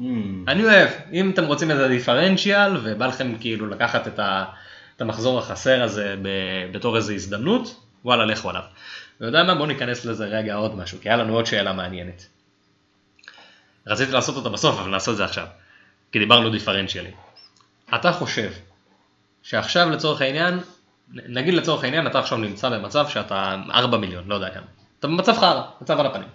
[0.01, 0.03] Hmm.
[0.49, 0.89] אני אוהב.
[1.13, 4.45] אם אתם רוצים איזה דיפרנציאל ובא לכם כאילו לקחת את, ה,
[4.97, 6.29] את המחזור החסר הזה ב,
[6.73, 8.63] בתור איזו הזדמנות, וואלה לכו עליו.
[9.17, 9.55] אתה יודע מה?
[9.55, 12.27] בואו ניכנס לזה רגע עוד משהו, כי היה לנו עוד שאלה מעניינת.
[13.87, 15.47] רציתי לעשות אותה בסוף, אבל נעשה את זה עכשיו.
[16.13, 17.11] כי דיברנו דיפרנציאלי.
[17.95, 18.51] אתה חושב
[19.43, 20.59] שעכשיו לצורך העניין,
[21.11, 24.78] נגיד לצורך העניין אתה עכשיו נמצא במצב שאתה 4 מיליון, לא יודע כמה.
[24.99, 26.29] אתה במצב חרא, מצב על הפנים.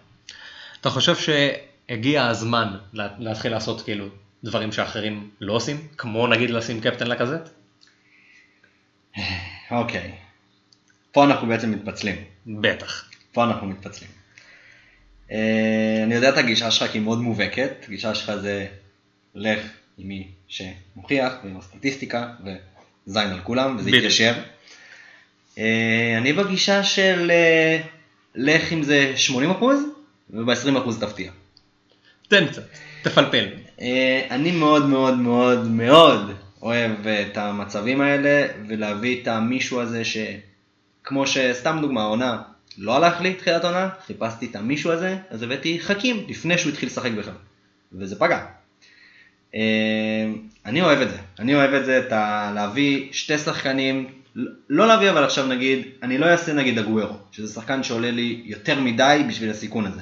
[0.81, 4.05] אתה חושב שהגיע הזמן לה- להתחיל לעשות כאילו
[4.43, 5.87] דברים שאחרים לא עושים?
[5.97, 7.49] כמו נגיד לשים קפטן לקזט?
[9.71, 10.11] אוקיי.
[11.11, 12.15] פה אנחנו בעצם מתפצלים.
[12.47, 13.09] בטח.
[13.31, 14.09] פה אנחנו מתפצלים.
[15.31, 18.67] אה, אני יודע את הגישה שלך כי היא מאוד מובהקת, הגישה שלך זה
[19.35, 19.59] לך
[19.97, 22.33] עם מי שמוכיח ועם הסטטיסטיקה
[23.07, 23.89] וזין על כולם וזה.
[23.89, 24.33] יתיישר.
[25.57, 27.81] אה, אני בגישה של אה,
[28.35, 29.13] לך עם זה
[29.61, 29.63] 80%
[30.29, 31.31] וב-20% תפתיע.
[32.27, 32.63] תן קצת,
[33.01, 33.45] תפלפל.
[33.81, 36.31] אה, אני מאוד מאוד מאוד מאוד
[36.61, 42.41] אוהב את המצבים האלה ולהביא את המישהו הזה שכמו שסתם דוגמה העונה
[42.77, 46.89] לא הלך לי תחילת עונה, חיפשתי את המישהו הזה אז הבאתי חכים לפני שהוא התחיל
[46.89, 47.33] לשחק בכלל
[47.93, 48.45] וזה פגע.
[49.55, 50.25] אה,
[50.65, 52.51] אני אוהב את זה, אני אוהב את זה, את ה...
[52.55, 54.07] להביא שתי שחקנים,
[54.69, 58.79] לא להביא אבל עכשיו נגיד, אני לא אעשה נגיד אגוורו, שזה שחקן שעולה לי יותר
[58.79, 60.01] מדי בשביל הסיכון הזה.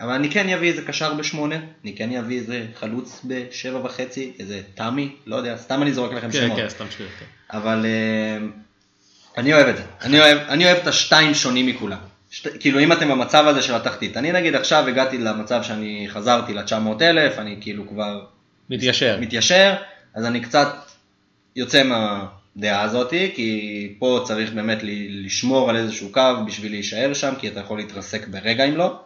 [0.00, 4.60] אבל אני כן אביא איזה קשר בשמונה, אני כן אביא איזה חלוץ בשבע וחצי, איזה
[4.74, 6.58] תמי, לא יודע, סתם אני זורק לכם כן, שמות.
[6.58, 7.56] כן, סתם שטויות, כן.
[7.58, 8.46] אבל אה,
[9.36, 11.98] אני אוהב את זה, אני אוהב, אני אוהב את השתיים שונים מכולם.
[12.30, 16.54] שת, כאילו אם אתם במצב הזה של התחתית, אני נגיד עכשיו הגעתי למצב שאני חזרתי
[16.54, 18.24] ל-900 אלף, אני כאילו כבר
[18.70, 19.18] מתיישר.
[19.20, 19.74] מתיישר,
[20.14, 20.76] אז אני קצת
[21.56, 21.82] יוצא
[22.56, 24.78] מהדעה הזאתי, כי פה צריך באמת
[25.08, 29.00] לשמור על איזשהו קו בשביל להישאר שם, כי אתה יכול להתרסק ברגע אם לא,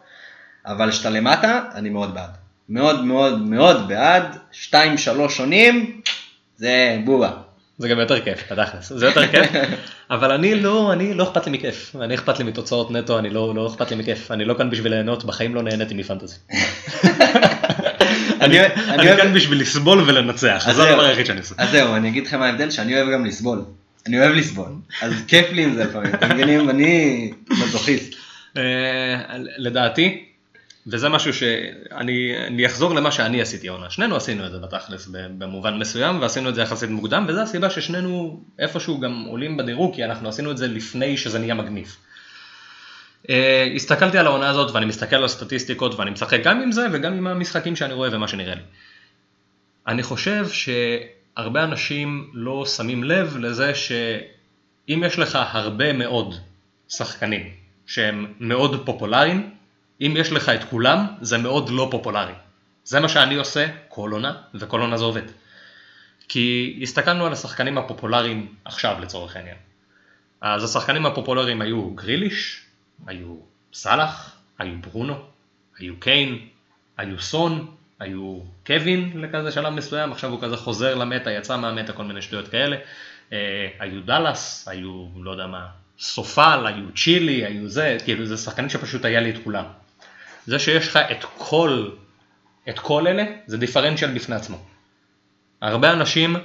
[0.65, 2.29] אבל כשאתה למטה, אני מאוד בעד.
[2.69, 6.01] מאוד מאוד מאוד בעד, שתיים שלוש שונים,
[6.57, 7.31] זה בובה.
[7.77, 9.49] זה גם יותר כיף, בתכלס, זה יותר כיף,
[10.11, 13.55] אבל אני לא, אני לא אכפת לי מכיף, אני אכפת לי מתוצאות נטו, אני לא,
[13.55, 16.35] לא אכפת לי מכיף, אני לא כאן בשביל ליהנות, בחיים לא נהניתי מפנטזי.
[18.41, 20.89] אני כאן בשביל לסבול ולנצח, אז זה.
[20.89, 21.55] הדבר היחיד שאני עושה.
[21.57, 23.63] אז זהו, אני אגיד לכם מה ההבדל, שאני אוהב גם לסבול.
[24.07, 24.69] אני אוהב לסבול.
[25.01, 26.69] אז כיף לי עם זה לפעמים, אתם מבינים?
[26.69, 28.15] אני מזוכיסט.
[28.57, 28.63] אה,
[29.57, 30.25] לדעתי,
[30.87, 35.77] וזה משהו שאני אני אחזור למה שאני עשיתי העונה, שנינו עשינו את זה בתכלס במובן
[35.77, 40.29] מסוים ועשינו את זה יחסית מוקדם וזה הסיבה ששנינו איפשהו גם עולים בדירוג כי אנחנו
[40.29, 41.95] עשינו את זה לפני שזה נהיה מגניב.
[43.29, 47.13] אה, הסתכלתי על העונה הזאת ואני מסתכל על הסטטיסטיקות ואני משחק גם עם זה וגם
[47.13, 48.61] עם המשחקים שאני רואה ומה שנראה לי.
[49.87, 56.35] אני חושב שהרבה אנשים לא שמים לב לזה שאם יש לך הרבה מאוד
[56.89, 57.49] שחקנים
[57.85, 59.49] שהם מאוד פופולריים,
[60.01, 62.33] אם יש לך את כולם, זה מאוד לא פופולרי.
[62.83, 65.21] זה מה שאני עושה כל עונה, וכל עונה זה עובד.
[66.27, 69.55] כי הסתכלנו על השחקנים הפופולריים עכשיו לצורך העניין.
[70.41, 72.60] אז השחקנים הפופולריים היו גריליש,
[73.07, 73.35] היו
[73.73, 75.15] סאלח, היו ברונו,
[75.79, 76.47] היו קיין,
[76.97, 82.03] היו סון, היו קווין לכזה שלב מסוים, עכשיו הוא כזה חוזר למטה, יצא מהמטה, כל
[82.03, 82.77] מיני שטויות כאלה.
[83.33, 85.67] אה, היו דאלאס, היו לא יודע מה,
[85.99, 89.65] סופל, היו צ'ילי, היו זה, כאילו זה שחקנים שפשוט היה לי את כולם.
[90.45, 91.89] זה שיש לך את כל,
[92.69, 94.57] את כל אלה, זה דיפרנציאל בפני עצמו.
[95.61, 96.35] הרבה אנשים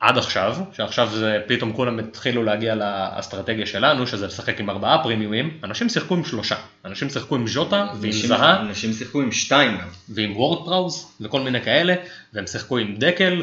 [0.00, 5.58] עד עכשיו, שעכשיו זה פתאום כולם התחילו להגיע לאסטרטגיה שלנו, שזה לשחק עם ארבעה פרימיומים,
[5.64, 6.56] אנשים שיחקו עם שלושה.
[6.84, 9.76] אנשים שיחקו עם ז'וטה ועם אנשים- זהה אנשים שיחקו עם שתיים.
[10.08, 11.94] ועם וורדפראוז וכל מיני כאלה,
[12.32, 13.42] והם שיחקו עם דקל,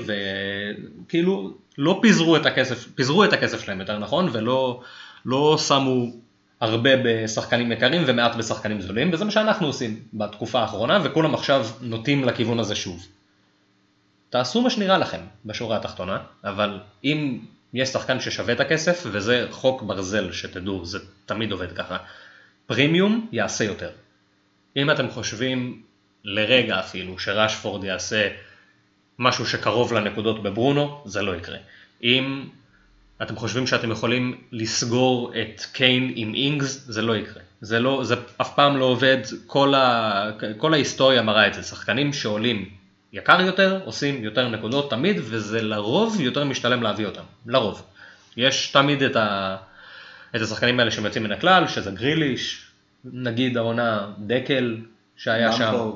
[1.06, 4.82] וכאילו לא פיזרו את הכסף, פיזרו את הכסף שלהם יותר נכון, ולא
[5.26, 6.12] לא שמו
[6.62, 12.24] הרבה בשחקנים יקרים ומעט בשחקנים זולים, וזה מה שאנחנו עושים בתקופה האחרונה, וכולם עכשיו נוטים
[12.24, 13.08] לכיוון הזה שוב.
[14.30, 17.40] תעשו מה שנראה לכם בשורה התחתונה, אבל אם
[17.74, 21.98] יש שחקן ששווה את הכסף, וזה חוק ברזל שתדעו, זה תמיד עובד ככה,
[22.66, 23.90] פרימיום יעשה יותר.
[24.78, 25.82] אם אתם חושבים
[26.24, 28.30] לרגע אפילו שרשפורד יעשה
[29.20, 31.58] משהו שקרוב לנקודות בברונו, זה לא יקרה.
[32.04, 32.50] אם
[33.22, 37.42] אתם חושבים שאתם יכולים לסגור את קיין עם אינגס, זה לא יקרה.
[37.62, 41.64] זה, לא, זה אף פעם לא עובד, כל, ה, כל ההיסטוריה מראה את זה.
[41.64, 42.70] שחקנים שעולים
[43.16, 47.24] יקר יותר, עושים יותר נקודות תמיד, וזה לרוב יותר משתלם להביא אותם.
[47.46, 47.84] לרוב.
[48.38, 49.56] יש תמיד את, ה,
[50.36, 52.66] את השחקנים האלה שהם יוצאים מן הכלל, שזה גריליש,
[53.06, 54.78] נגיד העונה דקל
[55.18, 55.92] שהיה שם.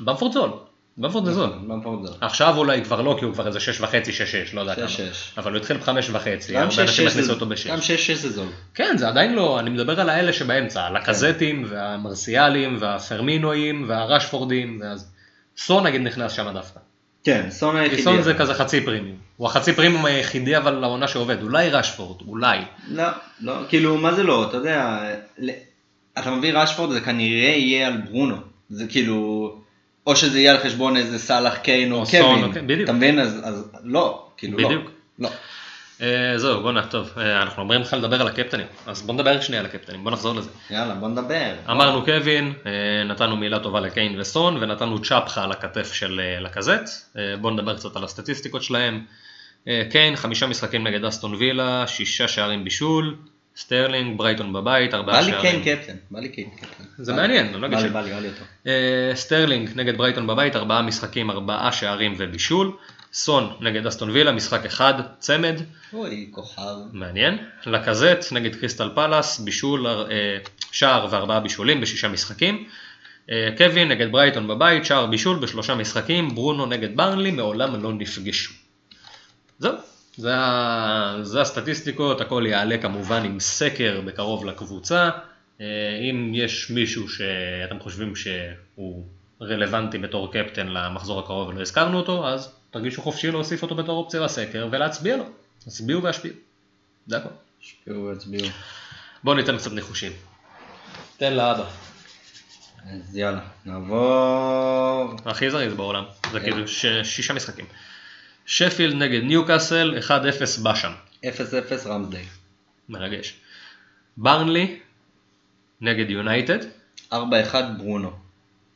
[0.00, 0.32] במפורד.
[0.32, 0.50] זול.
[0.96, 1.50] במפורד זה זול.
[1.66, 2.16] במפורד זול.
[2.20, 4.88] עכשיו אולי כבר לא, כי הוא כבר איזה שש וחצי, שש שש, לא יודע כמה.
[4.88, 5.32] שש, שש.
[5.38, 7.66] אבל הוא התחיל בחמש וחצי, גם הרבה שש, אנשים הכניסו אותו בשש.
[7.66, 8.48] גם שש, שש זה זול.
[8.74, 15.11] כן, זה עדיין לא, אני מדבר על האלה שבאמצע, על הקזטים, והמרסיאלים, והפרמינואים, והרשפורדים, ואז...
[15.56, 16.80] סון נגיד נכנס שם דווקא.
[17.24, 18.02] כן, סון היחידי.
[18.02, 18.34] סון זה.
[18.34, 19.16] כזה חצי פרימיום.
[19.36, 22.58] הוא החצי פרימיום היחידי אבל לעונה שעובד, אולי רשפורד, אולי.
[22.88, 23.04] לא,
[23.40, 25.02] לא, כאילו, מה זה לא, אתה יודע,
[26.18, 28.36] אתה מביא רשפורד, זה כנראה יהיה על ברונו.
[28.70, 29.48] זה כאילו,
[30.06, 32.66] או שזה יהיה על חשבון איזה סאלח קיין או או סון, קווין.
[32.66, 32.84] בדיוק.
[32.84, 33.18] אתה מבין?
[33.18, 34.68] אז אז לא, כאילו לא.
[34.68, 34.90] בדיוק.
[35.18, 35.28] לא.
[36.00, 39.60] אה, זהו, בוא'נה, טוב, אה, אנחנו אומרים לך לדבר על הקפטנים, אז בוא נדבר שנייה
[39.60, 40.50] על הקפטנים, בוא נחזור לזה.
[40.70, 41.52] יאללה, בוא נדבר.
[41.70, 42.70] אמרנו קווין, אה,
[43.04, 47.16] נתנו מילה טובה לקיין וסון, ונתנו צ'פחה על הכתף של לקזט.
[47.40, 49.04] בואו נדבר קצת על הסטטיסטיקות שלהם.
[49.90, 53.16] קיין, חמישה משחקים נגד אסטון וילה, שישה שערים בישול,
[53.56, 55.62] סטרלינג, ברייטון בבית, בא ארבעה לי שערים.
[55.62, 56.84] קיין קפטן, בא לי קיין קפטן.
[56.98, 58.44] זה בא- מעניין, אני לא בא אגיד לי, ש- בא לי, בא לי אותו.
[59.16, 62.72] סטרלינג נגד ברייטון בבית, ארבעה משחקים, ארבעה שערים ובישול.
[63.12, 65.54] סון נגד אסטון וילה, משחק אחד, צמד,
[65.92, 66.76] אוי, כוכב.
[66.92, 67.38] מעניין.
[67.66, 70.38] לקזט נגד קריסטל פלאס, בישול, אה,
[70.72, 72.68] שער וארבעה בישולים בשישה משחקים.
[73.30, 78.52] אה, קווין נגד ברייטון בבית, שער בישול בשלושה משחקים, ברונו נגד ברנלי, מעולם לא נפגשו.
[79.58, 79.74] זהו,
[80.16, 80.34] זה,
[81.22, 85.10] זה הסטטיסטיקות, הכל יעלה כמובן עם סקר בקרוב לקבוצה.
[85.60, 85.66] אה,
[86.10, 89.04] אם יש מישהו שאתם חושבים שהוא
[89.42, 94.20] רלוונטי בתור קפטן למחזור הקרוב ולא הזכרנו אותו, אז תרגישו חופשי להוסיף אותו בתור אופציה
[94.20, 95.24] לסקר ולהצביע לו.
[95.66, 96.34] הצביעו והשפיעו.
[97.06, 97.28] זה הכל.
[97.62, 98.48] השפיעו והצביעו.
[99.24, 100.12] בואו ניתן קצת ניחושים.
[101.16, 101.64] תן לאבא.
[102.90, 105.16] אז יאללה, נעבור...
[105.26, 106.04] הכי זריז בעולם.
[106.32, 107.64] זה כאילו ש- שישה משחקים.
[108.46, 110.10] שפילד נגד ניוקאסל, 1-0
[110.64, 110.92] בשם.
[111.24, 111.26] 0-0
[111.86, 112.24] רמסדיי.
[112.88, 113.34] מרגש.
[114.16, 114.80] ברנלי
[115.80, 116.58] נגד יונייטד,
[117.12, 117.14] 4-1
[117.78, 118.12] ברונו.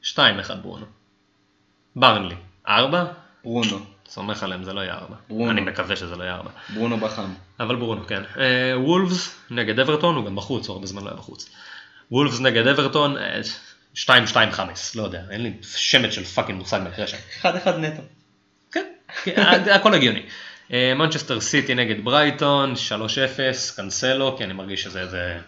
[0.02, 0.16] 2-1
[0.62, 0.86] ברונו.
[1.96, 2.34] ברנלי,
[2.68, 3.04] 4?
[3.46, 3.78] ברונו.
[4.08, 5.16] סומך עליהם, זה לא יהיה 4.
[5.28, 5.50] ברונו.
[5.50, 6.50] אני מקווה שזה לא יהיה 4.
[6.74, 7.34] ברונו בחם.
[7.60, 8.22] אבל ברונו, כן.
[8.38, 11.50] אה, וולפס נגד אברטון, הוא גם בחוץ, הוא הרבה זמן לא היה בחוץ.
[12.10, 13.40] וולפס נגד אברטון, אה,
[13.94, 14.08] 2-2
[14.50, 17.16] חאמס, לא יודע, אין לי שמץ של fucking מושג מה יקרה שם.
[17.42, 18.02] 1-1 נטו.
[18.72, 18.86] כן,
[19.24, 19.42] כן,
[19.72, 20.22] הכל הגיוני.
[20.72, 25.38] אה, מנצ'סטר סיטי נגד ברייטון, 3-0, קנסלו, כי אני מרגיש שזה זה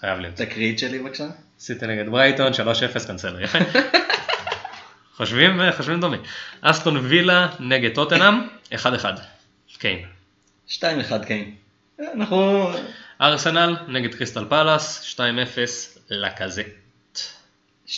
[0.00, 0.34] חייב להיות.
[0.34, 1.26] תקריא את שלי בבקשה.
[1.58, 3.58] סיטי נגד ברייטון, 3-0 קנסלו, יפה.
[5.16, 6.20] חושבים, חושבים דומים.
[6.60, 8.34] אסטון וילה נגד טוטנאם,
[8.72, 8.76] 1-1.
[9.78, 10.06] קיין.
[10.68, 10.82] 2-1
[11.26, 11.54] קיין.
[12.14, 12.70] אנחנו...
[13.20, 15.20] ארסנל נגד קריסטל פלאס, 2-0
[16.10, 16.66] לקזט.
[17.86, 17.90] 2-1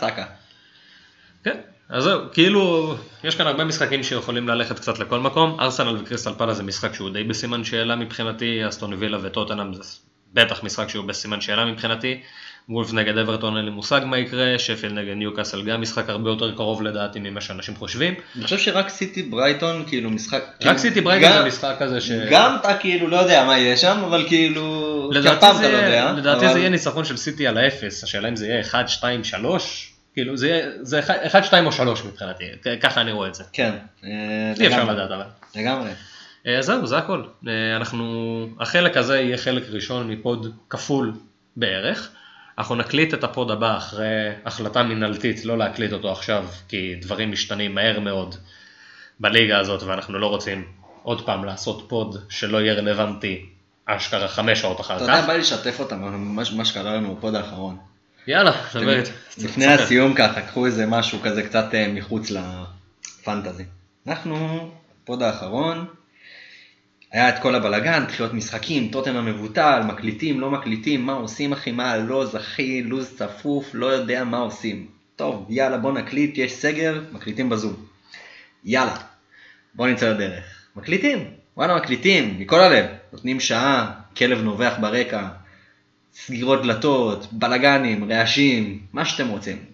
[0.00, 0.24] סאקה.
[1.44, 2.94] כן, אז זהו, כאילו,
[3.24, 5.60] יש כאן הרבה משחקים שיכולים ללכת קצת לכל מקום.
[5.60, 9.82] ארסנל וקריסטל פלאס זה משחק שהוא די בסימן שאלה מבחינתי, אסטון וילה וטוטנאם זה
[10.34, 12.22] בטח משחק שהוא בסימן שאלה מבחינתי.
[12.68, 16.54] וולף נגד אברטון אין לי מושג מה יקרה, שפל נגד ניוקאסל גם משחק הרבה יותר
[16.56, 18.14] קרוב לדעתי ממה שאנשים חושבים.
[18.36, 20.42] אני חושב שרק סיטי ברייטון כאילו משחק...
[20.42, 22.10] רק כאילו, סיטי ברייטון גם- זה משחק כזה ש...
[22.30, 25.10] גם אתה כאילו לא יודע מה יהיה שם, אבל כאילו...
[25.14, 28.28] לדעתי כפעם זה לא יודע, לדעתי אבל- זה יהיה ניצחון של סיטי על האפס, השאלה
[28.28, 32.44] אם זה יהיה 1, 2, 3, כאילו זה יהיה, זה 1, 2 או 3 מבחינתי,
[32.80, 33.44] ככה אני רואה את זה.
[33.52, 33.72] כן.
[34.04, 34.10] אה,
[34.60, 34.84] אי אפשר.
[34.92, 35.24] לדעת אבל.
[35.56, 35.90] לגמרי.
[36.46, 37.22] אה, זהו, זה הכל.
[37.48, 38.06] אה, אנחנו,
[38.60, 41.12] החלק הזה יהיה חלק ראשון מ pod כפול
[41.56, 42.10] בערך.
[42.58, 44.06] אנחנו נקליט את ה pod הבא אחרי
[44.44, 48.34] החלטה מינהלתית לא להקליט אותו עכשיו, כי דברים משתנים מהר מאוד
[49.20, 50.64] בליגה הזאת, ואנחנו לא רוצים
[51.02, 53.46] עוד פעם לעשות pod שלא יהיה רלוונטי
[53.86, 55.26] אשכרה חמש שעות אחר אתה יודע, כך.
[55.26, 57.76] בא לי לשתף אותם, מה- מה שקרה לנו ב pod האחרון.
[58.26, 59.10] יאללה, דבר איתי.
[59.38, 63.64] לפני הסיום ככה, קחו איזה משהו כזה קצת אה, מחוץ ל fantasy.
[64.06, 64.70] אנחנו,
[65.04, 65.86] פוד האחרון,
[67.14, 71.96] היה את כל הבלגן, דחיות משחקים, טוטנאם מבוטל, מקליטים, לא מקליטים, מה עושים אחי, מה
[71.96, 74.86] לא, זכי, לו"ז צפוף, לא יודע מה עושים.
[75.16, 77.74] טוב, יאללה בוא נקליט, יש סגר, מקליטים בזום.
[78.64, 78.96] יאללה,
[79.74, 80.66] בוא נצא לדרך.
[80.76, 85.28] מקליטים, וואלה מקליטים, מכל הלב, נותנים שעה, כלב נובח ברקע,
[86.14, 89.64] סגירות דלתות, בלגנים, רעשים, מה שאתם רוצים.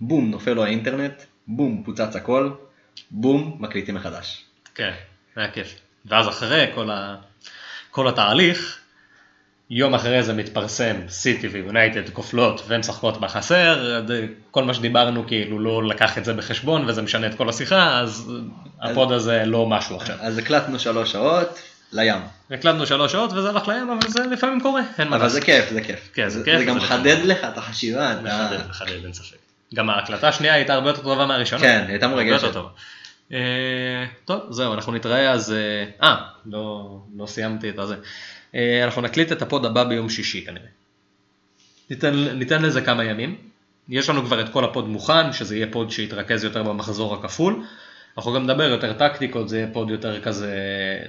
[0.00, 2.50] בום, נופל לו האינטרנט, בום, פוצץ הכל,
[3.10, 4.44] בום, מקליטים מחדש.
[4.74, 4.92] כן,
[5.36, 5.91] היה כיף.
[6.06, 7.14] ואז אחרי כל, ה...
[7.90, 8.78] כל התהליך,
[9.70, 15.84] יום אחרי זה מתפרסם סיטי ויונייטד כופלות ומשחקות בחסר, זה- כל מה שדיברנו כאילו לא
[15.84, 18.32] לקח את זה בחשבון וזה משנה את כל השיחה, אז
[18.80, 20.16] ה pod הזה לא משהו עכשיו.
[20.20, 21.58] אז הקלטנו שלוש שעות,
[21.92, 22.20] לים.
[22.50, 25.40] הקלטנו שלוש שעות וזה הלך לים, אבל זה לפעמים קורה, אין מה אבל לעשות.
[25.40, 26.10] זה כיף, זה כיף.
[26.14, 28.14] כן, זה כיף, זה גם זה מחדד לך את החשיבה.
[28.22, 29.36] מחדד, מחדד, אין ספק.
[29.74, 31.62] גם ההקלטה השנייה הייתה הרבה יותר טובה מהראשונה.
[31.62, 32.56] כן, הייתה מרגשת.
[33.32, 35.52] אה, טוב, זהו, אנחנו נתראה אז...
[35.52, 36.16] אה, אה,
[36.46, 37.96] לא, לא סיימתי את הזה.
[38.54, 40.66] אה, אנחנו נקליט את ה pod הבא ביום שישי כנראה.
[41.90, 43.36] ניתן, ניתן לזה כמה ימים.
[43.88, 47.64] יש לנו כבר את כל ה pod מוכן, שזה יהיה pod שיתרכז יותר במחזור הכפול.
[48.16, 50.56] אנחנו גם נדבר יותר טקטיקות, זה יהיה pod יותר כזה...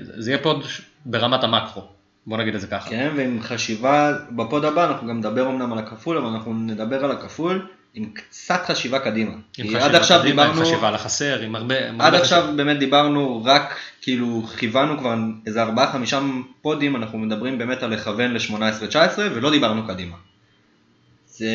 [0.02, 0.64] זה יהיה pod
[1.06, 1.82] ברמת המקרו.
[2.28, 2.90] בוא נגיד את זה ככה.
[2.90, 7.06] כן, ועם חשיבה, ב pod הבא אנחנו גם נדבר אמנם על הכפול, אבל אנחנו נדבר
[7.06, 9.32] על הכפול עם קצת חשיבה קדימה.
[9.58, 11.90] עם חשיבה עד עכשיו קדימה, עם דיברנו, חשיבה על החסר, עם הרבה...
[11.90, 12.58] עם עד הרבה עכשיו חשיבה.
[12.58, 15.16] באמת דיברנו רק, כאילו כיוונו כבר
[15.46, 16.20] איזה ארבעה חמישה
[16.62, 20.16] פודים, אנחנו מדברים באמת על לכוון ל-18-19 ולא דיברנו קדימה.
[21.28, 21.50] זה,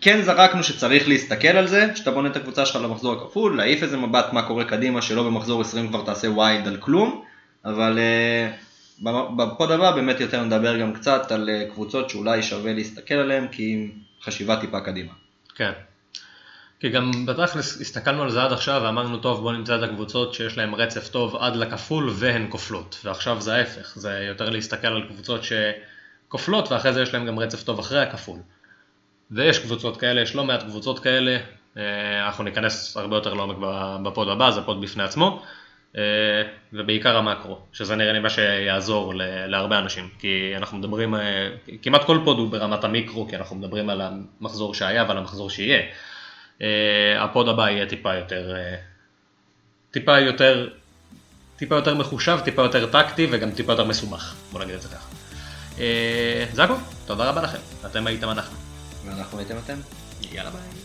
[0.00, 3.96] כן זרקנו שצריך להסתכל על זה, שאתה בונה את הקבוצה שלך למחזור הכפול, להעיף איזה
[3.96, 7.24] מבט מה קורה קדימה, שלא במחזור 20 כבר תעשה wild על כלום,
[7.64, 12.72] אבל אה, ב pod הבא באמת יותר נדבר גם קצת על אה, קבוצות שאולי שווה
[12.72, 13.90] להסתכל עליהן, כי עם
[14.22, 15.19] חשיבה טיפה קדימה.
[15.60, 15.72] כן.
[16.80, 20.58] כי גם בתכלס הסתכלנו על זה עד עכשיו ואמרנו טוב בוא נמצא את הקבוצות שיש
[20.58, 25.40] להן רצף טוב עד לכפול והן כופלות ועכשיו זה ההפך זה יותר להסתכל על קבוצות
[25.44, 28.38] שכופלות ואחרי זה יש להן גם רצף טוב אחרי הכפול.
[29.30, 31.38] ויש קבוצות כאלה, יש לא מעט קבוצות כאלה,
[31.76, 33.56] אה, אנחנו ניכנס הרבה יותר לעומק
[34.02, 35.42] בפוד הבא, זה פוד בפני עצמו,
[36.72, 39.14] ובעיקר המקרו, שזה נראה לי מה שיעזור
[39.46, 41.48] להרבה אנשים, כי אנחנו מדברים, אה,
[41.82, 45.82] כמעט כל pod הוא ברמת המיקרו, כי אנחנו מדברים על המחזור שהיה ועל המחזור שיהיה.
[46.62, 48.76] אה, ה pod הבא יהיה טיפה יותר, אה,
[49.90, 50.68] טיפה יותר,
[51.56, 55.08] טיפה יותר מחושב, טיפה יותר טקטי וגם טיפה יותר מסובך, בוא נגיד את זה ככה.
[55.78, 56.74] אה, זה הכל,
[57.06, 58.56] תודה רבה לכם, אתם הייתם אנחנו.
[59.04, 59.78] ואנחנו הייתם אתם.
[60.32, 60.79] יאללה ביי.